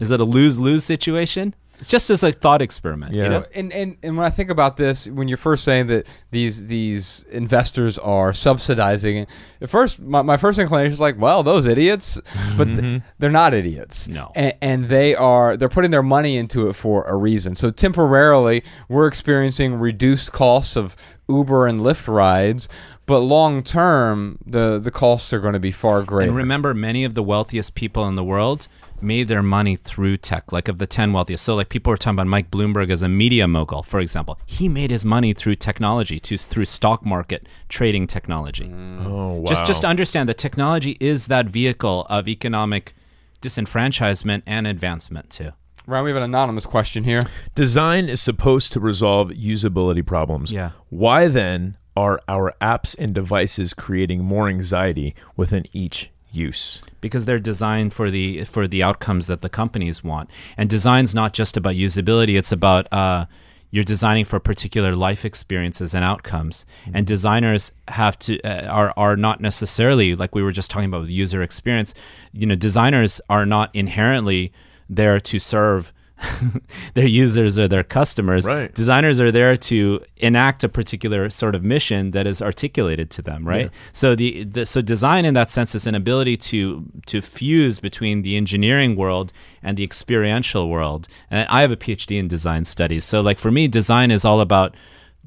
Is 0.00 0.10
it 0.10 0.20
a 0.20 0.24
lose 0.24 0.58
lose 0.58 0.84
situation? 0.84 1.54
It's 1.78 1.88
just 1.88 2.10
as 2.10 2.22
a 2.22 2.32
thought 2.32 2.60
experiment. 2.60 3.14
you 3.14 3.22
know? 3.22 3.44
and, 3.54 3.72
and 3.72 3.96
and 4.02 4.16
when 4.16 4.26
I 4.26 4.30
think 4.30 4.50
about 4.50 4.76
this, 4.76 5.08
when 5.08 5.28
you're 5.28 5.36
first 5.38 5.64
saying 5.64 5.86
that 5.88 6.06
these 6.30 6.66
these 6.66 7.24
investors 7.30 7.98
are 7.98 8.32
subsidizing 8.32 9.18
it, 9.18 9.28
at 9.60 9.70
first 9.70 10.00
my, 10.00 10.22
my 10.22 10.36
first 10.36 10.58
inclination 10.58 10.92
is 10.92 11.00
like, 11.00 11.18
well, 11.18 11.42
those 11.42 11.66
idiots, 11.66 12.20
but 12.56 12.64
th- 12.64 12.78
mm-hmm. 12.78 13.06
they're 13.18 13.30
not 13.30 13.54
idiots. 13.54 14.08
No. 14.08 14.32
and, 14.34 14.54
and 14.60 14.84
they 14.86 15.14
are 15.14 15.56
they're 15.56 15.68
putting 15.68 15.90
their 15.90 16.02
money 16.02 16.36
into 16.36 16.68
it 16.68 16.74
for 16.74 17.04
a 17.04 17.16
reason. 17.16 17.54
So 17.54 17.70
temporarily, 17.70 18.64
we're 18.88 19.06
experiencing 19.06 19.74
reduced 19.74 20.32
costs 20.32 20.76
of 20.76 20.96
Uber 21.28 21.66
and 21.66 21.80
Lyft 21.80 22.12
rides, 22.12 22.68
but 23.06 23.20
long 23.20 23.62
term, 23.62 24.38
the 24.44 24.78
the 24.78 24.90
costs 24.90 25.32
are 25.32 25.40
going 25.40 25.54
to 25.54 25.60
be 25.60 25.70
far 25.72 26.02
greater. 26.02 26.28
And 26.28 26.36
remember, 26.36 26.74
many 26.74 27.04
of 27.04 27.14
the 27.14 27.22
wealthiest 27.22 27.74
people 27.74 28.06
in 28.06 28.16
the 28.16 28.24
world 28.24 28.68
made 29.02 29.28
their 29.28 29.42
money 29.42 29.76
through 29.76 30.16
tech, 30.18 30.52
like 30.52 30.68
of 30.68 30.78
the 30.78 30.86
10 30.86 31.12
wealthiest. 31.12 31.44
So, 31.44 31.54
like, 31.54 31.68
people 31.68 31.92
are 31.92 31.96
talking 31.96 32.16
about 32.16 32.26
Mike 32.26 32.50
Bloomberg 32.50 32.90
as 32.90 33.02
a 33.02 33.08
media 33.08 33.46
mogul, 33.48 33.82
for 33.82 34.00
example. 34.00 34.38
He 34.46 34.68
made 34.68 34.90
his 34.90 35.04
money 35.04 35.32
through 35.32 35.56
technology, 35.56 36.18
to, 36.20 36.36
through 36.36 36.64
stock 36.64 37.04
market 37.04 37.48
trading 37.68 38.06
technology. 38.06 38.64
Mm. 38.64 39.06
Oh 39.06 39.32
wow. 39.34 39.44
Just, 39.46 39.66
just 39.66 39.82
to 39.82 39.88
understand 39.88 40.28
that 40.28 40.38
technology 40.38 40.96
is 41.00 41.26
that 41.26 41.46
vehicle 41.46 42.06
of 42.08 42.28
economic 42.28 42.94
disenfranchisement 43.40 44.42
and 44.46 44.66
advancement, 44.66 45.30
too. 45.30 45.52
Ryan, 45.86 46.04
we 46.04 46.10
have 46.10 46.18
an 46.18 46.22
anonymous 46.24 46.66
question 46.66 47.04
here. 47.04 47.22
Design 47.54 48.10
is 48.10 48.20
supposed 48.20 48.72
to 48.74 48.80
resolve 48.80 49.30
usability 49.30 50.04
problems. 50.04 50.52
Yeah. 50.52 50.72
Why 50.90 51.28
then 51.28 51.78
are 51.96 52.20
our 52.28 52.54
apps 52.60 52.94
and 52.98 53.14
devices 53.14 53.74
creating 53.74 54.22
more 54.22 54.48
anxiety 54.48 55.14
within 55.36 55.64
each 55.72 56.10
use? 56.46 56.82
because 57.00 57.24
they're 57.24 57.38
designed 57.38 57.92
for 57.92 58.10
the 58.10 58.44
for 58.44 58.66
the 58.66 58.82
outcomes 58.82 59.26
that 59.26 59.42
the 59.42 59.48
companies 59.48 60.02
want. 60.02 60.30
And 60.56 60.68
design's 60.68 61.14
not 61.14 61.32
just 61.32 61.56
about 61.56 61.74
usability; 61.74 62.38
it's 62.38 62.52
about 62.52 62.92
uh, 62.92 63.26
you're 63.70 63.84
designing 63.84 64.24
for 64.24 64.40
particular 64.40 64.96
life 64.96 65.24
experiences 65.24 65.94
and 65.94 66.04
outcomes. 66.04 66.64
And 66.92 67.06
designers 67.06 67.72
have 67.88 68.18
to 68.20 68.40
uh, 68.42 68.66
are 68.66 68.92
are 68.96 69.16
not 69.16 69.40
necessarily 69.40 70.14
like 70.14 70.34
we 70.34 70.42
were 70.42 70.52
just 70.52 70.70
talking 70.70 70.88
about 70.88 71.02
with 71.02 71.10
user 71.10 71.42
experience. 71.42 71.94
You 72.32 72.46
know, 72.46 72.56
designers 72.56 73.20
are 73.28 73.46
not 73.46 73.74
inherently 73.74 74.52
there 74.88 75.20
to 75.20 75.38
serve. 75.38 75.92
their 76.94 77.06
users 77.06 77.58
or 77.58 77.68
their 77.68 77.84
customers. 77.84 78.46
Right. 78.46 78.74
Designers 78.74 79.20
are 79.20 79.30
there 79.30 79.56
to 79.56 80.00
enact 80.16 80.64
a 80.64 80.68
particular 80.68 81.30
sort 81.30 81.54
of 81.54 81.64
mission 81.64 82.10
that 82.12 82.26
is 82.26 82.42
articulated 82.42 83.10
to 83.12 83.22
them, 83.22 83.46
right? 83.46 83.70
So 83.92 84.14
the, 84.14 84.44
the 84.44 84.66
so 84.66 84.82
design 84.82 85.24
in 85.24 85.34
that 85.34 85.50
sense 85.50 85.74
is 85.74 85.86
an 85.86 85.94
ability 85.94 86.36
to 86.36 86.84
to 87.06 87.20
fuse 87.20 87.80
between 87.80 88.22
the 88.22 88.36
engineering 88.36 88.96
world 88.96 89.32
and 89.62 89.76
the 89.76 89.84
experiential 89.84 90.68
world. 90.68 91.08
And 91.30 91.48
I 91.48 91.62
have 91.62 91.70
a 91.70 91.76
PhD 91.76 92.18
in 92.18 92.28
design 92.28 92.64
studies. 92.64 93.04
So 93.04 93.20
like 93.20 93.38
for 93.38 93.50
me 93.50 93.68
design 93.68 94.10
is 94.10 94.24
all 94.24 94.40
about 94.40 94.74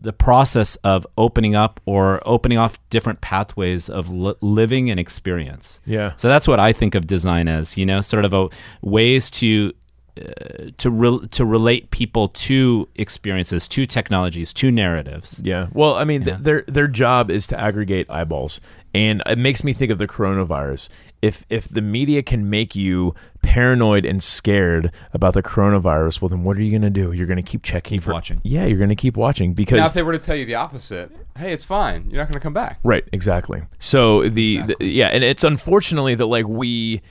the 0.02 0.12
process 0.12 0.76
of 0.78 1.06
opening 1.16 1.54
up 1.54 1.80
or 1.86 2.22
opening 2.26 2.58
off 2.58 2.80
different 2.90 3.22
pathways 3.22 3.88
of 3.88 4.10
li- 4.10 4.34
living 4.42 4.90
and 4.90 5.00
experience. 5.00 5.80
Yeah. 5.86 6.14
So 6.16 6.28
that's 6.28 6.48
what 6.48 6.60
I 6.60 6.74
think 6.74 6.96
of 6.96 7.06
design 7.06 7.48
as, 7.48 7.78
you 7.78 7.86
know, 7.86 8.02
sort 8.02 8.26
of 8.26 8.34
a 8.34 8.50
ways 8.82 9.30
to 9.32 9.72
uh, 10.20 10.72
to 10.78 10.90
re- 10.90 11.28
to 11.32 11.46
relate 11.46 11.92
people 11.92 12.28
to 12.30 12.88
experiences, 12.96 13.68
to 13.70 13.86
technologies, 13.86 14.54
to 14.54 14.70
narratives. 14.72 15.42
Yeah. 15.44 15.68
Well, 15.74 15.96
I 15.96 16.04
mean, 16.04 16.26
th- 16.26 16.38
their 16.40 16.64
their 16.68 16.88
job 16.88 17.32
is 17.32 17.48
to 17.48 17.60
aggregate 17.60 18.08
eyeballs, 18.10 18.60
and 18.94 19.24
it 19.26 19.38
makes 19.38 19.64
me 19.64 19.74
think 19.74 19.92
of 19.92 19.98
the 20.00 20.08
coronavirus. 20.08 20.90
If 21.22 21.46
if 21.50 21.70
the 21.70 21.82
media 21.82 22.24
can 22.24 22.50
make 22.50 22.76
you 22.76 23.14
paranoid 23.42 24.06
and 24.06 24.22
scared 24.22 24.92
about 25.14 25.34
the 25.34 25.44
coronavirus, 25.44 26.22
well, 26.22 26.30
then 26.30 26.44
what 26.44 26.58
are 26.58 26.62
you 26.62 26.72
going 26.72 26.82
to 26.82 26.90
do? 26.90 27.12
You're 27.12 27.28
going 27.28 27.38
to 27.38 27.44
keep 27.44 27.64
checking, 27.64 27.98
Keep 28.00 28.04
for- 28.04 28.14
watching. 28.14 28.42
Yeah, 28.44 28.66
you're 28.66 28.78
going 28.78 28.90
to 28.90 28.96
keep 28.96 29.16
watching 29.16 29.54
because 29.54 29.80
Now, 29.80 29.86
if 29.86 29.94
they 29.94 30.04
were 30.04 30.14
to 30.14 30.20
tell 30.20 30.36
you 30.36 30.46
the 30.46 30.56
opposite, 30.56 31.12
hey, 31.38 31.54
it's 31.54 31.66
fine. 31.66 32.10
You're 32.10 32.18
not 32.20 32.28
going 32.28 32.40
to 32.40 32.44
come 32.44 32.54
back. 32.54 32.80
Right, 32.84 33.08
exactly. 33.14 33.62
So 33.80 34.28
the, 34.28 34.62
the 34.64 34.76
yeah, 34.82 35.08
and 35.08 35.24
it's 35.24 35.44
unfortunately 35.44 36.16
that 36.16 36.26
like 36.26 36.48
we 36.48 37.02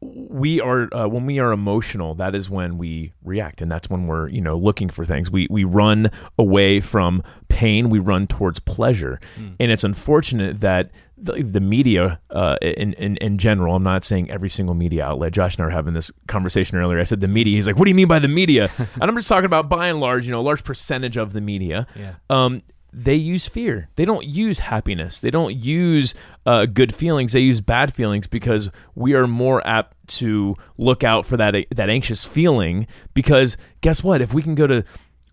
we 0.00 0.60
are 0.60 0.88
uh, 0.94 1.08
when 1.08 1.26
we 1.26 1.38
are 1.38 1.52
emotional 1.52 2.14
that 2.16 2.34
is 2.34 2.50
when 2.50 2.76
we 2.76 3.12
react 3.24 3.62
and 3.62 3.70
that's 3.70 3.88
when 3.88 4.06
we're 4.06 4.28
you 4.28 4.40
know 4.40 4.56
looking 4.56 4.90
for 4.90 5.04
things. 5.04 5.30
We 5.30 5.46
we 5.50 5.64
run 5.64 6.10
away 6.38 6.80
from 6.80 7.22
pain. 7.48 7.88
We 7.88 7.98
run 7.98 8.26
towards 8.26 8.60
pleasure. 8.60 9.20
And 9.58 9.72
it's 9.72 9.84
unfortunate 9.84 10.60
that 10.60 10.90
the, 11.18 11.42
the 11.42 11.60
media 11.60 12.20
uh, 12.30 12.56
in, 12.60 12.92
in 12.94 13.16
in 13.16 13.38
general 13.38 13.74
i'm 13.74 13.82
not 13.82 14.04
saying 14.04 14.30
every 14.30 14.50
single 14.50 14.74
media 14.74 15.02
outlet 15.02 15.32
josh 15.32 15.56
and 15.56 15.62
i 15.62 15.64
were 15.64 15.70
having 15.70 15.94
this 15.94 16.10
conversation 16.26 16.76
earlier 16.76 17.00
i 17.00 17.04
said 17.04 17.22
the 17.22 17.28
media 17.28 17.54
he's 17.56 17.66
like 17.66 17.76
what 17.76 17.86
do 17.86 17.90
you 17.90 17.94
mean 17.94 18.06
by 18.06 18.18
the 18.18 18.28
media? 18.28 18.70
And 18.78 19.04
i'm 19.04 19.16
just 19.16 19.28
talking 19.28 19.46
about 19.46 19.68
by 19.68 19.88
and 19.88 19.98
large 19.98 20.26
you 20.26 20.32
know 20.32 20.40
a 20.40 20.42
large 20.42 20.62
percentage 20.62 21.16
of 21.16 21.32
the 21.32 21.40
media. 21.40 21.86
Yeah. 21.96 22.14
um, 22.28 22.62
they 22.98 23.14
use 23.14 23.46
fear. 23.46 23.90
They 23.96 24.06
don't 24.06 24.24
use 24.26 24.58
happiness. 24.58 25.20
They 25.20 25.30
don't 25.30 25.54
use 25.54 26.14
uh, 26.46 26.64
good 26.64 26.94
feelings. 26.94 27.34
They 27.34 27.40
use 27.40 27.60
bad 27.60 27.92
feelings 27.92 28.26
because 28.26 28.70
we 28.94 29.14
are 29.14 29.26
more 29.26 29.64
apt 29.66 29.94
to 30.08 30.56
look 30.78 31.04
out 31.04 31.26
for 31.26 31.36
that 31.36 31.54
that 31.72 31.90
anxious 31.90 32.24
feeling. 32.24 32.86
Because 33.12 33.58
guess 33.82 34.02
what? 34.02 34.22
If 34.22 34.32
we 34.32 34.42
can 34.42 34.54
go 34.54 34.66
to 34.66 34.84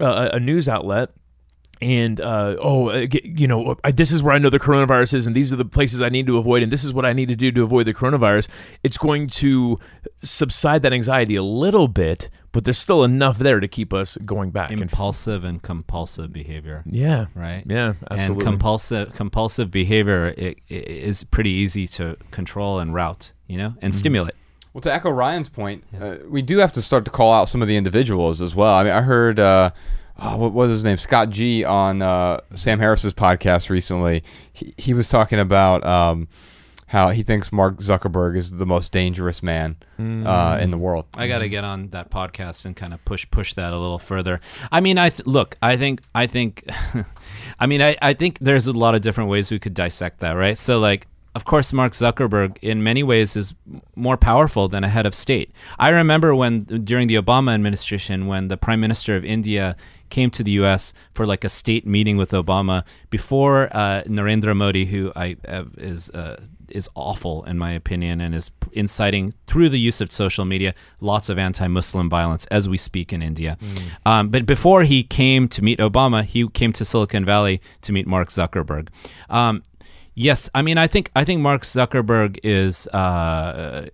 uh, 0.01 0.30
a 0.34 0.39
news 0.41 0.68
outlet 0.68 1.11
and 1.82 2.20
uh, 2.20 2.57
oh, 2.59 2.89
uh, 2.89 3.07
you 3.24 3.47
know, 3.47 3.78
this 3.93 4.11
is 4.11 4.22
where 4.22 4.36
I 4.36 4.39
know 4.39 4.49
the 4.49 4.59
coronavirus 4.59 5.14
is, 5.14 5.28
and 5.28 5.36
these 5.36 5.53
are 5.53 5.57
the 5.57 5.66
places 5.66 6.01
I 6.01 6.09
need 6.09 6.28
to 6.28 6.38
avoid, 6.38 6.64
and 6.64 6.72
this 6.72 6.84
is 6.84 6.93
what 6.93 7.05
I 7.05 7.14
need 7.14 7.30
to 7.30 7.36
do 7.36 7.49
to 7.51 7.64
avoid 7.64 7.88
the 7.88 7.93
coronavirus. 7.93 8.49
It's 8.84 8.97
going 8.97 9.28
to 9.28 9.80
subside 10.22 10.82
that 10.82 10.93
anxiety 10.93 11.36
a 11.36 11.43
little 11.43 11.88
bit, 11.88 12.30
but 12.53 12.63
there's 12.63 12.77
still 12.77 13.03
enough 13.03 13.37
there 13.39 13.59
to 13.59 13.67
keep 13.67 13.91
us 13.93 14.17
going 14.25 14.51
back. 14.51 14.71
And- 14.71 14.81
Impulsive 14.81 15.43
and 15.43 15.61
compulsive 15.61 16.31
behavior. 16.31 16.83
yeah, 16.85 17.25
Right. 17.35 17.63
Yeah, 17.67 17.93
absolutely. 18.09 18.45
And 18.45 18.53
compulsive 18.53 19.13
compulsive 19.13 19.69
behavior 19.71 20.33
i- 20.37 20.41
i- 20.41 20.55
is 20.73 21.25
pretty 21.25 21.49
easy 21.51 21.87
to 21.89 22.15
control 22.31 22.79
and 22.79 22.93
route, 22.93 23.33
you 23.47 23.57
know, 23.57 23.73
and 23.81 23.93
stimulate. 23.93 24.35
Well, 24.73 24.81
to 24.81 24.93
echo 24.93 25.11
Ryan's 25.11 25.49
point, 25.49 25.83
uh, 26.01 26.15
we 26.29 26.41
do 26.41 26.57
have 26.59 26.71
to 26.71 26.81
start 26.81 27.03
to 27.05 27.11
call 27.11 27.31
out 27.33 27.49
some 27.49 27.61
of 27.61 27.67
the 27.67 27.75
individuals 27.75 28.41
as 28.41 28.55
well. 28.55 28.73
I 28.73 28.83
mean, 28.83 28.93
I 28.93 29.01
heard 29.01 29.39
uh, 29.39 29.69
oh, 30.19 30.37
what 30.37 30.53
was 30.53 30.69
his 30.69 30.83
name, 30.83 30.97
Scott 30.97 31.29
G, 31.29 31.63
on 31.63 32.01
uh, 32.01 32.39
Sam 32.55 32.79
Harris's 32.79 33.13
podcast 33.13 33.69
recently. 33.69 34.23
He, 34.51 34.73
he 34.77 34.93
was 34.95 35.09
talking 35.09 35.39
about 35.39 35.85
um, 35.85 36.27
how 36.93 37.09
he 37.09 37.23
thinks 37.23 37.51
Mark 37.51 37.79
Zuckerberg 37.79 38.37
is 38.37 38.51
the 38.51 38.67
most 38.67 38.91
dangerous 38.91 39.41
man 39.41 39.77
uh, 39.99 40.59
in 40.61 40.69
the 40.69 40.77
world. 40.77 41.07
I 41.15 41.27
got 41.27 41.39
to 41.39 41.49
get 41.49 41.63
on 41.63 41.89
that 41.89 42.11
podcast 42.11 42.65
and 42.65 42.75
kind 42.75 42.93
of 42.93 43.03
push 43.03 43.25
push 43.31 43.53
that 43.53 43.73
a 43.73 43.79
little 43.79 43.97
further. 43.97 44.39
I 44.71 44.79
mean, 44.79 44.99
I 44.99 45.09
th- 45.09 45.25
look, 45.25 45.57
I 45.59 45.75
think 45.75 46.01
I 46.13 46.27
think 46.27 46.63
I 47.59 47.65
mean, 47.65 47.81
I 47.81 47.97
I 47.99 48.13
think 48.13 48.37
there's 48.37 48.67
a 48.67 48.73
lot 48.73 48.93
of 48.93 49.01
different 49.01 49.31
ways 49.31 49.49
we 49.49 49.57
could 49.57 49.73
dissect 49.73 50.19
that, 50.19 50.33
right? 50.33 50.55
So 50.55 50.77
like 50.77 51.07
of 51.35 51.45
course, 51.45 51.73
Mark 51.73 51.93
Zuckerberg, 51.93 52.59
in 52.61 52.83
many 52.83 53.01
ways, 53.01 53.35
is 53.35 53.55
more 53.95 54.17
powerful 54.17 54.67
than 54.67 54.83
a 54.83 54.87
head 54.87 55.07
of 55.07 55.15
state. 55.15 55.51
I 55.79 55.89
remember 55.89 56.35
when, 56.35 56.65
during 56.65 57.07
the 57.07 57.15
Obama 57.15 57.55
administration, 57.55 58.27
when 58.27 58.49
the 58.49 58.57
Prime 58.57 58.79
Minister 58.79 59.15
of 59.15 59.25
India 59.25 59.75
came 60.11 60.29
to 60.29 60.43
the 60.43 60.51
U.S. 60.51 60.93
for 61.15 61.25
like 61.25 61.43
a 61.43 61.49
state 61.49 61.87
meeting 61.87 62.17
with 62.17 62.31
Obama 62.31 62.83
before 63.09 63.67
uh, 63.75 64.03
Narendra 64.03 64.55
Modi, 64.55 64.85
who 64.85 65.11
I 65.15 65.37
uh, 65.47 65.63
is 65.77 66.11
uh, 66.11 66.39
is 66.74 66.89
awful 66.95 67.43
in 67.45 67.57
my 67.57 67.71
opinion, 67.71 68.21
and 68.21 68.36
is 68.36 68.51
inciting 68.71 69.34
through 69.47 69.69
the 69.69 69.80
use 69.80 70.01
of 70.01 70.11
social 70.11 70.45
media 70.45 70.74
lots 70.99 71.30
of 71.30 71.38
anti-Muslim 71.38 72.09
violence 72.09 72.45
as 72.47 72.67
we 72.67 72.78
speak 72.78 73.13
in 73.13 73.21
India. 73.21 73.57
Um, 74.05 74.30
but 74.30 74.45
before 74.45 74.84
he 74.84 75.03
came 75.03 75.47
to 75.49 75.63
meet 75.63 75.80
Obama, 75.80 76.24
he 76.24 76.47
came 76.49 76.74
to 76.74 76.86
Silicon 76.86 77.26
Valley 77.26 77.61
to 77.82 77.91
meet 77.91 78.07
Mark 78.07 78.30
Zuckerberg. 78.30 78.89
Um, 79.30 79.63
Yes, 80.15 80.49
I 80.53 80.61
mean, 80.61 80.78
I 80.78 80.88
think 80.88 81.09
I 81.15 81.24
think 81.26 81.41
Mark 81.41 81.63
Zuckerberg 81.63 82.39
is 82.43 82.88
uh, 82.89 83.88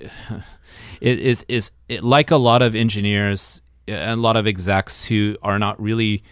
is 1.02 1.44
is 1.44 1.72
is 1.88 2.02
like 2.02 2.30
a 2.30 2.36
lot 2.36 2.62
of 2.62 2.76
engineers 2.76 3.62
and 3.88 4.20
a 4.20 4.22
lot 4.22 4.36
of 4.36 4.46
execs 4.46 5.06
who 5.06 5.38
are 5.42 5.58
not 5.58 5.82
really 5.82 6.24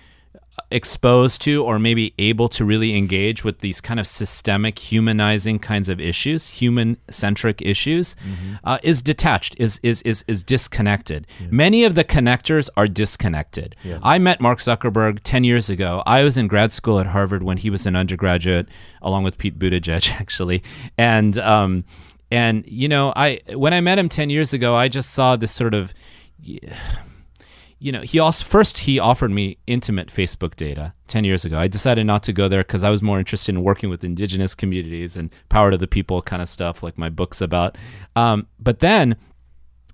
exposed 0.71 1.41
to 1.41 1.63
or 1.63 1.79
maybe 1.79 2.13
able 2.17 2.49
to 2.49 2.65
really 2.65 2.95
engage 2.97 3.43
with 3.43 3.59
these 3.59 3.79
kind 3.79 3.99
of 3.99 4.07
systemic 4.07 4.79
humanizing 4.79 5.59
kinds 5.59 5.87
of 5.87 5.99
issues 6.01 6.49
human 6.49 6.97
centric 7.09 7.61
issues 7.61 8.15
uh, 8.63 8.77
is 8.83 9.01
detached 9.01 9.55
is 9.59 9.79
is 9.83 10.01
is, 10.01 10.25
is 10.27 10.43
disconnected. 10.43 11.25
Many 11.51 11.83
of 11.85 11.95
the 11.95 12.03
connectors 12.03 12.69
are 12.75 12.87
disconnected. 12.87 13.75
I 14.03 14.17
met 14.19 14.41
mark 14.41 14.59
zuckerberg 14.59 15.19
10 15.23 15.43
years 15.43 15.69
ago. 15.69 16.03
I 16.05 16.23
was 16.23 16.37
in 16.37 16.47
grad 16.47 16.71
school 16.73 16.99
at 16.99 17.07
harvard 17.07 17.43
when 17.43 17.57
he 17.57 17.69
was 17.69 17.85
an 17.85 17.95
undergraduate 17.95 18.67
along 19.01 19.23
with 19.23 19.37
pete 19.37 19.57
buttigieg 19.57 20.11
actually. 20.19 20.63
And 20.97 21.37
um 21.37 21.85
and 22.29 22.65
you 22.67 22.89
know 22.89 23.13
i 23.15 23.39
when 23.53 23.73
i 23.73 23.79
met 23.79 23.97
him 23.97 24.09
10 24.09 24.29
years 24.29 24.51
ago 24.51 24.75
i 24.75 24.89
just 24.89 25.11
saw 25.11 25.37
this 25.37 25.51
sort 25.51 25.73
of 25.73 25.93
you 27.79 27.91
know, 27.91 28.01
he 28.01 28.19
also 28.19 28.43
first 28.43 28.79
he 28.79 28.99
offered 28.99 29.31
me 29.31 29.57
intimate 29.67 30.07
Facebook 30.07 30.55
data 30.55 30.93
10 31.07 31.23
years 31.25 31.45
ago. 31.45 31.59
I 31.59 31.67
decided 31.67 32.05
not 32.05 32.23
to 32.23 32.33
go 32.33 32.47
there 32.47 32.61
because 32.61 32.83
I 32.83 32.89
was 32.89 33.01
more 33.03 33.19
interested 33.19 33.53
in 33.53 33.63
working 33.63 33.89
with 33.89 34.03
indigenous 34.03 34.55
communities 34.55 35.15
and 35.15 35.31
power 35.49 35.71
to 35.71 35.77
the 35.77 35.87
people 35.87 36.21
kind 36.21 36.41
of 36.41 36.49
stuff, 36.49 36.81
like 36.81 36.97
my 36.97 37.09
books 37.09 37.39
about. 37.41 37.77
Um, 38.15 38.47
but 38.59 38.79
then 38.79 39.15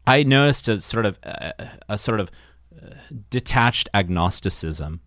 I 0.07 0.23
noticed 0.23 0.67
a 0.69 0.79
sort 0.81 1.05
of 1.05 1.19
a, 1.23 1.69
a 1.89 1.97
sort 1.97 2.19
of 2.19 2.31
uh, 2.81 2.95
detached 3.29 3.89
agnosticism. 3.93 5.01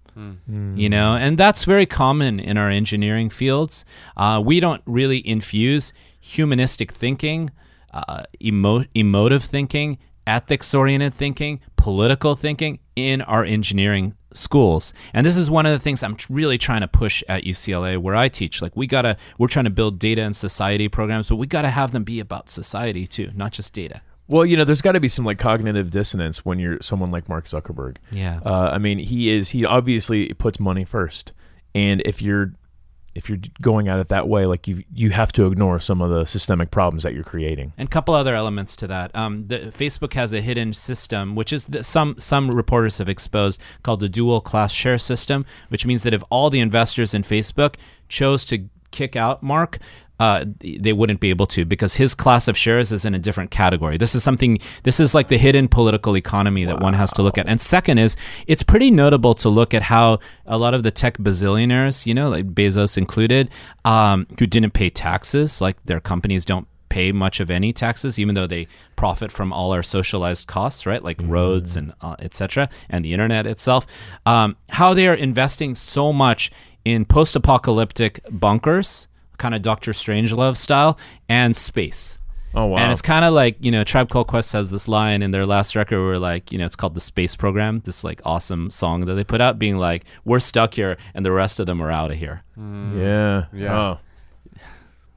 You 0.78 0.88
know, 0.88 1.14
and 1.14 1.36
that's 1.36 1.64
very 1.64 1.84
common 1.84 2.40
in 2.40 2.56
our 2.56 2.70
engineering 2.70 3.28
fields. 3.28 3.84
Uh, 4.16 4.40
we 4.42 4.60
don't 4.60 4.80
really 4.86 5.26
infuse 5.28 5.92
humanistic 6.20 6.90
thinking, 6.90 7.50
uh, 7.92 8.22
emo- 8.42 8.86
emotive 8.94 9.44
thinking, 9.44 9.98
ethics 10.26 10.74
oriented 10.74 11.14
thinking, 11.14 11.60
political 11.76 12.34
thinking 12.34 12.78
in 12.94 13.22
our 13.22 13.44
engineering 13.44 14.14
schools. 14.32 14.92
And 15.14 15.26
this 15.26 15.36
is 15.36 15.50
one 15.50 15.66
of 15.66 15.72
the 15.72 15.78
things 15.78 16.02
I'm 16.02 16.16
really 16.28 16.58
trying 16.58 16.80
to 16.80 16.88
push 16.88 17.22
at 17.28 17.44
UCLA 17.44 17.98
where 17.98 18.14
I 18.14 18.28
teach. 18.28 18.60
Like 18.60 18.76
we 18.76 18.86
got 18.86 19.02
to 19.02 19.16
we're 19.38 19.48
trying 19.48 19.64
to 19.64 19.70
build 19.70 19.98
data 19.98 20.22
and 20.22 20.36
society 20.36 20.88
programs, 20.88 21.28
but 21.28 21.36
we 21.36 21.46
got 21.46 21.62
to 21.62 21.70
have 21.70 21.92
them 21.92 22.04
be 22.04 22.20
about 22.20 22.50
society 22.50 23.06
too, 23.06 23.30
not 23.34 23.52
just 23.52 23.72
data. 23.72 24.02
Well, 24.28 24.44
you 24.44 24.56
know, 24.56 24.64
there's 24.64 24.82
got 24.82 24.92
to 24.92 25.00
be 25.00 25.08
some 25.08 25.24
like 25.24 25.38
cognitive 25.38 25.90
dissonance 25.90 26.44
when 26.44 26.58
you're 26.58 26.78
someone 26.80 27.10
like 27.10 27.28
Mark 27.28 27.46
Zuckerberg. 27.46 27.96
Yeah. 28.10 28.40
Uh, 28.44 28.70
I 28.72 28.78
mean, 28.78 28.98
he 28.98 29.30
is 29.30 29.50
he 29.50 29.64
obviously 29.64 30.32
puts 30.34 30.58
money 30.58 30.84
first, 30.84 31.32
and 31.74 32.02
if 32.04 32.20
you're 32.20 32.52
if 33.16 33.30
you're 33.30 33.38
going 33.62 33.88
at 33.88 33.98
it 33.98 34.08
that 34.10 34.28
way, 34.28 34.44
like 34.44 34.68
you 34.68 34.84
you 34.94 35.10
have 35.10 35.32
to 35.32 35.46
ignore 35.46 35.80
some 35.80 36.02
of 36.02 36.10
the 36.10 36.26
systemic 36.26 36.70
problems 36.70 37.02
that 37.02 37.14
you're 37.14 37.24
creating. 37.24 37.72
And 37.78 37.88
a 37.88 37.90
couple 37.90 38.14
other 38.14 38.34
elements 38.34 38.76
to 38.76 38.86
that. 38.88 39.14
Um, 39.16 39.46
the, 39.48 39.58
Facebook 39.76 40.12
has 40.12 40.34
a 40.34 40.42
hidden 40.42 40.74
system, 40.74 41.34
which 41.34 41.52
is 41.52 41.66
the, 41.66 41.82
some 41.82 42.16
some 42.18 42.50
reporters 42.50 42.98
have 42.98 43.08
exposed, 43.08 43.60
called 43.82 44.00
the 44.00 44.08
dual 44.08 44.42
class 44.42 44.70
share 44.70 44.98
system, 44.98 45.46
which 45.68 45.86
means 45.86 46.02
that 46.02 46.12
if 46.12 46.22
all 46.28 46.50
the 46.50 46.60
investors 46.60 47.14
in 47.14 47.22
Facebook 47.22 47.76
chose 48.08 48.44
to 48.44 48.68
kick 48.90 49.16
out 49.16 49.42
Mark, 49.42 49.78
uh, 50.18 50.44
they 50.60 50.92
wouldn't 50.92 51.20
be 51.20 51.30
able 51.30 51.46
to 51.46 51.64
because 51.64 51.94
his 51.94 52.14
class 52.14 52.48
of 52.48 52.56
shares 52.56 52.92
is 52.92 53.04
in 53.04 53.14
a 53.14 53.18
different 53.18 53.50
category. 53.50 53.96
This 53.96 54.14
is 54.14 54.22
something, 54.22 54.58
this 54.82 54.98
is 55.00 55.14
like 55.14 55.28
the 55.28 55.38
hidden 55.38 55.68
political 55.68 56.16
economy 56.16 56.64
that 56.64 56.76
wow. 56.76 56.84
one 56.84 56.94
has 56.94 57.12
to 57.14 57.22
look 57.22 57.38
at. 57.38 57.46
And 57.46 57.60
second 57.60 57.98
is, 57.98 58.16
it's 58.46 58.62
pretty 58.62 58.90
notable 58.90 59.34
to 59.36 59.48
look 59.48 59.74
at 59.74 59.82
how 59.82 60.18
a 60.46 60.58
lot 60.58 60.74
of 60.74 60.82
the 60.82 60.90
tech 60.90 61.18
bazillionaires, 61.18 62.06
you 62.06 62.14
know, 62.14 62.28
like 62.30 62.54
Bezos 62.54 62.96
included, 62.96 63.50
um, 63.84 64.26
who 64.38 64.46
didn't 64.46 64.72
pay 64.72 64.90
taxes, 64.90 65.60
like 65.60 65.82
their 65.84 66.00
companies 66.00 66.44
don't 66.44 66.66
pay 66.88 67.12
much 67.12 67.40
of 67.40 67.50
any 67.50 67.72
taxes, 67.72 68.18
even 68.18 68.34
though 68.34 68.46
they 68.46 68.66
profit 68.94 69.30
from 69.30 69.52
all 69.52 69.72
our 69.72 69.82
socialized 69.82 70.46
costs, 70.46 70.86
right? 70.86 71.02
Like 71.02 71.18
mm. 71.18 71.28
roads 71.28 71.76
and 71.76 71.92
uh, 72.00 72.16
etc. 72.20 72.70
and 72.88 73.04
the 73.04 73.12
internet 73.12 73.46
itself. 73.46 73.86
Um, 74.24 74.56
how 74.70 74.94
they 74.94 75.06
are 75.08 75.14
investing 75.14 75.74
so 75.74 76.12
much 76.12 76.50
in 76.84 77.04
post-apocalyptic 77.04 78.20
bunkers 78.30 79.08
kind 79.38 79.54
of 79.54 79.62
Doctor 79.62 79.92
Strangelove 79.92 80.56
style, 80.56 80.98
and 81.28 81.56
space. 81.56 82.18
Oh 82.54 82.66
wow! 82.66 82.78
And 82.78 82.92
it's 82.92 83.02
kind 83.02 83.24
of 83.24 83.34
like 83.34 83.56
you 83.60 83.70
know, 83.70 83.84
Tribe 83.84 84.08
Called 84.08 84.28
Quest 84.28 84.52
has 84.52 84.70
this 84.70 84.88
line 84.88 85.22
in 85.22 85.30
their 85.30 85.44
last 85.44 85.76
record 85.76 86.02
where 86.02 86.18
like 86.18 86.50
you 86.50 86.58
know, 86.58 86.64
it's 86.64 86.76
called 86.76 86.94
the 86.94 87.00
Space 87.00 87.36
Program. 87.36 87.80
This 87.84 88.02
like 88.02 88.22
awesome 88.24 88.70
song 88.70 89.04
that 89.06 89.14
they 89.14 89.24
put 89.24 89.42
out, 89.42 89.58
being 89.58 89.76
like, 89.76 90.04
"We're 90.24 90.38
stuck 90.38 90.74
here, 90.74 90.96
and 91.14 91.24
the 91.24 91.32
rest 91.32 91.60
of 91.60 91.66
them 91.66 91.82
are 91.82 91.90
out 91.90 92.10
of 92.10 92.16
here." 92.16 92.42
Mm. 92.58 92.98
Yeah, 92.98 93.44
yeah. 93.52 93.78
Oh. 93.78 93.98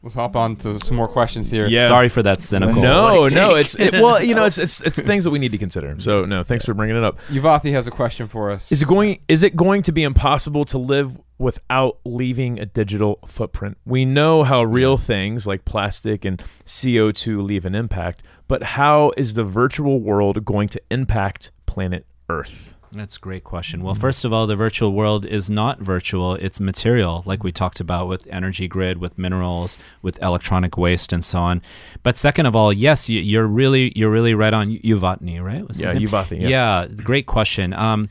Let's 0.01 0.15
hop 0.15 0.37
on 0.37 0.55
to 0.57 0.79
some 0.79 0.95
more 0.95 1.09
questions 1.09 1.51
here. 1.51 1.67
Yeah. 1.67 1.87
Sorry 1.87 2.07
for 2.07 2.23
that 2.23 2.41
cynical. 2.41 2.81
No, 2.81 3.23
like, 3.23 3.33
no, 3.33 3.55
it's 3.55 3.77
it, 3.77 3.93
well, 4.01 4.23
you 4.23 4.33
know, 4.33 4.45
it's 4.45 4.57
it's 4.57 4.81
it's 4.81 5.01
things 5.01 5.25
that 5.25 5.31
we 5.31 5.39
need 5.39 5.51
to 5.51 5.57
consider. 5.57 5.99
So 5.99 6.23
no, 6.23 6.43
thanks 6.43 6.63
for 6.63 6.73
bringing 6.73 6.95
it 6.95 7.03
up. 7.03 7.19
Yuvathi 7.27 7.73
has 7.73 7.85
a 7.85 7.91
question 7.91 8.29
for 8.29 8.49
us. 8.49 8.71
Is 8.71 8.81
it 8.81 8.87
going? 8.87 9.19
Is 9.27 9.43
it 9.43 9.57
going 9.57 9.81
to 9.83 9.91
be 9.91 10.03
impossible 10.03 10.63
to 10.65 10.77
live 10.77 11.19
without 11.37 11.99
leaving 12.05 12.59
a 12.59 12.65
digital 12.65 13.19
footprint? 13.25 13.77
We 13.85 14.05
know 14.05 14.43
how 14.43 14.63
real 14.63 14.95
things 14.95 15.45
like 15.45 15.65
plastic 15.65 16.23
and 16.23 16.41
CO 16.65 17.11
two 17.11 17.41
leave 17.41 17.65
an 17.65 17.75
impact, 17.75 18.23
but 18.47 18.63
how 18.63 19.11
is 19.17 19.33
the 19.33 19.43
virtual 19.43 19.99
world 19.99 20.45
going 20.45 20.69
to 20.69 20.81
impact 20.89 21.51
planet 21.65 22.05
Earth? 22.29 22.73
That's 22.91 23.17
a 23.17 23.19
great 23.19 23.43
question. 23.43 23.83
Well, 23.83 23.93
first 23.93 24.25
of 24.25 24.33
all, 24.33 24.47
the 24.47 24.55
virtual 24.55 24.93
world 24.93 25.25
is 25.25 25.49
not 25.49 25.79
virtual, 25.79 26.33
it's 26.35 26.59
material, 26.59 27.23
like 27.25 27.43
we 27.43 27.51
talked 27.51 27.79
about 27.79 28.07
with 28.07 28.27
energy 28.31 28.67
grid, 28.67 28.97
with 28.97 29.17
minerals, 29.17 29.77
with 30.01 30.21
electronic 30.23 30.77
waste, 30.77 31.13
and 31.13 31.23
so 31.23 31.39
on. 31.39 31.61
But 32.01 32.17
second 32.17 32.47
of 32.47 32.55
all, 32.55 32.73
yes, 32.73 33.07
you, 33.07 33.39
are 33.39 33.47
really 33.47 33.91
you're 33.95 34.09
really 34.09 34.33
right 34.33 34.53
on 34.53 34.71
Yuvatni, 34.77 35.41
right? 35.43 35.61
What's 35.61 35.79
yeah, 35.79 35.93
Yuvatni. 35.93 36.41
Yeah. 36.41 36.47
yeah, 36.47 36.87
great 36.87 37.27
question. 37.27 37.73
Um, 37.73 38.09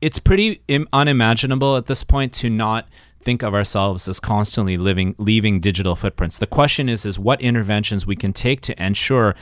it's 0.00 0.18
pretty 0.18 0.62
Im- 0.68 0.88
unimaginable 0.92 1.76
at 1.76 1.86
this 1.86 2.04
point 2.04 2.32
to 2.34 2.50
not 2.50 2.88
think 3.20 3.42
of 3.42 3.54
ourselves 3.54 4.06
as 4.06 4.20
constantly 4.20 4.76
living 4.76 5.14
leaving 5.18 5.58
digital 5.58 5.96
footprints. 5.96 6.38
The 6.38 6.46
question 6.46 6.88
is 6.88 7.04
is 7.04 7.18
what 7.18 7.40
interventions 7.40 8.06
we 8.06 8.16
can 8.16 8.32
take 8.32 8.60
to 8.62 8.84
ensure 8.84 9.34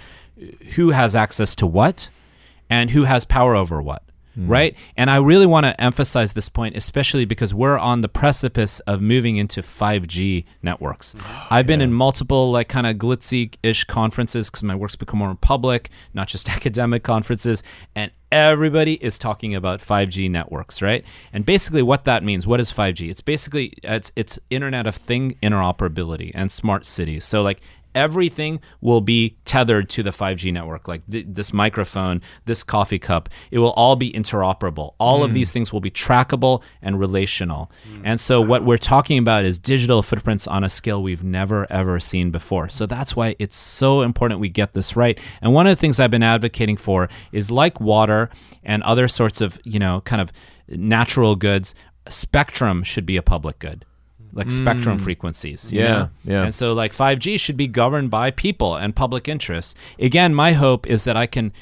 who 0.74 0.91
has 0.91 1.14
access 1.14 1.55
to 1.57 1.66
what 1.66 2.09
and 2.70 2.91
who 2.91 3.05
has 3.05 3.24
power 3.24 3.55
over 3.55 3.83
what. 3.83 4.03
Mm. 4.39 4.49
Right. 4.49 4.76
And 4.97 5.11
I 5.11 5.16
really 5.16 5.47
want 5.47 5.64
to 5.66 5.78
emphasize 5.80 6.33
this 6.33 6.49
point, 6.49 6.76
especially 6.76 7.24
because 7.24 7.53
we're 7.53 7.78
on 7.78 8.01
the 8.01 8.09
precipice 8.09 8.80
of 8.80 9.03
moving 9.03 9.37
into 9.37 9.61
5G 9.61 10.45
networks. 10.62 11.14
Oh, 11.18 11.47
I've 11.51 11.66
been 11.66 11.80
in 11.80 11.93
multiple, 11.93 12.51
like, 12.51 12.68
kind 12.68 12.87
of 12.87 12.97
glitzy 12.97 13.55
ish 13.62 13.85
conferences 13.85 14.51
because 14.51 14.62
my 14.62 14.74
work's 14.74 14.97
become 14.97 15.18
more 15.18 15.35
public, 15.35 15.91
not 16.14 16.28
just 16.28 16.49
academic 16.57 17.03
conferences. 17.03 17.62
And 17.95 18.11
everybody 18.30 18.95
is 19.05 19.18
talking 19.18 19.55
about 19.55 19.80
5G 19.80 20.30
networks, 20.30 20.80
right? 20.80 21.05
And 21.33 21.45
basically, 21.45 21.83
what 21.83 22.05
that 22.05 22.24
means, 22.24 22.47
what 22.47 22.61
is 22.61 22.72
5G? 22.72 23.11
It's 23.11 23.20
basically 23.20 23.74
it's 23.83 24.11
it's 24.16 24.39
Internet 24.49 24.87
of 24.87 24.97
Thing 24.97 25.37
interoperability 25.43 26.33
and 26.35 26.51
smart 26.51 26.87
cities. 26.87 27.24
So 27.24 27.43
like 27.43 27.61
everything 27.95 28.61
will 28.80 29.01
be 29.01 29.36
tethered 29.45 29.88
to 29.90 30.03
the 30.03 30.11
5G 30.11 30.53
network. 30.53 30.88
Like 30.88 31.03
th- 31.11 31.26
this 31.28 31.53
microphone, 31.53 32.20
this 32.45 32.62
coffee 32.62 32.99
cup, 32.99 33.28
it 33.51 33.59
will 33.59 33.72
all 33.72 33.97
be 33.97 34.12
interoperable. 34.12 34.95
All 34.99 35.20
mm. 35.20 35.24
of 35.24 35.32
these 35.32 35.53
things 35.53 35.72
will 35.72 35.80
be 35.80 35.90
trackable 35.90 36.62
and 36.80 36.99
relational. 36.99 37.70
Mm. 37.90 38.03
And 38.05 38.20
so, 38.20 38.40
what 38.40 38.64
we're 38.64 38.78
talking 38.78 39.18
about 39.18 39.45
is 39.45 39.59
digital 39.59 40.03
footprints 40.03 40.47
on 40.47 40.64
a 40.64 40.68
scale 40.68 41.03
we've 41.03 41.24
never, 41.24 41.70
ever 41.70 42.01
seen 42.01 42.30
before. 42.30 42.68
So, 42.68 42.86
that's 42.86 43.16
why 43.16 43.36
it's 43.38 43.57
so 43.57 44.03
important 44.03 44.40
we 44.40 44.49
get 44.49 44.74
this 44.74 44.97
right. 44.97 45.18
And 45.40 45.53
one 45.53 45.66
of 45.66 45.70
the 45.70 45.80
things 45.80 46.01
I've 46.01 46.11
been 46.11 46.22
advocating 46.22 46.76
for 46.76 47.09
is 47.32 47.51
like 47.51 47.80
water 47.80 48.30
and 48.62 48.82
other 48.82 49.09
sorts 49.09 49.40
of, 49.40 49.61
you 49.64 49.78
know, 49.78 50.01
kind 50.03 50.20
of 50.20 50.32
natural 50.68 51.36
goods, 51.36 51.74
spectrum 52.09 52.82
should 52.82 53.07
be 53.07 53.16
a 53.16 53.22
public 53.22 53.59
good 53.59 53.84
like 54.33 54.49
mm. 54.49 54.53
spectrum 54.53 54.99
frequencies. 54.99 55.72
yeah, 55.72 55.83
know? 55.83 56.11
yeah. 56.24 56.45
And 56.45 56.55
so 56.55 56.72
like 56.72 56.93
5G 56.93 57.39
should 57.39 57.57
be 57.57 57.66
governed 57.66 58.11
by 58.11 58.30
people 58.30 58.76
and 58.76 58.95
public 58.97 59.28
interests. 59.28 59.74
Again, 59.99 60.35
my 60.35 60.53
hope 60.53 60.87
is 60.87 61.05
that 61.05 61.16
I 61.16 61.26
can 61.26 61.53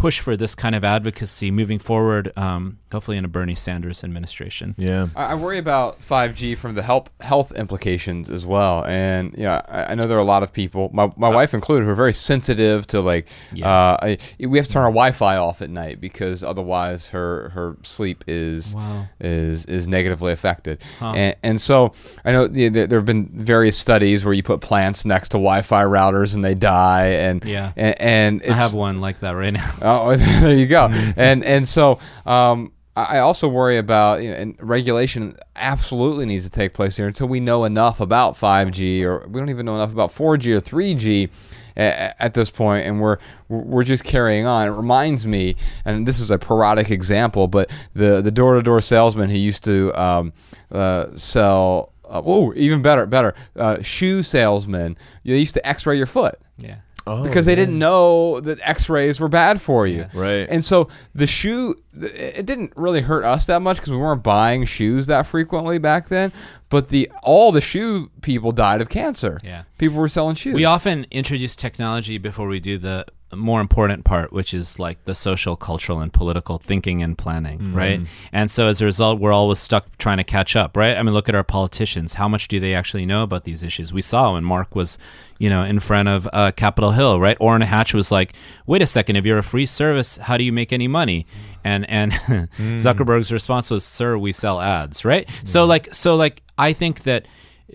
push 0.00 0.18
for 0.18 0.34
this 0.34 0.54
kind 0.54 0.74
of 0.74 0.82
advocacy 0.82 1.50
moving 1.50 1.78
forward, 1.78 2.32
um, 2.38 2.78
hopefully 2.90 3.18
in 3.18 3.24
a 3.26 3.28
Bernie 3.28 3.54
Sanders 3.54 4.02
administration. 4.02 4.74
Yeah, 4.78 5.08
I, 5.14 5.32
I, 5.32 5.34
worry 5.34 5.58
about 5.58 6.00
5G 6.00 6.56
from 6.56 6.74
the 6.74 6.82
health 6.82 7.10
health 7.20 7.52
implications 7.52 8.30
as 8.30 8.46
well. 8.46 8.84
And 8.86 9.34
yeah, 9.36 9.60
I, 9.68 9.92
I 9.92 9.94
know 9.94 10.04
there 10.04 10.16
are 10.16 10.20
a 10.20 10.24
lot 10.24 10.42
of 10.42 10.54
people, 10.54 10.90
my, 10.94 11.12
my 11.16 11.28
uh, 11.28 11.32
wife 11.32 11.52
included, 11.52 11.84
who 11.84 11.90
are 11.90 11.94
very 11.94 12.14
sensitive 12.14 12.86
to 12.88 13.02
like, 13.02 13.28
yeah. 13.52 13.68
uh, 13.68 13.96
I, 14.00 14.18
we 14.38 14.56
have 14.56 14.66
to 14.68 14.72
turn 14.72 14.84
our 14.84 14.90
Wi-Fi 14.90 15.36
off 15.36 15.60
at 15.60 15.68
night 15.68 16.00
because 16.00 16.42
otherwise 16.42 17.06
her 17.08 17.50
her 17.50 17.76
sleep 17.82 18.24
is 18.26 18.74
wow. 18.74 19.06
is 19.20 19.66
is 19.66 19.86
negatively 19.86 20.32
affected. 20.32 20.80
Huh. 20.98 21.12
And, 21.14 21.36
and 21.42 21.60
so 21.60 21.92
I 22.24 22.32
know 22.32 22.48
the, 22.48 22.70
the, 22.70 22.86
there 22.86 22.98
have 22.98 23.06
been 23.06 23.28
various 23.34 23.76
studies 23.76 24.24
where 24.24 24.32
you 24.32 24.42
put 24.42 24.62
plants 24.62 25.04
next 25.04 25.28
to 25.30 25.36
Wi-Fi 25.36 25.84
routers 25.84 26.34
and 26.34 26.42
they 26.42 26.54
die. 26.54 27.08
And 27.08 27.44
yeah, 27.44 27.72
and, 27.76 28.40
and 28.42 28.42
I 28.50 28.56
have 28.56 28.72
one 28.72 29.02
like 29.02 29.20
that 29.20 29.32
right 29.32 29.52
now. 29.52 29.70
Oh, 29.90 30.16
there 30.40 30.54
you 30.54 30.66
go. 30.66 30.88
Mm-hmm. 30.88 31.20
and 31.20 31.44
and 31.44 31.68
so 31.68 31.98
um, 32.26 32.72
I 32.96 33.18
also 33.18 33.48
worry 33.48 33.78
about 33.78 34.22
you 34.22 34.30
know, 34.30 34.36
and 34.36 34.56
regulation 34.60 35.36
absolutely 35.56 36.26
needs 36.26 36.44
to 36.44 36.50
take 36.50 36.74
place 36.74 36.96
here 36.96 37.06
until 37.06 37.28
we 37.28 37.40
know 37.40 37.64
enough 37.64 38.00
about 38.00 38.34
5G 38.34 39.02
or 39.02 39.26
we 39.28 39.40
don't 39.40 39.50
even 39.50 39.66
know 39.66 39.74
enough 39.76 39.92
about 39.92 40.12
4G 40.12 40.56
or 40.56 40.60
3G 40.60 41.30
at, 41.76 42.16
at 42.18 42.34
this 42.34 42.50
point, 42.50 42.86
and 42.86 43.00
we're 43.00 43.18
we're 43.48 43.84
just 43.84 44.04
carrying 44.04 44.46
on. 44.46 44.68
It 44.68 44.72
reminds 44.72 45.26
me, 45.26 45.56
and 45.84 46.06
this 46.06 46.20
is 46.20 46.30
a 46.30 46.38
parodic 46.38 46.90
example, 46.90 47.48
but 47.48 47.70
the 47.94 48.20
the 48.20 48.30
door 48.30 48.54
to 48.54 48.62
door 48.62 48.80
salesman 48.80 49.30
who 49.30 49.38
used 49.38 49.64
to 49.64 49.92
um, 50.00 50.32
uh, 50.70 51.06
sell. 51.14 51.92
Uh, 52.04 52.22
oh, 52.26 52.52
even 52.56 52.82
better, 52.82 53.06
better. 53.06 53.34
Uh, 53.54 53.80
shoe 53.82 54.24
salesman. 54.24 54.98
you 55.22 55.36
used 55.36 55.54
to 55.54 55.64
X-ray 55.64 55.96
your 55.96 56.06
foot. 56.06 56.40
Yeah. 56.58 56.78
Oh, 57.10 57.22
because 57.24 57.46
they 57.46 57.54
didn't 57.54 57.78
know 57.78 58.40
that 58.40 58.58
X-rays 58.62 59.18
were 59.18 59.28
bad 59.28 59.60
for 59.60 59.86
you. 59.86 59.98
Yeah. 59.98 60.08
Right. 60.12 60.48
And 60.48 60.64
so 60.64 60.88
the 61.14 61.26
shoe, 61.26 61.74
it 62.00 62.46
didn't 62.46 62.72
really 62.76 63.00
hurt 63.00 63.24
us 63.24 63.46
that 63.46 63.60
much 63.60 63.78
because 63.78 63.90
we 63.90 63.98
weren't 63.98 64.22
buying 64.22 64.64
shoes 64.64 65.06
that 65.06 65.26
frequently 65.26 65.78
back 65.78 66.08
then. 66.08 66.32
But 66.68 66.88
the 66.88 67.10
all 67.22 67.50
the 67.50 67.60
shoe 67.60 68.10
people 68.22 68.52
died 68.52 68.80
of 68.80 68.88
cancer. 68.88 69.40
Yeah. 69.42 69.64
People 69.78 69.98
were 69.98 70.08
selling 70.08 70.36
shoes. 70.36 70.54
We 70.54 70.64
often 70.64 71.04
introduce 71.10 71.56
technology 71.56 72.16
before 72.16 72.46
we 72.46 72.60
do 72.60 72.78
the 72.78 73.06
more 73.36 73.60
important 73.60 74.04
part, 74.04 74.32
which 74.32 74.52
is 74.52 74.78
like 74.78 75.04
the 75.04 75.14
social, 75.14 75.56
cultural, 75.56 76.00
and 76.00 76.12
political 76.12 76.58
thinking 76.58 77.02
and 77.02 77.16
planning, 77.16 77.58
mm-hmm. 77.58 77.76
right? 77.76 78.00
And 78.32 78.50
so 78.50 78.66
as 78.66 78.80
a 78.80 78.84
result, 78.84 79.20
we're 79.20 79.32
always 79.32 79.58
stuck 79.58 79.96
trying 79.98 80.18
to 80.18 80.24
catch 80.24 80.56
up, 80.56 80.76
right? 80.76 80.96
I 80.96 81.02
mean, 81.02 81.14
look 81.14 81.28
at 81.28 81.34
our 81.34 81.44
politicians. 81.44 82.14
How 82.14 82.28
much 82.28 82.48
do 82.48 82.58
they 82.58 82.74
actually 82.74 83.06
know 83.06 83.22
about 83.22 83.44
these 83.44 83.62
issues? 83.62 83.92
We 83.92 84.02
saw 84.02 84.34
when 84.34 84.44
Mark 84.44 84.74
was, 84.74 84.98
you 85.38 85.48
know, 85.48 85.62
in 85.62 85.80
front 85.80 86.08
of 86.08 86.28
uh, 86.32 86.52
Capitol 86.52 86.90
Hill, 86.92 87.20
right? 87.20 87.36
Orrin 87.40 87.62
Hatch 87.62 87.94
was 87.94 88.10
like, 88.10 88.34
"Wait 88.66 88.82
a 88.82 88.86
second, 88.86 89.16
if 89.16 89.24
you're 89.24 89.38
a 89.38 89.42
free 89.42 89.66
service, 89.66 90.16
how 90.16 90.36
do 90.36 90.44
you 90.44 90.52
make 90.52 90.72
any 90.72 90.88
money?" 90.88 91.26
And 91.62 91.88
and 91.88 92.12
mm. 92.12 92.48
Zuckerberg's 92.74 93.32
response 93.32 93.70
was, 93.70 93.84
"Sir, 93.84 94.18
we 94.18 94.32
sell 94.32 94.60
ads," 94.60 95.04
right? 95.04 95.26
Mm. 95.26 95.48
So 95.48 95.64
like, 95.64 95.94
so 95.94 96.16
like, 96.16 96.42
I 96.58 96.72
think 96.72 97.04
that 97.04 97.26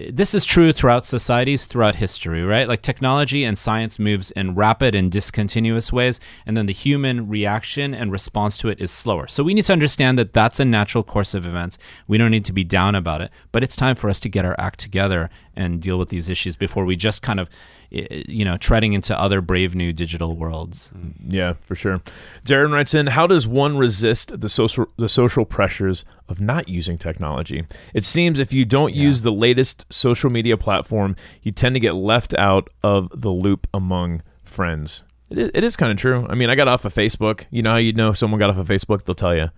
this 0.09 0.33
is 0.33 0.43
true 0.43 0.73
throughout 0.73 1.05
societies 1.05 1.65
throughout 1.65 1.95
history 1.95 2.43
right? 2.43 2.67
Like 2.67 2.81
technology 2.81 3.43
and 3.43 3.57
science 3.57 3.97
moves 3.97 4.31
in 4.31 4.55
rapid 4.55 4.93
and 4.93 5.11
discontinuous 5.11 5.93
ways 5.93 6.19
and 6.45 6.57
then 6.57 6.65
the 6.65 6.73
human 6.73 7.29
reaction 7.29 7.93
and 7.93 8.11
response 8.11 8.57
to 8.59 8.69
it 8.69 8.81
is 8.81 8.91
slower. 8.91 9.27
So 9.27 9.43
we 9.43 9.53
need 9.53 9.65
to 9.65 9.73
understand 9.73 10.19
that 10.19 10.33
that's 10.33 10.59
a 10.59 10.65
natural 10.65 11.03
course 11.03 11.33
of 11.33 11.45
events. 11.45 11.77
We 12.07 12.17
don't 12.17 12.31
need 12.31 12.45
to 12.45 12.53
be 12.53 12.63
down 12.63 12.95
about 12.95 13.21
it 13.21 13.31
but 13.51 13.63
it's 13.63 13.75
time 13.75 13.95
for 13.95 14.09
us 14.09 14.19
to 14.21 14.29
get 14.29 14.45
our 14.45 14.55
act 14.59 14.79
together 14.79 15.29
and 15.55 15.81
deal 15.81 15.97
with 15.97 16.09
these 16.09 16.29
issues 16.29 16.55
before 16.55 16.85
we 16.85 16.95
just 16.95 17.21
kind 17.21 17.39
of 17.39 17.49
you 17.89 18.45
know 18.45 18.57
treading 18.57 18.93
into 18.93 19.19
other 19.19 19.41
brave 19.41 19.75
new 19.75 19.93
digital 19.93 20.35
worlds. 20.35 20.91
Mm, 20.95 21.13
yeah, 21.27 21.53
for 21.61 21.75
sure. 21.75 22.01
Darren 22.45 22.71
writes 22.71 22.93
in, 22.93 23.07
how 23.07 23.27
does 23.27 23.47
one 23.47 23.77
resist 23.77 24.39
the 24.39 24.49
social 24.49 24.87
the 24.97 25.09
social 25.09 25.45
pressures 25.45 26.05
of 26.27 26.41
not 26.41 26.67
using 26.67 26.97
technology? 26.97 27.65
It 27.93 28.03
seems 28.03 28.39
if 28.39 28.53
you 28.53 28.65
don't 28.65 28.93
use 28.93 29.21
the 29.21 29.31
latest 29.31 29.85
social 29.91 30.29
media 30.29 30.57
platform, 30.57 31.15
you 31.41 31.51
tend 31.51 31.75
to 31.75 31.79
get 31.79 31.95
left 31.95 32.33
out 32.35 32.69
of 32.83 33.09
the 33.13 33.29
loop 33.29 33.67
among 33.73 34.21
friends. 34.43 35.03
It 35.29 35.37
is, 35.37 35.51
it 35.53 35.63
is 35.63 35.75
kind 35.75 35.91
of 35.91 35.97
true. 35.97 36.25
I 36.29 36.35
mean, 36.35 36.49
I 36.49 36.55
got 36.55 36.67
off 36.67 36.85
of 36.85 36.93
Facebook. 36.93 37.45
You 37.49 37.63
know 37.63 37.71
how 37.71 37.77
you 37.77 37.93
know 37.93 38.13
someone 38.13 38.39
got 38.39 38.49
off 38.49 38.57
of 38.57 38.67
Facebook? 38.67 39.05
They'll 39.05 39.15
tell 39.15 39.35
you. 39.35 39.49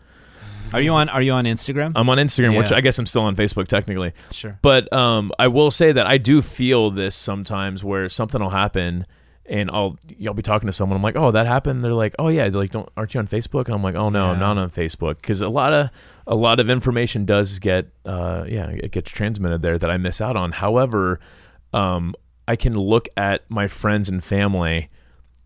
Are 0.74 0.82
you 0.82 0.94
on 0.94 1.10
Are 1.10 1.22
you 1.22 1.32
on 1.34 1.46
Instagram? 1.46 1.94
I'm 1.96 2.10
on 2.10 2.18
Instagram, 2.18 2.58
which 2.58 2.72
I 2.72 2.82
guess 2.82 3.00
I'm 3.00 3.06
still 3.06 3.24
on 3.24 3.36
Facebook 3.36 3.68
technically. 3.68 4.14
Sure. 4.32 4.60
But 4.62 4.92
um, 4.92 5.32
I 5.40 5.48
will 5.48 5.72
say 5.72 5.92
that 5.92 6.06
I 6.06 6.18
do 6.18 6.42
feel 6.42 6.92
this 6.92 7.16
sometimes 7.16 7.84
where 7.84 8.10
something 8.10 8.42
will 8.42 8.50
happen 8.50 9.06
and 9.46 9.72
I'll 9.72 9.98
you'll 10.18 10.34
be 10.34 10.42
talking 10.42 10.68
to 10.68 10.74
someone. 10.74 10.98
I'm 10.98 11.04
like, 11.04 11.16
oh, 11.16 11.32
that 11.32 11.48
happened. 11.48 11.84
They're 11.84 11.94
like, 11.94 12.16
oh 12.20 12.28
yeah, 12.28 12.50
They're 12.50 12.60
like 12.60 12.72
don't 12.72 12.90
aren't 12.98 13.14
you 13.14 13.20
on 13.20 13.28
Facebook? 13.28 13.66
And 13.66 13.74
I'm 13.74 13.84
like, 13.84 13.96
oh 13.96 14.10
no, 14.10 14.28
I'm 14.28 14.40
not 14.40 14.58
on 14.58 14.70
Facebook 14.70 15.16
because 15.16 15.42
a 15.42 15.50
lot 15.50 15.74
of 15.74 15.90
a 16.28 16.36
lot 16.36 16.60
of 16.60 16.70
information 16.70 17.26
does 17.26 17.60
get 17.60 17.88
uh 18.06 18.44
yeah 18.48 18.68
it 18.70 18.92
gets 18.92 19.10
transmitted 19.10 19.62
there 19.62 19.78
that 19.78 19.90
I 19.90 19.98
miss 19.98 20.22
out 20.22 20.36
on. 20.36 20.52
However, 20.52 21.20
um, 21.74 22.14
I 22.48 22.56
can 22.56 22.78
look 22.78 23.08
at 23.16 23.50
my 23.50 23.68
friends 23.68 24.10
and 24.10 24.24
family 24.24 24.90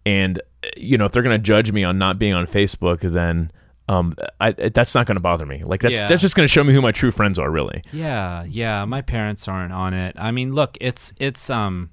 and 0.05 0.41
you 0.75 0.97
know 0.97 1.05
if 1.05 1.11
they're 1.11 1.23
gonna 1.23 1.37
judge 1.37 1.71
me 1.71 1.83
on 1.83 1.97
not 1.97 2.17
being 2.17 2.33
on 2.33 2.47
Facebook, 2.47 3.01
then 3.01 3.51
um, 3.91 4.15
I, 4.39 4.51
that's 4.51 4.95
not 4.95 5.05
gonna 5.05 5.19
bother 5.19 5.45
me. 5.45 5.63
Like 5.63 5.81
that's 5.81 5.99
Yeah. 5.99 6.07
that's 6.07 6.21
just 6.21 6.35
gonna 6.35 6.47
show 6.47 6.63
me 6.63 6.73
who 6.73 6.81
my 6.81 6.91
true 6.91 7.11
friends 7.11 7.37
are 7.37 7.51
really. 7.51 7.83
Yeah, 7.91 8.45
yeah. 8.47 8.85
My 8.85 9.01
parents 9.01 9.47
aren't 9.47 9.73
on 9.73 9.93
it. 9.93 10.15
I 10.17 10.31
mean, 10.31 10.53
look, 10.53 10.77
it's 10.79 11.13
it's 11.17 11.49
um. 11.49 11.89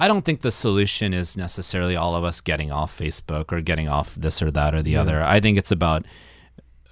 I 0.00 0.06
don't 0.06 0.24
think 0.24 0.42
the 0.42 0.52
solution 0.52 1.12
is 1.12 1.36
necessarily 1.36 1.96
all 1.96 2.14
of 2.14 2.22
us 2.22 2.40
getting 2.40 2.70
off 2.70 2.96
Facebook 2.96 3.50
or 3.50 3.60
getting 3.60 3.88
off 3.88 4.14
this 4.14 4.40
or 4.40 4.52
that 4.52 4.72
or 4.72 4.80
the 4.80 4.96
other. 4.96 5.24
I 5.24 5.40
think 5.40 5.58
it's 5.58 5.72
about 5.72 6.06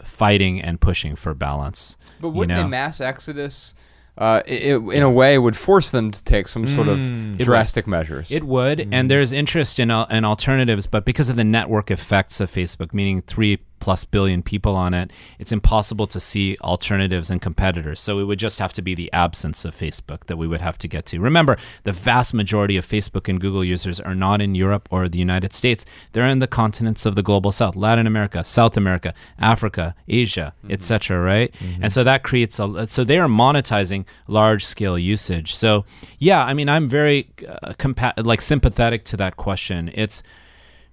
fighting 0.02 0.60
and 0.60 0.80
pushing 0.80 1.14
for 1.14 1.32
balance. 1.32 1.96
But 2.20 2.30
wouldn't 2.30 2.58
know? 2.58 2.66
a 2.66 2.68
mass 2.68 3.00
exodus, 3.00 3.74
uh, 4.18 4.42
i 4.48 4.50
i 4.50 4.94
in 4.94 5.02
a 5.04 5.10
way, 5.10 5.38
would 5.38 5.56
force 5.56 5.90
them 5.90 6.10
to 6.10 6.24
take 6.24 6.48
some 6.48 6.66
sort 6.66 6.88
of 6.88 6.98
drastic 7.38 7.86
measures? 7.86 8.30
It 8.32 8.42
would, 8.42 8.88
and 8.92 9.08
there's 9.08 9.32
interest 9.32 9.78
in 9.78 9.92
uh, 9.92 10.06
in 10.10 10.24
alternatives, 10.24 10.88
but 10.88 11.04
because 11.04 11.28
of 11.28 11.36
the 11.36 11.44
network 11.44 11.92
effects 11.92 12.40
of 12.40 12.50
Facebook, 12.50 12.92
meaning 12.92 13.22
three 13.22 13.58
plus 13.80 14.04
billion 14.04 14.42
people 14.42 14.74
on 14.76 14.94
it, 14.94 15.10
it's 15.38 15.52
impossible 15.52 16.06
to 16.08 16.20
see 16.20 16.56
alternatives 16.60 17.30
and 17.30 17.40
competitors. 17.40 18.00
So 18.00 18.18
it 18.18 18.24
would 18.24 18.38
just 18.38 18.58
have 18.58 18.72
to 18.74 18.82
be 18.82 18.94
the 18.94 19.12
absence 19.12 19.64
of 19.64 19.74
Facebook 19.74 20.24
that 20.26 20.36
we 20.36 20.46
would 20.46 20.60
have 20.60 20.78
to 20.78 20.88
get 20.88 21.06
to. 21.06 21.20
Remember, 21.20 21.56
the 21.84 21.92
vast 21.92 22.34
majority 22.34 22.76
of 22.76 22.86
Facebook 22.86 23.28
and 23.28 23.40
Google 23.40 23.64
users 23.64 24.00
are 24.00 24.14
not 24.14 24.40
in 24.40 24.54
Europe 24.54 24.88
or 24.90 25.08
the 25.08 25.18
United 25.18 25.52
States. 25.52 25.84
They're 26.12 26.26
in 26.26 26.38
the 26.38 26.46
continents 26.46 27.06
of 27.06 27.14
the 27.14 27.22
global 27.22 27.52
South, 27.52 27.76
Latin 27.76 28.06
America, 28.06 28.44
South 28.44 28.76
America, 28.76 29.14
Africa, 29.38 29.94
Asia, 30.08 30.54
etc. 30.68 31.20
Right, 31.20 31.54
and 31.80 31.92
so 31.92 32.04
that 32.04 32.22
creates 32.22 32.58
a. 32.58 32.86
So 32.86 33.04
they 33.04 33.18
are 33.18 33.28
monetizing 33.28 34.04
large 34.26 34.64
scale 34.64 34.98
usage. 34.98 35.54
So 35.54 35.84
yeah, 36.18 36.44
I 36.44 36.54
mean, 36.54 36.68
I'm 36.68 36.88
very 36.88 37.28
uh, 37.46 37.72
compa- 37.74 38.24
like 38.24 38.40
sympathetic 38.40 39.04
to 39.06 39.16
that 39.18 39.36
question. 39.36 39.90
It's 39.94 40.22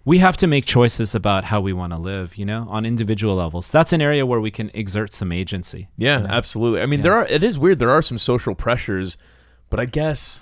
we 0.06 0.20
have 0.20 0.36
to 0.38 0.48
make 0.48 0.66
choices 0.66 1.16
about 1.16 1.46
how 1.46 1.62
we 1.62 1.72
want 1.74 1.94
to 1.94 1.98
live, 1.98 2.36
you 2.36 2.46
know, 2.46 2.68
on 2.70 2.86
individual 2.86 3.36
levels. 3.36 3.70
That's 3.70 3.94
an 3.94 4.02
area 4.02 4.26
where 4.26 4.42
we 4.42 4.52
can 4.52 4.70
exert 4.74 5.14
some 5.14 5.32
agency. 5.32 5.88
Yeah, 5.96 6.26
absolutely. 6.28 6.82
I 6.82 6.86
mean, 6.86 7.02
there 7.02 7.14
are. 7.14 7.26
It 7.28 7.44
is 7.44 7.58
weird. 7.58 7.80
There 7.80 7.90
are 7.90 8.02
some 8.02 8.18
social 8.18 8.56
pressures, 8.56 9.18
but 9.70 9.80
I 9.80 9.86
guess 9.86 10.42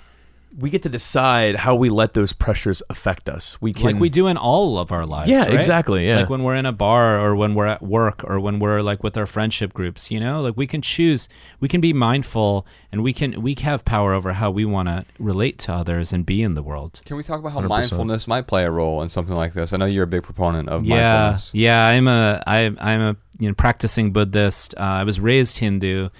we 0.58 0.68
get 0.70 0.82
to 0.82 0.88
decide 0.88 1.56
how 1.56 1.74
we 1.74 1.88
let 1.88 2.12
those 2.12 2.32
pressures 2.32 2.82
affect 2.90 3.28
us. 3.28 3.60
We 3.60 3.72
can, 3.72 3.84
like 3.84 3.96
we 3.96 4.10
do 4.10 4.26
in 4.26 4.36
all 4.36 4.78
of 4.78 4.92
our 4.92 5.06
lives. 5.06 5.30
Yeah, 5.30 5.44
right? 5.44 5.54
exactly, 5.54 6.06
yeah. 6.06 6.20
Like 6.20 6.30
when 6.30 6.42
we're 6.42 6.54
in 6.56 6.66
a 6.66 6.72
bar 6.72 7.18
or 7.18 7.34
when 7.34 7.54
we're 7.54 7.66
at 7.66 7.82
work 7.82 8.22
or 8.24 8.38
when 8.38 8.58
we're 8.58 8.82
like 8.82 9.02
with 9.02 9.16
our 9.16 9.26
friendship 9.26 9.72
groups, 9.72 10.10
you 10.10 10.20
know, 10.20 10.42
like 10.42 10.56
we 10.56 10.66
can 10.66 10.82
choose, 10.82 11.28
we 11.60 11.68
can 11.68 11.80
be 11.80 11.92
mindful 11.92 12.66
and 12.90 13.02
we 13.02 13.12
can, 13.12 13.40
we 13.40 13.54
have 13.60 13.84
power 13.84 14.12
over 14.12 14.34
how 14.34 14.50
we 14.50 14.64
want 14.64 14.88
to 14.88 15.04
relate 15.18 15.58
to 15.60 15.72
others 15.72 16.12
and 16.12 16.26
be 16.26 16.42
in 16.42 16.54
the 16.54 16.62
world. 16.62 17.00
Can 17.06 17.16
we 17.16 17.22
talk 17.22 17.40
about 17.40 17.52
how 17.52 17.60
mindfulness 17.60 18.28
might 18.28 18.46
play 18.46 18.64
a 18.64 18.70
role 18.70 19.02
in 19.02 19.08
something 19.08 19.34
like 19.34 19.54
this? 19.54 19.72
I 19.72 19.78
know 19.78 19.86
you're 19.86 20.04
a 20.04 20.08
big 20.08 20.22
proponent 20.22 20.68
of 20.68 20.84
yeah, 20.84 20.96
mindfulness. 20.96 21.50
Yeah, 21.54 21.86
I'm 21.86 22.08
a 22.08 22.42
I, 22.46 22.58
I'm 22.78 23.00
a 23.00 23.16
you 23.38 23.48
know 23.48 23.54
practicing 23.54 24.12
Buddhist. 24.12 24.74
Uh, 24.76 24.82
I 24.82 25.04
was 25.04 25.18
raised 25.18 25.58
Hindu. 25.58 26.10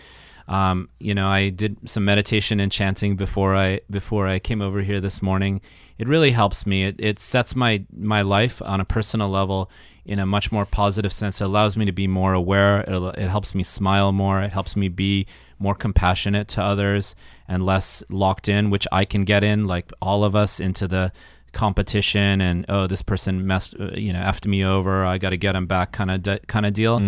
Um, 0.49 0.89
you 0.99 1.15
know, 1.15 1.29
I 1.29 1.51
did 1.51 1.77
some 1.89 2.05
meditation 2.05 2.61
and 2.61 2.71
chanting 2.71 3.17
before 3.17 3.57
I 3.57 3.81
before 3.91 4.27
I 4.27 4.39
came 4.39 4.61
over 4.61 4.83
here 4.83 5.01
this 5.01 5.23
morning. 5.23 5.61
It 5.99 6.09
really 6.09 6.33
helps 6.33 6.67
me. 6.67 6.85
It, 6.85 6.97
it 6.99 7.19
sets 7.19 7.55
my 7.55 7.85
my 7.97 8.23
life 8.23 8.61
on 8.63 8.81
a 8.81 8.85
personal 8.85 9.29
level 9.29 9.71
in 10.05 10.19
a 10.19 10.27
much 10.27 10.51
more 10.51 10.67
positive 10.67 11.13
sense. 11.13 11.41
It 11.41 11.45
allows 11.45 11.77
me 11.77 11.85
to 11.85 11.93
be 11.93 12.09
more 12.09 12.35
aware. 12.35 12.81
It, 12.81 13.19
it 13.19 13.29
helps 13.29 13.55
me 13.55 13.63
smile 13.63 14.13
more. 14.13 14.43
It 14.43 14.53
helps 14.53 14.75
me 14.75 14.89
be 14.89 15.27
more 15.59 15.75
compassionate 15.77 16.49
to 16.49 16.63
others 16.63 17.15
and 17.47 17.65
less 17.65 18.03
locked 18.11 18.49
in, 18.49 18.71
which 18.71 18.87
I 18.91 19.05
can 19.05 19.25
get 19.25 19.45
in, 19.45 19.67
like 19.67 19.93
all 20.03 20.25
of 20.25 20.35
us, 20.35 20.59
into 20.59 20.89
the 20.89 21.13
competition 21.53 22.41
and 22.41 22.65
oh 22.69 22.87
this 22.87 23.03
person 23.03 23.47
messed 23.47 23.75
uh, 23.79 23.91
you 23.93 24.13
know 24.13 24.21
effed 24.21 24.47
me 24.47 24.65
over 24.65 25.05
I 25.05 25.19
got 25.19 25.31
to 25.31 25.37
get 25.37 25.55
him 25.55 25.67
back 25.67 25.93
kind 25.93 26.11
of 26.11 26.23
de- 26.23 26.41
kind 26.41 26.67
of 26.67 26.73
deal. 26.73 27.01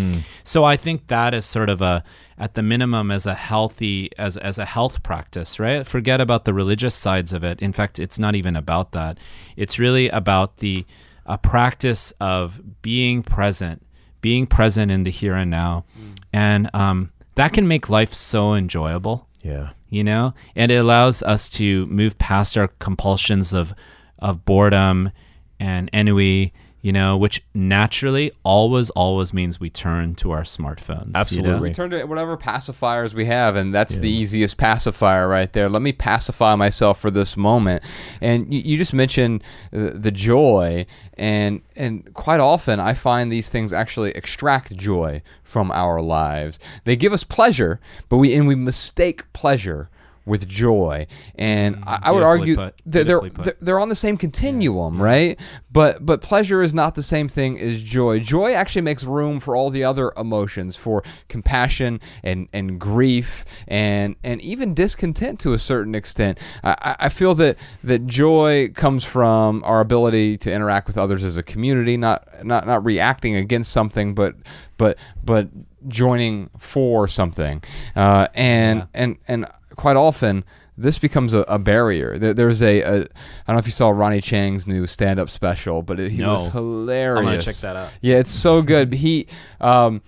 So 0.45 0.65
I 0.65 0.77
think 0.77 1.09
that 1.09 1.35
is 1.35 1.45
sort 1.45 1.71
of 1.71 1.83
a 1.83 2.05
at 2.39 2.55
the 2.55 2.63
minimum 2.63 3.11
as 3.11 3.27
a 3.27 3.35
healthy 3.35 4.11
as 4.19 4.37
as 4.37 4.59
a 4.59 4.65
health 4.65 5.03
practice, 5.03 5.59
right? 5.59 5.87
Forget 5.87 6.21
about 6.21 6.45
the 6.45 6.55
religious 6.55 6.95
sides 6.95 7.33
of 7.33 7.45
it. 7.45 7.61
In 7.61 7.73
fact, 7.73 7.99
it's 7.99 8.19
not 8.19 8.35
even 8.35 8.57
about 8.57 8.93
that. 8.93 9.19
It's 9.57 9.79
really 9.79 10.09
about 10.09 10.59
the 10.59 10.85
a 11.27 11.39
practice 11.39 12.13
of 12.21 12.61
being 12.83 13.23
present, 13.23 13.85
being 14.21 14.47
present 14.47 14.93
in 14.93 15.05
the 15.05 15.11
here 15.11 15.35
and 15.35 15.51
now. 15.51 15.85
And 16.33 16.69
um, 16.75 17.13
that 17.37 17.53
can 17.53 17.67
make 17.67 17.89
life 17.89 18.13
so 18.13 18.55
enjoyable 18.55 19.27
yeah, 19.43 19.71
you 19.91 20.03
know 20.03 20.33
and 20.57 20.73
it 20.73 20.77
allows 20.77 21.23
us 21.23 21.49
to 21.51 21.87
move 21.87 22.19
past 22.19 22.57
our 22.57 22.69
compulsions 22.79 23.53
of 23.53 23.75
of 24.19 24.45
boredom 24.45 25.11
and 25.59 25.91
ennui 25.93 26.53
you 26.85 26.93
know 26.93 27.17
which 27.17 27.43
naturally 27.55 28.31
always 28.43 28.91
always 28.91 29.33
means 29.33 29.59
we 29.59 29.71
turn 29.71 30.15
to 30.15 30.33
our 30.33 30.43
smartphones 30.43 31.07
you 31.07 31.13
know? 31.13 31.21
Absolutely. 31.21 31.71
We 31.71 31.75
turn 31.75 31.91
to 31.93 32.05
whatever 32.05 32.37
pacifiers 32.37 33.15
we 33.15 33.25
have, 33.25 33.57
and 33.57 33.75
that's 33.75 33.97
the 33.97 34.11
easiest 34.11 34.59
pacifier 34.59 35.27
right 35.27 35.51
there. 35.51 35.71
Let 35.71 35.81
me 35.81 35.93
pacify 35.93 36.57
myself 36.57 37.01
for 37.01 37.11
this 37.11 37.39
moment. 37.39 37.83
And 38.21 38.53
you, 38.53 38.61
you 38.61 38.77
just 38.77 38.93
mentioned 38.93 39.43
the 39.71 40.11
joy, 40.11 40.85
and 41.15 41.63
and 41.75 42.13
quite 42.13 42.41
often 42.41 42.81
I 42.81 42.93
find 42.93 43.33
these 43.33 43.49
things 43.49 43.73
actually 43.73 44.11
extract 44.11 44.77
joy 44.77 45.23
from 45.43 45.71
our 45.71 46.03
lives. 46.03 46.59
They 46.85 46.97
give 46.97 47.15
us 47.15 47.25
pleasure, 47.25 47.81
but 48.11 48.19
we 48.19 48.35
and 48.35 48.47
we 48.47 48.57
mistake 48.57 49.33
pleasure 49.33 49.89
with 50.27 50.49
joy. 50.49 51.07
And 51.35 51.83
I, 51.87 51.99
I 52.05 52.11
would 52.13 52.23
argue 52.23 52.57
put. 52.57 52.75
they're, 52.87 53.05
they're 53.05 53.21
they're 53.61 53.81
on 53.81 53.89
the 53.91 53.95
same 53.95 54.17
continuum, 54.17 55.01
right? 55.03 55.39
But 55.71 56.05
but 56.07 56.23
pleasure 56.23 56.63
is 56.63 56.73
not 56.73 56.95
the 56.95 57.03
same 57.03 57.29
thing 57.29 57.59
as 57.61 57.83
joy. 57.83 58.21
Joy 58.21 58.55
actually 58.55 58.83
makes 58.83 59.05
room 59.05 59.39
for 59.41 59.55
all 59.57 59.71
the 59.71 59.85
other 59.85 60.13
emotions, 60.17 60.77
for 60.77 61.03
compassion 61.29 62.01
and 62.23 62.49
and 62.53 62.79
grief 62.81 63.45
and 63.69 64.17
and 64.25 64.41
even 64.41 64.73
discontent 64.75 65.41
to 65.41 65.53
a 65.53 65.59
certain 65.59 65.95
extent. 65.95 66.39
I, 66.63 66.71
I- 66.81 66.97
I 67.05 67.09
feel 67.11 67.35
that 67.35 67.59
that 67.83 68.07
joy 68.07 68.71
comes 68.75 69.05
from 69.05 69.63
our 69.65 69.81
ability 69.81 70.39
to 70.39 70.51
interact 70.53 70.87
with 70.87 70.97
others 70.97 71.23
as 71.23 71.37
a 71.37 71.43
community, 71.43 71.97
not 71.99 72.27
not 72.45 72.67
not 72.67 72.83
reacting 72.85 73.35
against 73.37 73.73
something, 73.73 74.15
but 74.15 74.37
but 74.79 74.97
but 75.23 75.49
joining 75.89 76.49
for 76.59 77.07
something. 77.09 77.63
Uh, 77.95 78.29
and 78.35 78.79
Yeah. 78.81 78.87
and 78.95 79.19
and 79.29 79.47
quite 79.77 79.97
often 79.97 80.45
this 80.77 80.99
becomes 80.99 81.33
a, 81.35 81.41
a 81.41 81.59
barrier. 81.59 82.19
There, 82.19 82.35
there's 82.35 82.61
a, 82.61 82.81
a 82.83 82.95
I 82.95 82.99
don't 83.47 83.55
know 83.55 83.59
if 83.59 83.67
you 83.67 83.73
saw 83.73 83.91
Ronny 83.91 84.21
Chieng's 84.21 84.67
new 84.67 84.87
stand-up 84.89 85.31
special, 85.31 85.83
but 85.83 86.01
it, 86.01 86.11
he 86.11 86.19
No. 86.19 86.35
was 86.35 86.47
hilarious. 86.49 87.19
I'm 87.19 87.25
gonna 87.25 87.43
check 87.43 87.57
that 87.57 87.77
out. 87.77 87.91
Yeah, 88.01 88.17
it's 88.17 88.33
so 88.33 88.61
good. 88.63 88.93
He 88.95 89.27
um 89.61 90.03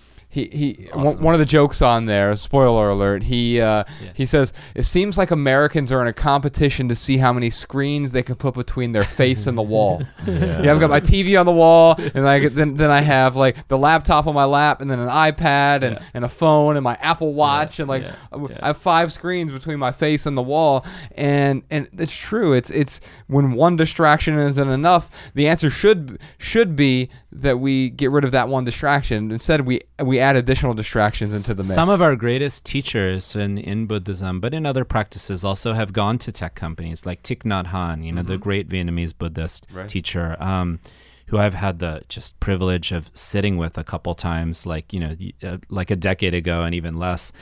he 0.45 0.49
he 0.53 0.89
one- 0.93 1.07
Awesome. 1.07 1.23
one 1.23 1.35
of 1.35 1.41
the 1.41 1.47
jokes 1.47 1.81
on 1.81 2.05
there. 2.07 2.37
Spoiler 2.37 2.91
alert. 2.91 3.23
He 3.23 3.61
uh, 3.61 3.85
he 4.15 4.27
says 4.27 4.53
it 4.75 4.83
seems 4.83 5.17
like 5.17 5.31
Americans 5.31 5.91
are 5.91 6.01
in 6.03 6.07
a 6.09 6.13
competition 6.13 6.89
to 6.89 6.95
see 6.95 7.17
how 7.17 7.33
many 7.33 7.49
screens 7.51 8.13
they 8.13 8.23
can 8.23 8.35
put 8.35 8.55
between 8.55 8.93
their 8.93 9.03
face 9.05 9.47
and 9.47 9.57
the 9.57 9.63
wall. 9.75 10.03
yeah. 10.27 10.71
I've 10.73 10.81
got 10.81 10.91
my 10.91 11.01
TV 11.01 11.39
on 11.41 11.47
the 11.47 11.53
wall, 11.53 11.95
and 11.99 12.29
I 12.29 12.49
then 12.49 12.75
then 12.77 12.91
I 12.91 13.01
have 13.17 13.35
like 13.37 13.67
the 13.69 13.79
laptop 13.79 14.27
on 14.27 14.35
my 14.35 14.45
lap, 14.45 14.81
and 14.81 14.91
then 14.91 14.99
an 14.99 15.09
iPad 15.09 15.83
and, 15.83 15.99
and 16.15 16.25
a 16.25 16.29
phone 16.29 16.77
and 16.77 16.85
my 16.85 16.97
Apple 17.01 17.33
Watch, 17.35 17.79
and 17.81 17.89
like 17.89 18.03
yeah, 18.03 18.15
I- 18.33 18.37
yeah. 18.37 18.59
I 18.63 18.67
have 18.69 18.77
five 18.79 19.13
screens 19.13 19.53
between 19.53 19.79
my 19.79 19.93
face 19.93 20.27
and 20.27 20.37
the 20.37 20.43
wall, 20.43 20.85
and 21.13 21.63
and 21.71 21.89
it's 21.95 22.15
true. 22.15 22.53
It's 22.53 22.71
it's 22.71 23.01
when 23.29 23.53
one 23.53 23.77
distraction 23.77 24.39
isn't 24.39 24.69
enough. 24.69 25.11
The 25.35 25.49
answer 25.49 25.71
should 25.71 26.19
should 26.39 26.77
be 26.77 27.09
that 27.43 27.59
we 27.59 27.91
get 27.91 28.11
rid 28.11 28.25
of 28.25 28.33
that 28.33 28.49
one 28.49 28.65
distraction. 28.65 29.31
Instead, 29.31 29.63
we 29.63 29.81
we 30.03 30.19
add 30.19 30.37
additional 30.37 30.75
distractions 30.75 31.35
into 31.35 31.55
the 31.55 31.63
mix. 31.63 31.75
Some 31.75 31.89
of 31.89 32.01
our 32.01 32.17
greatest 32.17 32.65
teachers 32.65 33.37
in, 33.37 33.59
in 33.59 33.87
Buddhism, 33.87 34.41
but 34.41 34.55
in 34.55 34.67
other 34.67 34.85
practices, 34.85 35.45
also 35.45 35.73
have 35.75 35.93
gone 35.93 36.19
to 36.19 36.33
tech 36.33 36.55
companies 36.55 37.07
like 37.07 37.23
Thich 37.23 37.43
Nhat 37.45 37.67
Hanh, 37.69 38.05
you 38.05 38.13
know, 38.13 38.23
the 38.23 38.39
great 38.39 38.69
Vietnamese 38.69 39.17
Buddhist 39.17 39.67
Mm-hmm. 39.69 39.77
Right. 39.77 39.89
teacher, 39.89 40.37
um, 40.43 40.81
who 41.27 41.39
I've 41.39 41.55
had 41.55 41.79
the 41.79 42.03
just 42.09 42.39
privilege 42.41 42.91
of 42.91 43.11
sitting 43.13 43.57
with 43.59 43.77
a 43.79 43.85
couple 43.85 44.15
times, 44.15 44.67
like 44.67 44.93
you 44.93 45.01
know, 45.01 45.17
uh, 45.43 45.59
like 45.69 45.91
a 45.91 45.97
decade 45.97 46.35
ago 46.35 46.63
and 46.63 46.75
even 46.75 46.99
less. 46.99 47.33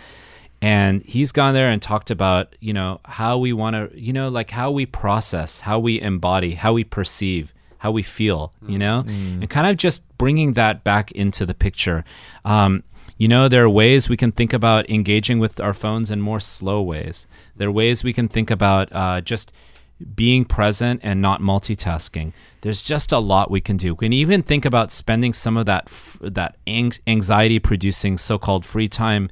And 0.61 1.03
he's 1.05 1.31
gone 1.31 1.55
there 1.55 1.71
and 1.71 1.81
talked 1.81 2.11
about, 2.11 2.57
you 2.61 2.73
know, 2.73 3.01
how 3.05 3.39
we 3.39 3.53
want 3.53 3.77
to, 3.77 3.91
you 3.95 4.13
know, 4.13 4.29
like 4.29 4.51
how 4.51 4.71
we 4.71 4.87
process, 4.87 5.61
how 5.61 5.79
we 5.79 6.01
embody, 6.01 6.55
how 6.55 6.73
we 6.73 6.85
perceive, 6.85 7.54
how 7.85 7.91
we 7.91 8.03
feel, 8.03 8.51
you 8.67 8.79
know, 8.79 9.05
and 9.43 9.51
kind 9.51 9.67
of 9.67 9.77
just 9.77 10.01
bringing 10.17 10.55
that 10.55 10.83
back 10.85 11.13
into 11.13 11.45
the 11.45 11.53
picture. 11.53 12.03
Um, 12.43 12.83
you 13.19 13.29
know, 13.29 13.47
there 13.47 13.63
are 13.63 13.69
ways 13.69 14.09
we 14.09 14.17
can 14.17 14.33
think 14.33 14.55
about 14.55 14.89
engaging 14.89 15.39
with 15.39 15.61
our 15.61 15.75
phones 15.75 16.11
in 16.11 16.23
more 16.23 16.41
slow 16.41 16.81
ways. 16.81 17.27
There 17.55 17.69
are 17.69 17.73
ways 17.83 18.03
we 18.03 18.15
can 18.15 18.27
think 18.27 18.51
about 18.51 18.89
uh, 18.91 19.21
just 19.21 19.53
being 20.17 20.47
present 20.47 21.01
and 21.05 21.21
not 21.21 21.43
multitasking. 21.43 22.33
There's 22.63 22.83
just 22.83 23.13
a 23.13 23.19
lot 23.19 23.51
we 23.51 23.61
can 23.61 23.77
do. 23.77 23.95
We 23.95 24.07
can 24.07 24.13
even 24.15 24.43
think 24.43 24.65
about 24.65 24.91
spending 24.91 25.35
some 25.35 25.59
of 25.59 25.67
that 25.67 25.85
f- 25.87 26.19
that 26.23 26.57
ang- 26.67 26.99
anxiety 27.07 27.59
producing 27.59 28.17
so-called 28.19 28.65
free 28.65 28.89
time 28.89 29.29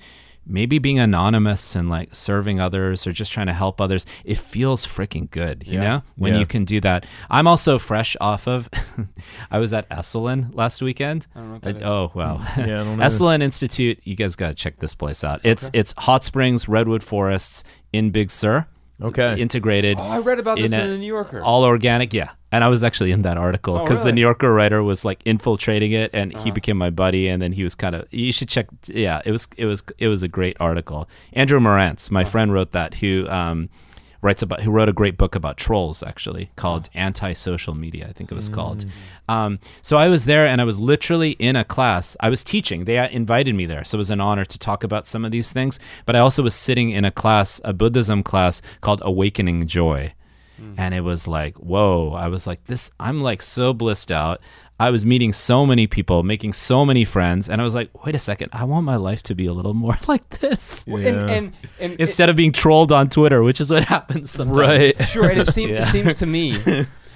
maybe 0.47 0.79
being 0.79 0.99
anonymous 0.99 1.77
and 1.77 1.89
like 1.89 2.15
serving 2.15 2.61
others 2.61 3.07
or 3.07 3.13
just 3.13 3.31
trying 3.33 3.47
to 3.47 3.53
help 3.53 3.81
others. 3.81 4.05
It 4.25 4.39
feels 4.39 4.85
freaking 4.87 5.31
good, 5.31 5.65
you 5.67 5.75
Yeah. 5.75 5.81
know? 5.81 6.03
When 6.17 6.35
Yeah. 6.35 6.41
you 6.41 6.47
can 6.47 6.65
do 6.65 6.81
that. 6.81 7.07
I'm 7.31 7.47
also 7.47 7.79
fresh 7.79 8.17
off 8.21 8.47
of 8.49 8.69
I 9.51 9.59
was 9.59 9.73
at 9.73 9.89
Esalen 9.91 10.51
last 10.55 10.83
weekend. 10.83 11.27
I 11.35 11.41
don't 11.41 11.63
know 11.65 11.71
I- 11.87 11.89
oh, 11.91 12.13
wow. 12.15 12.41
Yeah, 12.57 12.65
I 12.81 12.85
don't 12.85 12.99
know. 12.99 13.05
Esalen 13.05 13.43
Institute, 13.43 14.01
you 14.05 14.17
guys 14.17 14.35
got 14.37 14.49
to 14.49 14.55
check 14.55 14.79
this 14.81 14.95
place 14.95 15.23
out. 15.25 15.41
It's 15.45 15.71
it's 15.73 15.95
hot 15.99 16.25
springs, 16.25 16.69
redwood 16.69 17.03
forests 17.03 17.63
in 17.93 18.11
Big 18.11 18.31
Sur. 18.31 18.67
Okay. 19.01 19.33
Oh, 19.33 19.37
Integrated. 19.37 19.99
I 19.99 20.19
read 20.19 20.39
about 20.39 20.59
this 20.59 20.71
in 20.73 20.79
in, 20.81 20.91
the 20.91 20.99
New 20.99 21.07
Yorker. 21.07 21.43
all 21.43 21.65
organic, 21.65 22.13
yeah. 22.13 22.31
And 22.53 22.63
I 22.63 22.69
was 22.69 22.83
actually 22.85 23.13
in 23.13 23.23
that 23.23 23.37
article 23.39 23.77
Oh, 23.79 23.85
because 23.85 24.05
the? 24.05 24.13
New 24.13 24.21
Yorker 24.21 24.53
writer 24.53 24.83
was 24.83 25.05
like 25.05 25.21
infiltrating 25.25 25.93
it, 25.93 26.11
and 26.13 26.35
Uh-huh. 26.35 26.45
he 26.45 26.51
became 26.51 26.77
my 26.77 26.91
buddy. 26.91 27.27
And 27.29 27.41
then 27.41 27.53
he 27.53 27.65
was 27.65 27.75
kind 27.75 27.95
of 27.97 28.07
you 28.11 28.33
should 28.33 28.49
check. 28.49 28.67
Yeah, 28.87 29.23
it 29.25 29.33
was 29.33 29.49
it 29.57 29.67
was 29.67 29.83
it 29.99 30.09
was 30.09 30.23
a 30.23 30.29
great 30.29 30.57
article. 30.61 31.09
Andrew 31.33 31.59
Marantz, 31.61 32.07
Uh-huh. 32.07 32.15
my 32.15 32.25
friend, 32.25 32.53
wrote 32.53 32.73
that. 32.73 32.95
Who 32.95 33.27
um, 33.29 33.69
writes 34.23 34.43
about 34.43 34.63
who 34.63 34.71
wrote 34.71 34.89
a 34.89 34.93
great 34.93 35.19
book 35.19 35.35
about 35.35 35.57
trolls 35.57 36.03
actually 36.03 36.51
called. 36.57 36.89
Anti-Social 36.95 37.75
Media. 37.75 38.07
I 38.09 38.13
think 38.13 38.31
it 38.31 38.35
was 38.35 38.49
called. 38.49 38.87
Mm. 39.29 39.33
Um, 39.33 39.59
so 39.83 39.97
I 39.97 40.09
was 40.09 40.25
there, 40.25 40.47
and 40.47 40.61
I 40.61 40.65
was 40.65 40.79
literally 40.79 41.33
in 41.33 41.57
a 41.57 41.65
class. 41.65 42.17
I 42.21 42.31
was 42.31 42.43
teaching. 42.43 42.85
They 42.85 43.11
invited 43.11 43.55
me 43.55 43.67
there, 43.67 43.85
so 43.85 43.97
it 43.97 43.99
was 43.99 44.11
an 44.11 44.21
honor 44.21 44.45
to 44.45 44.59
talk 44.59 44.85
about 44.85 45.07
some 45.07 45.25
of 45.25 45.31
these 45.33 45.53
things. 45.53 45.79
But 46.07 46.17
I 46.17 46.21
also 46.21 46.43
was 46.43 46.55
sitting 46.55 46.91
in 46.91 47.05
a 47.05 47.11
class, 47.11 47.61
a 47.65 47.73
Buddhism 47.73 48.23
class 48.23 48.63
called 48.81 49.03
Awakening 49.05 49.67
Joy 49.67 50.15
and 50.77 50.95
it 50.95 51.01
was 51.01 51.27
like 51.27 51.57
whoa 51.57 52.13
i 52.13 52.29
was 52.29 52.47
like 52.47 52.65
this 52.65 52.91
i'm 53.01 53.21
like 53.21 53.43
so 53.43 53.73
blissed 53.73 54.13
out 54.13 54.41
i 54.87 54.91
was 54.91 55.05
meeting 55.05 55.33
so 55.33 55.65
many 55.67 55.87
people 55.87 56.23
making 56.23 56.53
so 56.53 56.85
many 56.85 57.05
friends 57.05 57.49
and 57.49 57.61
i 57.61 57.65
was 57.65 57.75
like 57.75 57.89
wait 58.05 58.15
a 58.15 58.19
second 58.19 58.49
i 58.53 58.65
want 58.65 58.85
my 58.85 58.97
life 58.97 59.23
to 59.23 59.35
be 59.35 59.47
a 59.47 59.53
little 59.53 59.75
more 59.75 59.97
like 60.09 60.29
this 60.41 60.85
and, 60.87 61.03
Yeah. 61.03 61.27
and, 61.37 61.53
and 61.81 61.93
instead 62.01 62.29
of 62.29 62.37
being 62.37 62.53
trolled 62.53 62.93
on 62.93 63.09
twitter 63.09 63.43
which 63.43 63.61
is 63.61 63.71
what 63.71 63.85
happens 63.97 64.31
sometimes 64.31 64.59
Right. 64.59 65.05
sure, 65.07 65.29
and 65.29 65.41
it 65.41 65.49
seems 65.49 65.73
Yeah. 65.77 65.83
it 65.83 65.87
seems 65.87 66.15
to 66.17 66.27
me. 66.27 66.59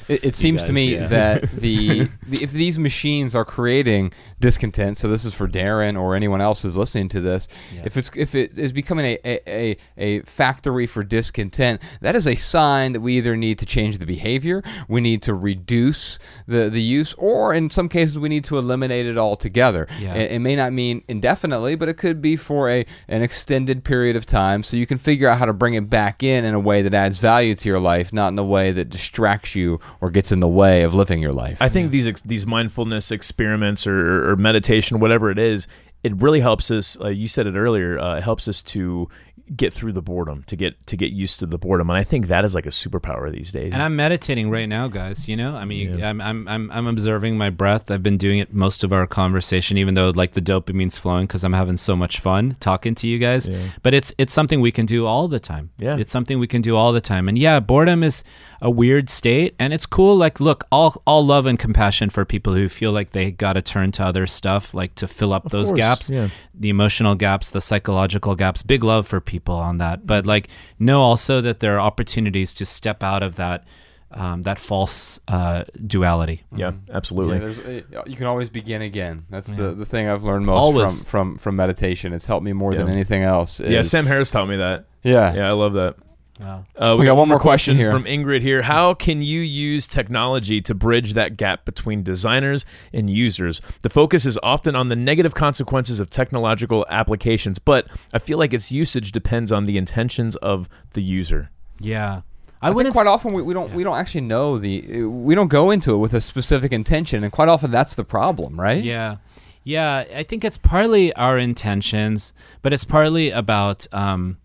It, 0.09 0.25
it 0.25 0.37
seems 0.37 0.63
to 0.65 0.73
me 0.73 0.95
yeah. 0.95 1.07
that 1.09 1.43
the, 1.53 2.09
the 2.27 2.43
if 2.43 2.53
these 2.53 2.79
machines 2.79 3.35
are 3.35 3.45
creating 3.45 4.13
discontent, 4.41 4.99
so 4.99 5.09
this 5.09 5.25
is 5.25 5.35
for 5.35 5.49
Darren 5.49 6.01
or 6.01 6.15
anyone 6.15 6.41
else 6.41 6.63
who's 6.63 6.77
listening 6.77 7.09
to 7.11 7.21
this. 7.21 7.49
Yeah. 7.75 7.83
If 7.85 7.97
it's 7.97 8.11
if 8.15 8.35
it 8.35 8.59
is 8.59 8.73
becoming 8.73 9.05
a, 9.05 9.19
a, 9.25 9.41
a, 9.47 9.77
a 9.97 10.21
factory 10.23 10.87
for 10.87 11.03
discontent, 11.03 11.81
that 12.01 12.15
is 12.15 12.27
a 12.27 12.37
sign 12.37 12.93
that 12.93 13.01
we 13.01 13.15
either 13.15 13.37
need 13.37 13.59
to 13.59 13.67
change 13.67 13.99
the 13.99 14.07
behavior, 14.07 14.63
we 14.89 15.01
need 15.01 15.23
to 15.23 15.35
reduce 15.35 16.19
the, 16.47 16.69
the 16.71 16.81
use, 16.81 17.15
or 17.15 17.53
in 17.55 17.71
some 17.71 17.89
cases 17.89 18.19
we 18.19 18.29
need 18.29 18.45
to 18.45 18.59
eliminate 18.59 19.07
it 19.07 19.17
altogether. 19.17 19.87
Yeah. 19.99 20.15
It, 20.15 20.33
it 20.33 20.39
may 20.41 20.57
not 20.57 20.73
mean 20.73 21.03
indefinitely, 21.09 21.75
but 21.75 21.89
it 21.89 21.95
could 21.95 22.21
be 22.21 22.37
for 22.37 22.71
a 22.71 22.85
an 23.09 23.23
extended 23.23 23.85
period 23.85 24.17
of 24.17 24.27
time. 24.27 24.63
So 24.63 24.77
you 24.77 24.87
can 24.87 24.99
figure 24.99 25.29
out 25.29 25.39
how 25.39 25.47
to 25.47 25.53
bring 25.53 25.75
it 25.75 25.91
back 25.91 26.23
in 26.23 26.45
in 26.45 26.55
a 26.55 26.61
way 26.61 26.83
that 26.83 26.95
adds 26.95 27.19
value 27.19 27.55
to 27.55 27.69
your 27.69 27.81
life, 27.81 28.13
not 28.13 28.29
in 28.29 28.39
a 28.39 28.45
way 28.45 28.73
that 28.73 28.91
distracts 28.91 29.55
you 29.55 29.81
or 30.01 30.11
gets 30.11 30.33
in 30.33 30.41
the 30.41 30.49
way 30.49 30.83
of 30.83 30.95
living 30.95 31.21
your 31.21 31.33
life. 31.33 31.61
I 31.61 31.69
think 31.69 31.91
these 31.91 32.07
ex- 32.07 32.23
these 32.23 32.47
mindfulness 32.47 33.11
experiments 33.11 33.87
or, 33.87 34.31
or 34.31 34.37
meditation, 34.37 35.01
whatever 35.01 35.31
it 35.31 35.39
is, 35.39 35.67
it 36.03 36.15
really 36.23 36.41
helps 36.41 36.71
us. 36.71 37.01
Uh, 37.01 37.09
you 37.09 37.29
said 37.29 37.47
it 37.47 37.57
earlier. 37.57 37.99
Uh, 37.99 38.17
it 38.17 38.23
helps 38.23 38.49
us 38.49 38.63
to 38.63 39.09
get 39.55 39.73
through 39.73 39.93
the 39.93 40.03
boredom, 40.03 40.43
to 40.45 40.57
get 40.57 40.87
to 40.89 40.97
get 40.97 41.13
used 41.13 41.39
to 41.41 41.47
the 41.47 41.59
boredom, 41.59 41.89
and 41.89 41.97
I 41.97 42.03
think 42.03 42.29
that 42.29 42.45
is 42.45 42.55
like 42.55 42.67
a 42.67 42.71
superpower 42.71 43.31
these 43.31 43.53
days. 43.53 43.73
And 43.73 43.83
I'm 43.83 43.95
meditating 43.95 44.51
right 44.51 44.69
now, 44.69 44.89
guys. 44.89 45.29
You 45.29 45.37
know, 45.37 45.55
I 45.55 45.65
mean, 45.65 46.03
I'm, 46.03 46.21
I'm 46.21 46.49
I'm 46.49 46.71
I'm 46.71 46.87
observing 46.87 47.39
my 47.39 47.51
breath. 47.51 47.91
I've 47.91 48.03
been 48.03 48.17
doing 48.17 48.39
it 48.41 48.53
most 48.53 48.83
of 48.83 48.93
our 48.93 49.07
conversation, 49.07 49.79
even 49.79 49.95
though 49.95 50.11
like 50.11 50.33
the 50.33 50.41
dopamine's 50.41 50.99
flowing 50.99 51.27
because 51.27 51.45
I'm 51.45 51.53
having 51.53 51.77
so 51.77 51.95
much 51.95 52.19
fun 52.19 52.57
talking 52.59 52.95
to 52.97 53.07
you 53.07 53.19
guys. 53.19 53.49
Yeah. 53.49 53.61
But 53.83 53.95
it's 53.95 54.13
it's 54.19 54.33
something 54.33 54.61
we 54.61 54.73
can 54.73 54.87
do 54.87 55.07
all 55.07 55.29
the 55.29 55.41
time. 55.41 55.71
Yeah. 55.79 55.97
it's 55.97 56.13
something 56.13 56.39
we 56.39 56.47
can 56.49 56.63
do 56.63 56.75
all 56.77 56.93
the 56.93 57.01
time. 57.01 57.29
And 57.29 57.39
yeah, 57.39 57.61
boredom 57.61 58.03
is 58.03 58.25
a 58.61 58.71
weird 58.71 59.11
state, 59.11 59.55
and 59.59 59.73
it's 59.73 59.87
cool. 59.87 60.17
Like, 60.17 60.41
look, 60.41 60.65
all 60.73 61.01
all 61.07 61.25
love 61.25 61.47
and 61.47 61.59
compassion 61.59 62.11
for 62.11 62.25
people 62.25 62.55
who 62.55 62.69
feel 62.69 62.91
like 62.91 63.11
they 63.11 63.31
got 63.31 63.53
to 63.53 63.63
turn 63.63 63.93
to 63.93 64.05
other 64.05 64.27
stuff, 64.27 64.75
like 64.75 64.95
to 64.97 65.07
fill 65.07 65.33
up 65.33 65.51
those 65.51 65.69
course, 65.69 65.79
gaps 65.79 66.11
yeah. 66.11 66.29
the 66.53 66.69
emotional 66.69 67.15
gaps, 67.15 67.51
the 67.51 67.61
psychological 67.61 68.35
gaps. 68.35 68.63
Big 68.63 68.83
love 68.83 69.07
for 69.07 69.21
people 69.21 69.36
on 69.49 69.79
that, 69.79 70.07
but 70.07 70.27
like 70.27 70.49
know 70.79 71.03
also 71.03 71.41
that 71.41 71.59
there 71.61 71.77
are 71.77 71.81
opportunities 71.81 72.55
to 72.55 72.67
step 72.67 73.03
out 73.03 73.23
of 73.23 73.37
that 73.37 73.65
um, 74.11 74.43
that 74.43 74.59
false 74.59 75.21
uh, 75.29 75.65
duality. 75.87 76.45
yeah, 76.55 76.73
absolutely. 76.91 77.35
Yeah, 77.35 77.41
there's, 77.41 77.85
uh, 77.95 78.03
you 78.07 78.17
can 78.17 78.27
always 78.27 78.49
begin 78.49 78.83
again. 78.83 79.27
That's 79.29 79.49
the, 79.49 79.75
the 79.75 79.85
thing 79.85 80.09
I've 80.09 80.23
learned 80.23 80.47
most 80.47 80.59
Always. 80.59 81.05
from, 81.05 81.33
from 81.33 81.39
from 81.39 81.57
meditation. 81.57 82.13
It's 82.13 82.27
helped 82.27 82.45
me 82.45 82.53
more 82.53 82.75
than 82.75 82.89
anything 82.89 83.23
else. 83.23 83.61
yeah, 83.61 83.83
Sam 83.83 84.07
Harris 84.07 84.31
taught 84.31 84.49
me 84.49 84.57
that. 84.57 84.87
yeah. 85.03 85.35
Yeah, 85.35 85.49
I 85.49 85.53
love 85.53 85.75
that. 85.75 85.97
Wow. 86.41 86.65
Uh, 86.77 86.97
We 86.99 87.07
got 87.07 87.17
one 87.17 87.29
more 87.29 87.41
question 87.41 87.77
here. 87.77 87.91
from 87.91 88.05
Ingrid 88.05 88.43
here. 88.43 88.63
How 88.63 88.95
can 88.95 89.23
you 89.23 89.41
use 89.41 89.87
technology 89.87 90.61
to 90.63 90.75
bridge 90.75 91.15
that 91.15 91.37
gap 91.37 91.65
between 91.65 92.03
designers 92.03 92.67
and 92.93 93.09
users? 93.09 93.63
The 93.83 93.89
focus 93.89 94.27
is 94.27 94.39
often 94.43 94.77
on 94.77 94.89
the 94.89 94.97
negative 94.97 95.35
consequences 95.35 95.99
of 95.99 96.11
technological 96.11 96.85
applications, 96.91 97.59
but 97.59 97.87
I 98.13 98.19
feel 98.19 98.39
like 98.39 98.53
its 98.53 98.71
usage 98.71 99.13
depends 99.13 99.51
on 99.51 99.65
the 99.65 99.79
intentions 99.79 100.37
of 100.37 100.69
the 100.93 101.03
user. 101.03 101.51
Yeah, 101.81 102.23
I, 102.61 102.69
think 102.69 102.77
wouldn't 102.77 102.95
quite 102.95 103.07
often 103.07 103.33
we, 103.33 103.43
we 103.43 103.55
don't 103.55 103.73
we 103.75 103.85
don't 103.85 103.99
actually 103.99 104.23
know 104.23 104.59
the 104.59 105.05
we 105.05 105.35
don't 105.35 105.49
go 105.49 105.71
into 105.71 105.95
it 105.95 105.99
with 105.99 106.15
a 106.15 106.21
specific 106.21 106.73
intention, 106.73 107.23
and 107.23 107.33
quite 107.33 107.49
often 107.49 107.71
that's 107.71 107.95
the 107.95 108.05
problem, 108.05 108.59
right? 108.61 108.83
Yeah. 108.83 109.17
Yeah, 109.65 110.05
I 110.15 110.23
think 110.23 110.45
it's 110.45 110.59
partly 110.59 111.13
our 111.15 111.37
intentions, 111.37 112.33
but 112.63 112.73
it's 112.73 112.85
partly 112.85 113.31
about 113.31 113.85
um, 113.93 114.39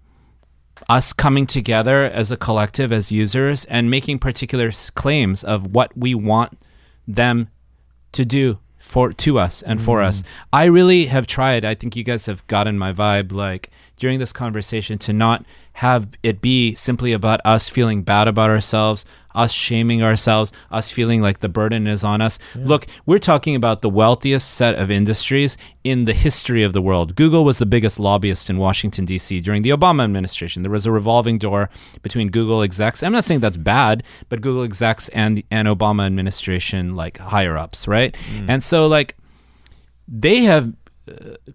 us 0.89 1.13
coming 1.13 1.45
together 1.45 2.03
as 2.03 2.31
a 2.31 2.37
collective, 2.37 2.91
as 2.91 3.11
users, 3.11 3.65
and 3.65 3.89
making 3.89 4.19
particular 4.19 4.71
claims 4.95 5.43
of 5.43 5.67
what 5.67 5.95
we 5.97 6.15
want 6.15 6.57
them 7.07 7.49
to 8.11 8.25
do 8.25 8.59
for 8.81 9.13
to 9.13 9.39
us 9.39 9.61
and 9.61 9.81
for 9.81 10.01
us. 10.01 10.21
Mm. 10.21 10.25
I 10.53 10.63
really 10.65 11.05
have 11.05 11.27
tried. 11.27 11.63
I 11.63 11.75
think 11.75 11.95
you 11.95 12.03
guys 12.03 12.25
have 12.25 12.45
gotten 12.47 12.77
my 12.77 12.91
vibe. 12.91 13.31
Like 13.31 13.69
during 13.97 14.19
this 14.19 14.33
conversation, 14.33 14.97
to 14.99 15.13
not 15.13 15.45
have 15.73 16.09
it 16.23 16.41
be 16.41 16.75
simply 16.75 17.13
about 17.13 17.39
us 17.45 17.69
feeling 17.69 18.01
bad 18.01 18.27
about 18.27 18.49
ourselves, 18.49 19.05
us 19.35 19.51
shaming 19.51 20.03
ourselves, 20.03 20.51
us 20.71 20.89
feeling 20.89 21.21
like 21.21 21.39
the 21.39 21.49
burden 21.49 21.87
is 21.87 22.03
on 22.03 22.21
us. 22.21 22.39
Look, 22.55 22.87
we're 23.05 23.19
talking 23.19 23.55
about 23.55 23.81
the 23.81 23.89
wealthiest 23.89 24.53
set 24.53 24.75
of 24.75 24.91
industries 24.91 25.57
in 25.83 26.05
the 26.05 26.13
history 26.13 26.63
of 26.63 26.73
the 26.73 26.81
world. 26.81 27.15
Google 27.15 27.43
was 27.43 27.57
the 27.57 27.65
biggest 27.65 27.99
lobbyist 27.99 28.49
in 28.49 28.57
Washington, 28.57 29.05
D.C. 29.05 29.41
during 29.41 29.61
the 29.61 29.69
Obama 29.69 30.03
administration. 30.03 30.61
There 30.63 30.71
was 30.71 30.85
a 30.85 30.91
revolving 30.91 31.37
door 31.37 31.69
between 32.01 32.29
Google 32.29 32.61
execs. 32.61 33.03
I'm 33.03 33.13
not 33.13 33.23
saying 33.23 33.39
that's 33.39 33.57
bad, 33.57 34.03
but 34.29 34.41
Google 34.41 34.63
execs 34.63 35.09
and, 35.09 35.43
and 35.51 35.67
Obama 35.67 36.05
administration, 36.05 36.95
like 36.95 37.17
higher 37.17 37.57
ups, 37.57 37.87
right? 37.87 38.15
Mm. 38.33 38.45
And 38.49 38.63
so, 38.63 38.87
like, 38.87 39.15
they 40.07 40.41
have 40.41 40.73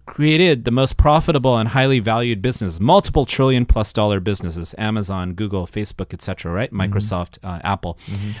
created 0.05 0.65
the 0.65 0.71
most 0.71 0.97
profitable 0.97 1.57
and 1.57 1.69
highly 1.69 1.99
valued 1.99 2.41
business 2.41 2.79
multiple 2.79 3.25
trillion 3.25 3.65
plus 3.65 3.93
dollar 3.93 4.19
businesses 4.19 4.75
amazon 4.77 5.33
google 5.33 5.65
facebook 5.67 6.13
etc 6.13 6.51
right? 6.51 6.71
Microsoft 6.71 7.37
uh, 7.43 7.59
apple. 7.63 7.97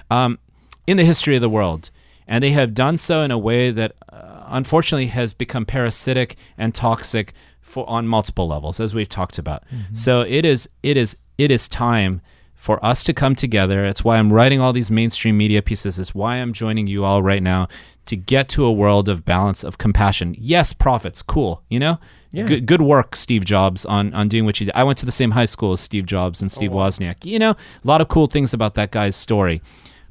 Um, 0.09 0.39
in 0.85 0.97
the 0.97 1.05
history 1.05 1.35
of 1.35 1.41
the 1.41 1.49
world 1.49 1.91
and 2.27 2.43
they 2.43 2.51
have 2.51 2.73
done 2.73 2.97
so 2.97 3.21
in 3.21 3.31
a 3.31 3.37
way 3.37 3.71
that 3.71 3.93
uh, 4.11 4.43
unfortunately 4.47 5.07
has 5.07 5.33
become 5.33 5.65
parasitic 5.65 6.35
and 6.57 6.73
toxic 6.75 7.33
for 7.61 7.89
on 7.89 8.07
multiple 8.07 8.47
levels 8.47 8.79
as 8.79 8.93
we've 8.93 9.09
talked 9.09 9.37
about. 9.37 9.63
So 9.93 10.21
it 10.21 10.45
is 10.45 10.69
it 10.83 10.97
is 10.97 11.17
it 11.37 11.51
is 11.51 11.67
time 11.67 12.21
for 12.57 12.83
us 12.83 13.03
to 13.05 13.13
come 13.13 13.35
together. 13.35 13.85
It's 13.85 14.03
why 14.03 14.17
I'm 14.17 14.33
writing 14.33 14.59
all 14.59 14.73
these 14.73 14.91
mainstream 14.91 15.37
media 15.37 15.61
pieces. 15.61 15.99
It's 15.99 16.13
why 16.13 16.37
I'm 16.37 16.51
joining 16.51 16.87
you 16.87 17.05
all 17.05 17.21
right 17.21 17.41
now 17.41 17.67
to 18.07 18.17
get 18.17 18.49
to 18.49 18.65
a 18.65 18.71
world 18.71 19.07
of 19.07 19.23
balance, 19.23 19.63
of 19.63 19.77
compassion. 19.77 20.35
Yes, 20.37 20.73
profits, 20.73 21.21
cool, 21.21 21.63
you 21.69 21.79
know? 21.79 21.99
Yeah. 22.31 22.45
Good, 22.45 22.65
good 22.65 22.81
work, 22.81 23.15
Steve 23.15 23.45
Jobs, 23.45 23.85
on, 23.85 24.13
on 24.13 24.27
doing 24.27 24.43
what 24.43 24.59
you 24.59 24.65
did. 24.65 24.75
I 24.75 24.83
went 24.83 24.97
to 24.99 25.05
the 25.05 25.11
same 25.11 25.31
high 25.31 25.45
school 25.45 25.71
as 25.71 25.79
Steve 25.79 26.07
Jobs 26.07 26.41
and 26.41 26.49
oh, 26.49 26.53
Steve 26.53 26.71
Wozniak. 26.71 27.23
You 27.23 27.39
know, 27.39 27.51
a 27.51 27.57
lot 27.83 28.01
of 28.01 28.07
cool 28.09 28.27
things 28.27 28.53
about 28.53 28.73
that 28.73 28.91
guy's 28.91 29.15
story. 29.15 29.61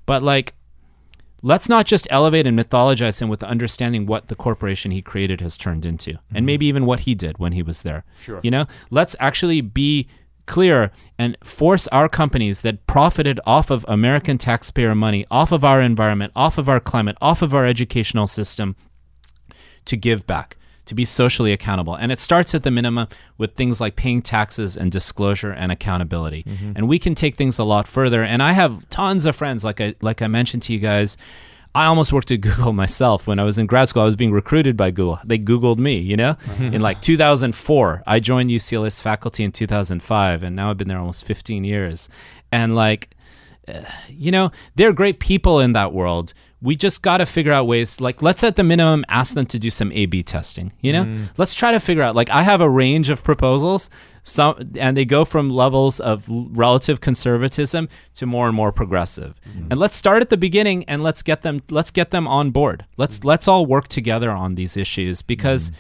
But 0.07 0.22
like, 0.22 0.55
let's 1.42 1.68
not 1.68 1.84
just 1.84 2.07
elevate 2.11 2.47
and 2.47 2.59
mythologize 2.59 3.20
him 3.20 3.28
with 3.28 3.42
understanding 3.42 4.07
what 4.07 4.28
the 4.28 4.36
corporation 4.36 4.92
he 4.92 5.03
created 5.03 5.40
has 5.40 5.57
turned 5.57 5.84
into 5.84 6.11
and 6.11 6.18
mm-hmm. 6.38 6.47
maybe 6.47 6.66
even 6.66 6.86
what 6.86 7.01
he 7.01 7.14
did 7.14 7.38
when 7.38 7.53
he 7.53 7.62
was 7.62 7.82
there 7.82 8.05
Sure. 8.22 8.40
you 8.42 8.51
know 8.51 8.66
let's 8.90 9.14
actually 9.20 9.61
be 9.61 10.09
clear 10.47 10.90
and 11.18 11.36
force 11.42 11.86
our 11.88 12.09
companies 12.09 12.62
that 12.62 12.86
profited 12.86 13.40
off 13.44 13.70
of 13.70 13.84
american 13.88 14.38
taxpayer 14.38 14.94
money 14.94 15.26
off 15.30 15.53
of 15.53 15.64
our 15.64 15.80
environment 15.80 16.32
off 16.36 16.57
of 16.57 16.68
our 16.68 16.80
climate 16.80 17.16
off 17.20 17.42
of 17.42 17.53
our 17.53 17.66
educational 17.66 18.26
system 18.26 18.76
to 19.86 19.97
give 19.97 20.26
back, 20.26 20.57
to 20.84 20.94
be 20.94 21.05
socially 21.05 21.53
accountable. 21.53 21.94
And 21.94 22.12
it 22.12 22.20
starts 22.20 22.55
at 22.55 22.62
the 22.62 22.70
minimum 22.70 23.09
with 23.38 23.53
things 23.53 23.80
like 23.80 23.97
paying 23.97 24.20
taxes 24.20 24.76
and 24.76 24.92
disclosure 24.92 25.51
and 25.51 25.72
accountability. 25.72 26.42
Mm-hmm. 26.42 26.72
And 26.76 26.88
we 26.88 26.99
can 26.99 27.14
take 27.14 27.36
things 27.36 27.59
a 27.59 27.64
lot 27.64 27.88
further. 27.88 28.22
And 28.22 28.42
I 28.42 28.53
have 28.53 28.88
tons 28.90 29.24
of 29.24 29.34
friends, 29.34 29.64
like 29.64 29.80
I 29.80 29.94
like 30.03 30.20
I 30.20 30.26
mentioned 30.26 30.62
to 30.64 30.72
you 30.72 30.78
guys. 30.78 31.16
I 31.77 31.85
almost 31.85 32.11
worked 32.11 32.31
at 32.31 32.41
Google 32.41 32.72
myself 32.85 33.27
when 33.27 33.39
I 33.39 33.45
was 33.45 33.59
in 33.59 33.66
grad 33.66 33.91
school. 33.91 34.01
I 34.01 34.07
was 34.07 34.16
being 34.16 34.33
recruited 34.33 34.79
by 34.79 34.91
Google. 34.91 35.20
They 35.22 35.39
Googled 35.39 35.77
me, 35.77 35.99
you 35.99 36.16
know? 36.16 36.39
in 36.59 36.81
like 36.81 37.03
2004, 37.03 38.03
I 38.07 38.18
joined 38.18 38.49
UCLA's 38.49 38.99
faculty 38.99 39.45
in 39.45 39.53
2005, 39.53 40.43
and 40.43 40.57
now 40.57 40.70
I've 40.70 40.79
been 40.79 40.89
there 40.89 40.99
almost 40.99 41.27
15 41.27 41.64
years. 41.64 42.09
And 42.51 42.74
like, 42.74 43.11
you 44.09 44.31
know, 44.31 44.51
they're 44.75 44.93
great 44.93 45.21
people 45.21 45.61
in 45.61 45.73
that 45.73 45.93
world. 45.93 46.33
We 46.62 46.75
just 46.75 47.03
got 47.03 47.19
to 47.19 47.27
figure 47.27 47.53
out 47.53 47.67
ways, 47.67 48.01
like, 48.01 48.23
let's 48.23 48.43
at 48.43 48.57
the 48.57 48.64
minimum 48.64 49.05
ask 49.09 49.35
them 49.35 49.47
to 49.47 49.59
do 49.59 49.71
some 49.71 49.93
A 49.93 50.07
B 50.07 50.23
testing, 50.23 50.73
you 50.81 50.93
know? 50.93 51.05
Mm. 51.05 51.29
Let's 51.37 51.55
try 51.55 51.71
to 51.73 51.79
figure 51.79 52.03
out, 52.03 52.17
like, 52.17 52.31
I 52.31 52.43
have 52.43 52.61
a 52.61 52.69
range 52.69 53.11
of 53.11 53.23
proposals, 53.23 53.91
some, 54.25 54.73
and 54.77 54.97
they 54.97 55.05
go 55.05 55.25
from 55.25 55.51
levels 55.51 56.01
of 56.01 56.25
relative 56.29 57.01
conservatism 57.01 57.89
to 58.14 58.27
more 58.27 58.47
and 58.47 58.57
more 58.57 58.73
progressive. 58.73 59.35
Mm. 59.49 59.67
And 59.73 59.79
let's 59.79 59.97
start 59.97 60.23
at 60.23 60.31
the 60.31 60.39
beginning 60.39 60.85
and 60.85 61.03
let's 61.03 61.23
get 61.23 61.43
them, 61.43 61.62
let's 61.71 61.91
get 61.91 62.11
them 62.11 62.27
on 62.27 62.51
board. 62.51 62.87
Let's, 62.97 63.19
mm. 63.19 63.27
let's 63.27 63.47
all 63.47 63.67
work 63.67 63.89
together 63.89 64.31
on 64.31 64.55
these 64.55 64.77
issues 64.77 65.23
because 65.23 65.71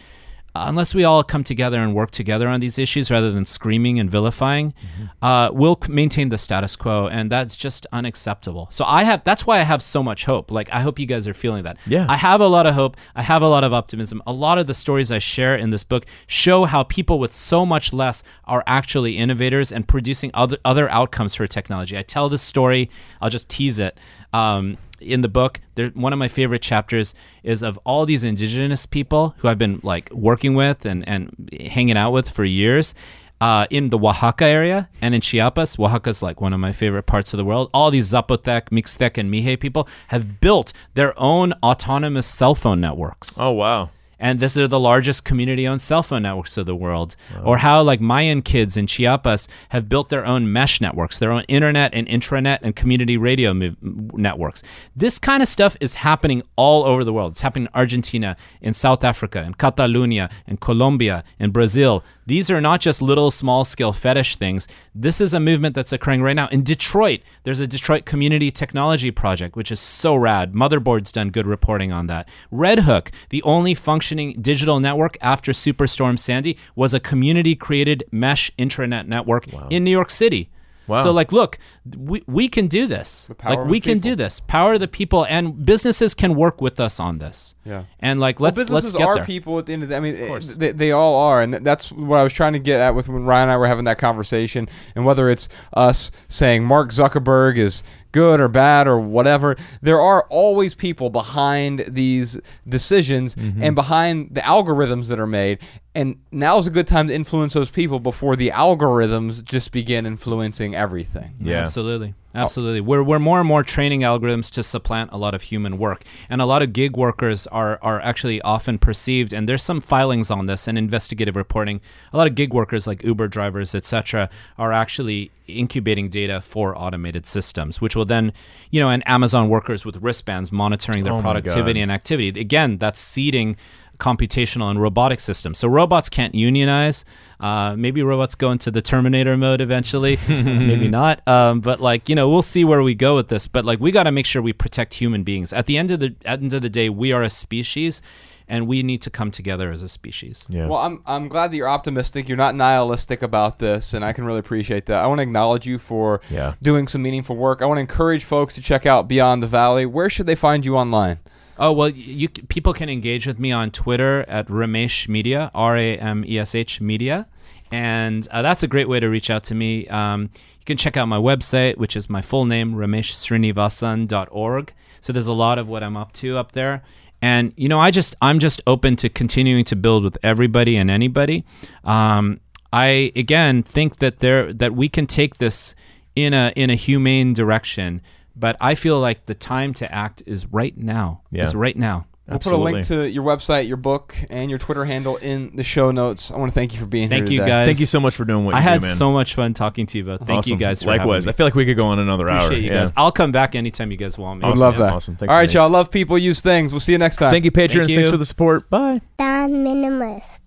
unless 0.66 0.94
we 0.94 1.04
all 1.04 1.22
come 1.22 1.44
together 1.44 1.78
and 1.80 1.94
work 1.94 2.10
together 2.10 2.48
on 2.48 2.60
these 2.60 2.78
issues 2.78 3.10
rather 3.10 3.30
than 3.32 3.44
screaming 3.44 3.98
and 3.98 4.10
vilifying, 4.10 4.74
uh, 5.22 5.50
we'll 5.52 5.78
maintain 5.88 6.28
the 6.28 6.38
status 6.38 6.76
quo, 6.76 7.08
and 7.08 7.30
that's 7.30 7.56
just 7.56 7.86
unacceptable. 7.92 8.68
So 8.70 8.84
I 8.84 9.04
have 9.04 9.24
that's 9.24 9.46
why 9.46 9.58
I 9.58 9.62
have 9.62 9.82
so 9.82 10.02
much 10.02 10.24
hope. 10.24 10.50
Like 10.50 10.70
I 10.72 10.80
hope 10.80 10.98
you 10.98 11.06
guys 11.06 11.26
are 11.28 11.34
feeling 11.34 11.64
that. 11.64 11.78
Yeah. 11.86 12.06
I 12.08 12.16
have 12.16 12.40
a 12.40 12.46
lot 12.46 12.66
of 12.66 12.74
hope. 12.74 12.96
I 13.14 13.22
have 13.22 13.42
a 13.42 13.48
lot 13.48 13.64
of 13.64 13.72
optimism. 13.72 14.22
A 14.26 14.32
lot 14.32 14.58
of 14.58 14.66
the 14.66 14.74
stories 14.74 15.12
I 15.12 15.18
share 15.18 15.56
in 15.56 15.70
this 15.70 15.84
book 15.84 16.06
show 16.26 16.64
how 16.64 16.82
people 16.84 17.18
with 17.18 17.32
so 17.32 17.66
much 17.66 17.92
less 17.92 18.22
are 18.44 18.62
actually 18.66 19.16
innovators 19.18 19.72
and 19.72 19.86
producing 19.86 20.30
other 20.34 20.58
other 20.64 20.88
outcomes 20.90 21.34
for 21.34 21.46
technology. 21.46 21.96
I 21.96 22.02
tell 22.02 22.28
this 22.28 22.42
story. 22.42 22.90
I'll 23.20 23.30
just 23.30 23.48
tease 23.48 23.78
it. 23.78 23.98
Um, 24.32 24.76
in 25.00 25.20
the 25.20 25.28
book, 25.28 25.60
there, 25.74 25.88
one 25.90 26.12
of 26.12 26.18
my 26.18 26.28
favorite 26.28 26.62
chapters 26.62 27.14
is 27.42 27.62
of 27.62 27.78
all 27.84 28.06
these 28.06 28.24
indigenous 28.24 28.86
people 28.86 29.34
who 29.38 29.48
I've 29.48 29.58
been 29.58 29.80
like 29.82 30.10
working 30.12 30.54
with 30.54 30.84
and, 30.84 31.06
and 31.08 31.50
hanging 31.70 31.96
out 31.96 32.12
with 32.12 32.30
for 32.30 32.44
years. 32.44 32.94
Uh, 33.38 33.66
in 33.68 33.90
the 33.90 33.98
Oaxaca 33.98 34.46
area 34.46 34.88
and 35.02 35.14
in 35.14 35.20
Chiapas, 35.20 35.78
Oaxaca's 35.78 36.22
like 36.22 36.40
one 36.40 36.54
of 36.54 36.60
my 36.60 36.72
favorite 36.72 37.02
parts 37.02 37.34
of 37.34 37.36
the 37.36 37.44
world. 37.44 37.68
All 37.74 37.90
these 37.90 38.10
Zapotec, 38.10 38.70
Mixtec, 38.70 39.18
and 39.18 39.30
Mixe 39.30 39.60
people 39.60 39.86
have 40.08 40.40
built 40.40 40.72
their 40.94 41.12
own 41.20 41.52
autonomous 41.62 42.26
cell 42.26 42.54
phone 42.54 42.80
networks 42.80 43.38
Oh 43.38 43.50
wow. 43.50 43.90
And 44.18 44.40
these 44.40 44.58
are 44.58 44.68
the 44.68 44.80
largest 44.80 45.24
community-owned 45.24 45.82
cell 45.82 46.02
phone 46.02 46.22
networks 46.22 46.56
of 46.56 46.66
the 46.66 46.74
world. 46.74 47.16
Or 47.44 47.58
how 47.58 47.82
like 47.82 48.00
Mayan 48.00 48.42
kids 48.42 48.76
in 48.76 48.86
Chiapas 48.86 49.48
have 49.70 49.88
built 49.88 50.08
their 50.08 50.24
own 50.24 50.52
mesh 50.52 50.80
networks, 50.80 51.18
their 51.18 51.32
own 51.32 51.42
internet 51.48 51.92
and 51.94 52.06
intranet 52.08 52.58
and 52.62 52.74
community 52.74 53.16
radio 53.16 53.52
networks. 53.52 54.62
This 54.94 55.18
kind 55.18 55.42
of 55.42 55.48
stuff 55.48 55.76
is 55.80 55.94
happening 55.96 56.42
all 56.56 56.84
over 56.84 57.04
the 57.04 57.12
world. 57.12 57.32
It's 57.32 57.42
happening 57.42 57.66
in 57.66 57.74
Argentina, 57.74 58.36
in 58.60 58.72
South 58.72 59.04
Africa, 59.04 59.42
in 59.42 59.54
Catalonia, 59.54 60.30
in 60.46 60.56
Colombia, 60.56 61.22
in 61.38 61.50
Brazil. 61.50 62.04
These 62.26 62.50
are 62.50 62.60
not 62.60 62.80
just 62.80 63.02
little 63.02 63.30
small-scale 63.30 63.92
fetish 63.92 64.36
things. 64.36 64.66
This 64.94 65.20
is 65.20 65.32
a 65.32 65.40
movement 65.40 65.74
that's 65.74 65.92
occurring 65.92 66.22
right 66.22 66.34
now 66.34 66.48
in 66.48 66.64
Detroit. 66.64 67.20
There's 67.44 67.60
a 67.60 67.66
Detroit 67.66 68.04
Community 68.04 68.50
Technology 68.50 69.10
Project, 69.10 69.56
which 69.56 69.70
is 69.70 69.78
so 69.78 70.16
rad. 70.16 70.52
Motherboard's 70.52 71.12
done 71.12 71.30
good 71.30 71.46
reporting 71.46 71.92
on 71.92 72.06
that. 72.08 72.28
Red 72.50 72.80
Hook, 72.80 73.12
the 73.30 73.42
only 73.42 73.74
functioning 74.06 74.40
digital 74.40 74.78
network 74.78 75.16
after 75.20 75.50
Superstorm 75.50 76.16
Sandy, 76.16 76.56
was 76.76 76.94
a 76.94 77.00
community-created 77.00 78.04
mesh 78.12 78.52
intranet 78.56 79.08
network 79.08 79.48
in 79.68 79.82
New 79.82 79.90
York 79.90 80.10
City. 80.10 80.48
Wow. 80.86 81.02
So 81.02 81.12
like 81.12 81.32
look, 81.32 81.58
we, 81.96 82.22
we 82.26 82.48
can 82.48 82.66
do 82.66 82.86
this. 82.86 83.28
Like 83.44 83.64
we 83.64 83.80
can 83.80 83.98
do 83.98 84.14
this. 84.14 84.40
Power 84.40 84.74
of 84.74 84.80
the 84.80 84.88
people 84.88 85.24
and 85.28 85.64
businesses 85.64 86.14
can 86.14 86.34
work 86.34 86.60
with 86.60 86.78
us 86.80 87.00
on 87.00 87.18
this. 87.18 87.54
Yeah. 87.64 87.84
And 88.00 88.20
like 88.20 88.40
let's 88.40 88.58
let's 88.58 88.70
businesses 88.70 88.92
get 88.92 89.06
are 89.06 89.16
there. 89.16 89.24
people 89.24 89.58
at 89.58 89.66
the 89.66 89.72
end 89.72 89.82
of 89.82 89.88
the. 89.88 89.96
I 89.96 90.00
mean, 90.00 90.40
they, 90.56 90.72
they 90.72 90.92
all 90.92 91.16
are, 91.16 91.42
and 91.42 91.54
that's 91.54 91.90
what 91.92 92.18
I 92.18 92.22
was 92.22 92.32
trying 92.32 92.52
to 92.54 92.58
get 92.58 92.80
at 92.80 92.94
with 92.94 93.08
when 93.08 93.24
Ryan 93.24 93.44
and 93.44 93.52
I 93.52 93.56
were 93.56 93.66
having 93.66 93.84
that 93.84 93.98
conversation. 93.98 94.68
And 94.94 95.04
whether 95.04 95.30
it's 95.30 95.48
us 95.74 96.10
saying 96.28 96.64
Mark 96.64 96.90
Zuckerberg 96.90 97.58
is 97.58 97.82
good 98.12 98.40
or 98.40 98.48
bad 98.48 98.88
or 98.88 98.98
whatever, 98.98 99.56
there 99.82 100.00
are 100.00 100.24
always 100.30 100.74
people 100.74 101.10
behind 101.10 101.84
these 101.88 102.40
decisions 102.68 103.34
Mm-hmm. 103.36 103.62
and 103.62 103.74
behind 103.74 104.34
the 104.34 104.40
algorithms 104.40 105.08
that 105.08 105.18
are 105.18 105.26
made. 105.26 105.58
And 105.96 106.18
now's 106.30 106.66
a 106.66 106.70
good 106.70 106.86
time 106.86 107.08
to 107.08 107.14
influence 107.14 107.54
those 107.54 107.70
people 107.70 108.00
before 108.00 108.36
the 108.36 108.50
algorithms 108.50 109.42
just 109.42 109.72
begin 109.72 110.04
influencing 110.04 110.74
everything. 110.74 111.34
Yeah. 111.40 111.62
Absolutely. 111.62 112.12
Absolutely. 112.34 112.82
We're, 112.82 113.02
we're 113.02 113.18
more 113.18 113.38
and 113.38 113.48
more 113.48 113.62
training 113.62 114.02
algorithms 114.02 114.50
to 114.50 114.62
supplant 114.62 115.10
a 115.10 115.16
lot 115.16 115.34
of 115.34 115.40
human 115.40 115.78
work. 115.78 116.04
And 116.28 116.42
a 116.42 116.44
lot 116.44 116.60
of 116.60 116.74
gig 116.74 116.96
workers 116.96 117.46
are, 117.46 117.78
are 117.80 117.98
actually 118.00 118.42
often 118.42 118.76
perceived, 118.78 119.32
and 119.32 119.48
there's 119.48 119.62
some 119.62 119.80
filings 119.80 120.30
on 120.30 120.44
this 120.44 120.68
and 120.68 120.76
investigative 120.76 121.34
reporting. 121.34 121.80
A 122.12 122.16
lot 122.18 122.26
of 122.26 122.34
gig 122.34 122.52
workers, 122.52 122.86
like 122.86 123.02
Uber 123.02 123.28
drivers, 123.28 123.74
etc., 123.74 124.28
are 124.58 124.72
actually 124.72 125.30
incubating 125.48 126.10
data 126.10 126.42
for 126.42 126.76
automated 126.76 127.24
systems, 127.24 127.80
which 127.80 127.96
will 127.96 128.04
then, 128.04 128.32
you 128.70 128.80
know, 128.80 128.90
and 128.90 129.06
Amazon 129.08 129.48
workers 129.48 129.86
with 129.86 129.96
wristbands 130.02 130.52
monitoring 130.52 131.04
their 131.04 131.14
Oh 131.14 131.20
productivity 131.22 131.80
and 131.80 131.90
activity. 131.90 132.38
Again, 132.38 132.76
that's 132.76 133.00
seeding 133.00 133.56
computational 133.98 134.70
and 134.70 134.80
robotic 134.80 135.20
systems. 135.20 135.58
So 135.58 135.68
robots 135.68 136.08
can't 136.08 136.34
unionize. 136.34 137.04
Uh, 137.40 137.74
maybe 137.76 138.02
robots 138.02 138.34
go 138.34 138.50
into 138.50 138.70
the 138.70 138.82
Terminator 138.82 139.36
mode 139.36 139.60
eventually. 139.60 140.18
maybe 140.28 140.88
not. 140.88 141.26
Um, 141.28 141.60
but 141.60 141.80
like 141.80 142.08
you 142.08 142.14
know, 142.14 142.28
we'll 142.30 142.42
see 142.42 142.64
where 142.64 142.82
we 142.82 142.94
go 142.94 143.16
with 143.16 143.28
this. 143.28 143.46
But 143.46 143.64
like 143.64 143.80
we 143.80 143.90
got 143.92 144.04
to 144.04 144.12
make 144.12 144.26
sure 144.26 144.40
we 144.42 144.52
protect 144.52 144.94
human 144.94 145.22
beings. 145.22 145.52
At 145.52 145.66
the 145.66 145.76
end 145.78 145.90
of 145.90 146.00
the 146.00 146.14
at 146.24 146.40
the 146.40 146.44
end 146.44 146.52
of 146.54 146.62
the 146.62 146.70
day, 146.70 146.88
we 146.88 147.12
are 147.12 147.22
a 147.22 147.30
species, 147.30 148.00
and 148.48 148.66
we 148.66 148.82
need 148.82 149.02
to 149.02 149.10
come 149.10 149.30
together 149.30 149.70
as 149.70 149.82
a 149.82 149.88
species. 149.88 150.46
Yeah. 150.48 150.66
Well, 150.66 150.78
I'm 150.78 151.02
I'm 151.06 151.28
glad 151.28 151.50
that 151.50 151.56
you're 151.56 151.68
optimistic. 151.68 152.28
You're 152.28 152.36
not 152.38 152.54
nihilistic 152.54 153.22
about 153.22 153.58
this, 153.58 153.92
and 153.92 154.04
I 154.04 154.12
can 154.12 154.24
really 154.24 154.38
appreciate 154.40 154.86
that. 154.86 155.02
I 155.02 155.06
want 155.06 155.18
to 155.18 155.22
acknowledge 155.22 155.66
you 155.66 155.78
for 155.78 156.20
Yeah. 156.30 156.54
doing 156.62 156.86
some 156.88 157.02
meaningful 157.02 157.36
work. 157.36 157.60
I 157.60 157.66
want 157.66 157.76
to 157.78 157.82
encourage 157.82 158.24
folks 158.24 158.54
to 158.54 158.62
check 158.62 158.86
out 158.86 159.08
Beyond 159.08 159.42
the 159.42 159.46
Valley. 159.46 159.84
Where 159.84 160.08
should 160.08 160.26
they 160.26 160.34
find 160.36 160.64
you 160.64 160.76
online? 160.76 161.18
Oh 161.58 161.72
well, 161.72 161.88
you 161.88 162.28
people 162.28 162.72
can 162.72 162.88
engage 162.88 163.26
with 163.26 163.38
me 163.38 163.52
on 163.52 163.70
Twitter 163.70 164.24
at 164.28 164.48
Ramesh 164.48 165.08
Media, 165.08 165.50
R 165.54 165.76
A 165.76 165.96
M 165.96 166.24
E 166.26 166.38
S 166.38 166.54
H 166.54 166.80
Media, 166.80 167.26
and 167.72 168.26
uh, 168.30 168.42
that's 168.42 168.62
a 168.62 168.68
great 168.68 168.88
way 168.88 169.00
to 169.00 169.08
reach 169.08 169.30
out 169.30 169.44
to 169.44 169.54
me. 169.54 169.86
Um, 169.88 170.30
you 170.32 170.64
can 170.66 170.76
check 170.76 170.96
out 170.96 171.06
my 171.06 171.18
website, 171.18 171.78
which 171.78 171.96
is 171.96 172.10
my 172.10 172.20
full 172.20 172.44
name, 172.44 172.74
rameshsrinivasan.org. 172.74 174.74
So 175.00 175.12
there's 175.12 175.28
a 175.28 175.32
lot 175.32 175.58
of 175.58 175.68
what 175.68 175.82
I'm 175.82 175.96
up 175.96 176.12
to 176.14 176.36
up 176.36 176.52
there. 176.52 176.82
And 177.22 177.52
you 177.56 177.68
know, 177.68 177.78
I 177.78 177.90
just 177.90 178.14
I'm 178.20 178.38
just 178.38 178.60
open 178.66 178.96
to 178.96 179.08
continuing 179.08 179.64
to 179.66 179.76
build 179.76 180.04
with 180.04 180.18
everybody 180.22 180.76
and 180.76 180.90
anybody. 180.90 181.44
Um, 181.84 182.40
I 182.72 183.12
again 183.16 183.62
think 183.62 183.98
that 184.00 184.18
there 184.18 184.52
that 184.52 184.74
we 184.74 184.88
can 184.88 185.06
take 185.06 185.36
this 185.36 185.74
in 186.14 186.34
a 186.34 186.52
in 186.56 186.70
a 186.70 186.74
humane 186.74 187.32
direction, 187.32 188.02
but 188.36 188.56
I 188.60 188.74
feel 188.74 189.00
like 189.00 189.26
the 189.26 189.34
time 189.34 189.74
to 189.74 189.92
act 189.92 190.22
is 190.26 190.46
right 190.46 190.76
now. 190.76 191.22
Yeah. 191.30 191.42
Is 191.42 191.54
right 191.54 191.76
now. 191.76 192.06
We'll 192.28 192.40
put 192.40 192.52
a 192.52 192.56
link 192.56 192.86
to 192.88 193.08
your 193.08 193.22
website, 193.22 193.68
your 193.68 193.76
book, 193.76 194.16
and 194.30 194.50
your 194.50 194.58
Twitter 194.58 194.84
handle 194.84 195.16
in 195.16 195.54
the 195.54 195.62
show 195.62 195.92
notes. 195.92 196.32
I 196.32 196.36
want 196.36 196.50
to 196.50 196.54
thank 196.54 196.74
you 196.74 196.80
for 196.80 196.86
being 196.86 197.08
Thank 197.08 197.20
here 197.20 197.26
Thank 197.26 197.32
you 197.32 197.38
today. 197.38 197.48
guys. 197.48 197.66
Thank 197.68 197.78
you 197.78 197.86
so 197.86 198.00
much 198.00 198.16
for 198.16 198.24
doing 198.24 198.44
what 198.44 198.56
I 198.56 198.58
you 198.58 198.62
had 198.64 198.80
do, 198.80 198.86
man. 198.88 198.96
so 198.96 199.12
much 199.12 199.36
fun 199.36 199.54
talking 199.54 199.86
to 199.86 199.98
you 199.98 200.04
both. 200.04 200.26
Thank 200.26 200.48
you 200.48 200.56
guys 200.56 200.82
for 200.82 200.88
Likewise. 200.88 201.24
having 201.24 201.34
I 201.34 201.36
feel 201.36 201.46
like 201.46 201.54
we 201.54 201.64
could 201.64 201.76
go 201.76 201.86
on 201.86 202.00
another 202.00 202.28
hour. 202.28 202.38
Appreciate 202.38 202.64
you 202.64 202.72
yeah. 202.72 202.80
guys. 202.80 202.92
I'll 202.96 203.12
come 203.12 203.30
back 203.30 203.54
anytime 203.54 203.92
you 203.92 203.96
guys 203.96 204.18
want 204.18 204.40
me. 204.40 204.48
I 204.48 204.50
Awesome, 204.50 204.60
love 204.60 204.74
man. 204.74 204.82
that. 204.88 204.92
Awesome. 204.94 205.16
Thanks, 205.16 205.32
All 205.32 205.38
right, 205.38 205.54
y'all. 205.54 205.70
Love 205.70 205.92
people, 205.92 206.18
use 206.18 206.40
things. 206.40 206.72
We'll 206.72 206.80
see 206.80 206.92
you 206.92 206.98
next 206.98 207.18
time. 207.18 207.30
Thank 207.30 207.44
you, 207.44 207.52
patrons. 207.52 207.88
Thank 207.90 207.96
Thanks 207.96 208.10
for 208.10 208.16
the 208.16 208.24
support. 208.24 208.68
Bye. 208.70 209.00
The 209.18 209.22
Minimalists. 209.24 210.40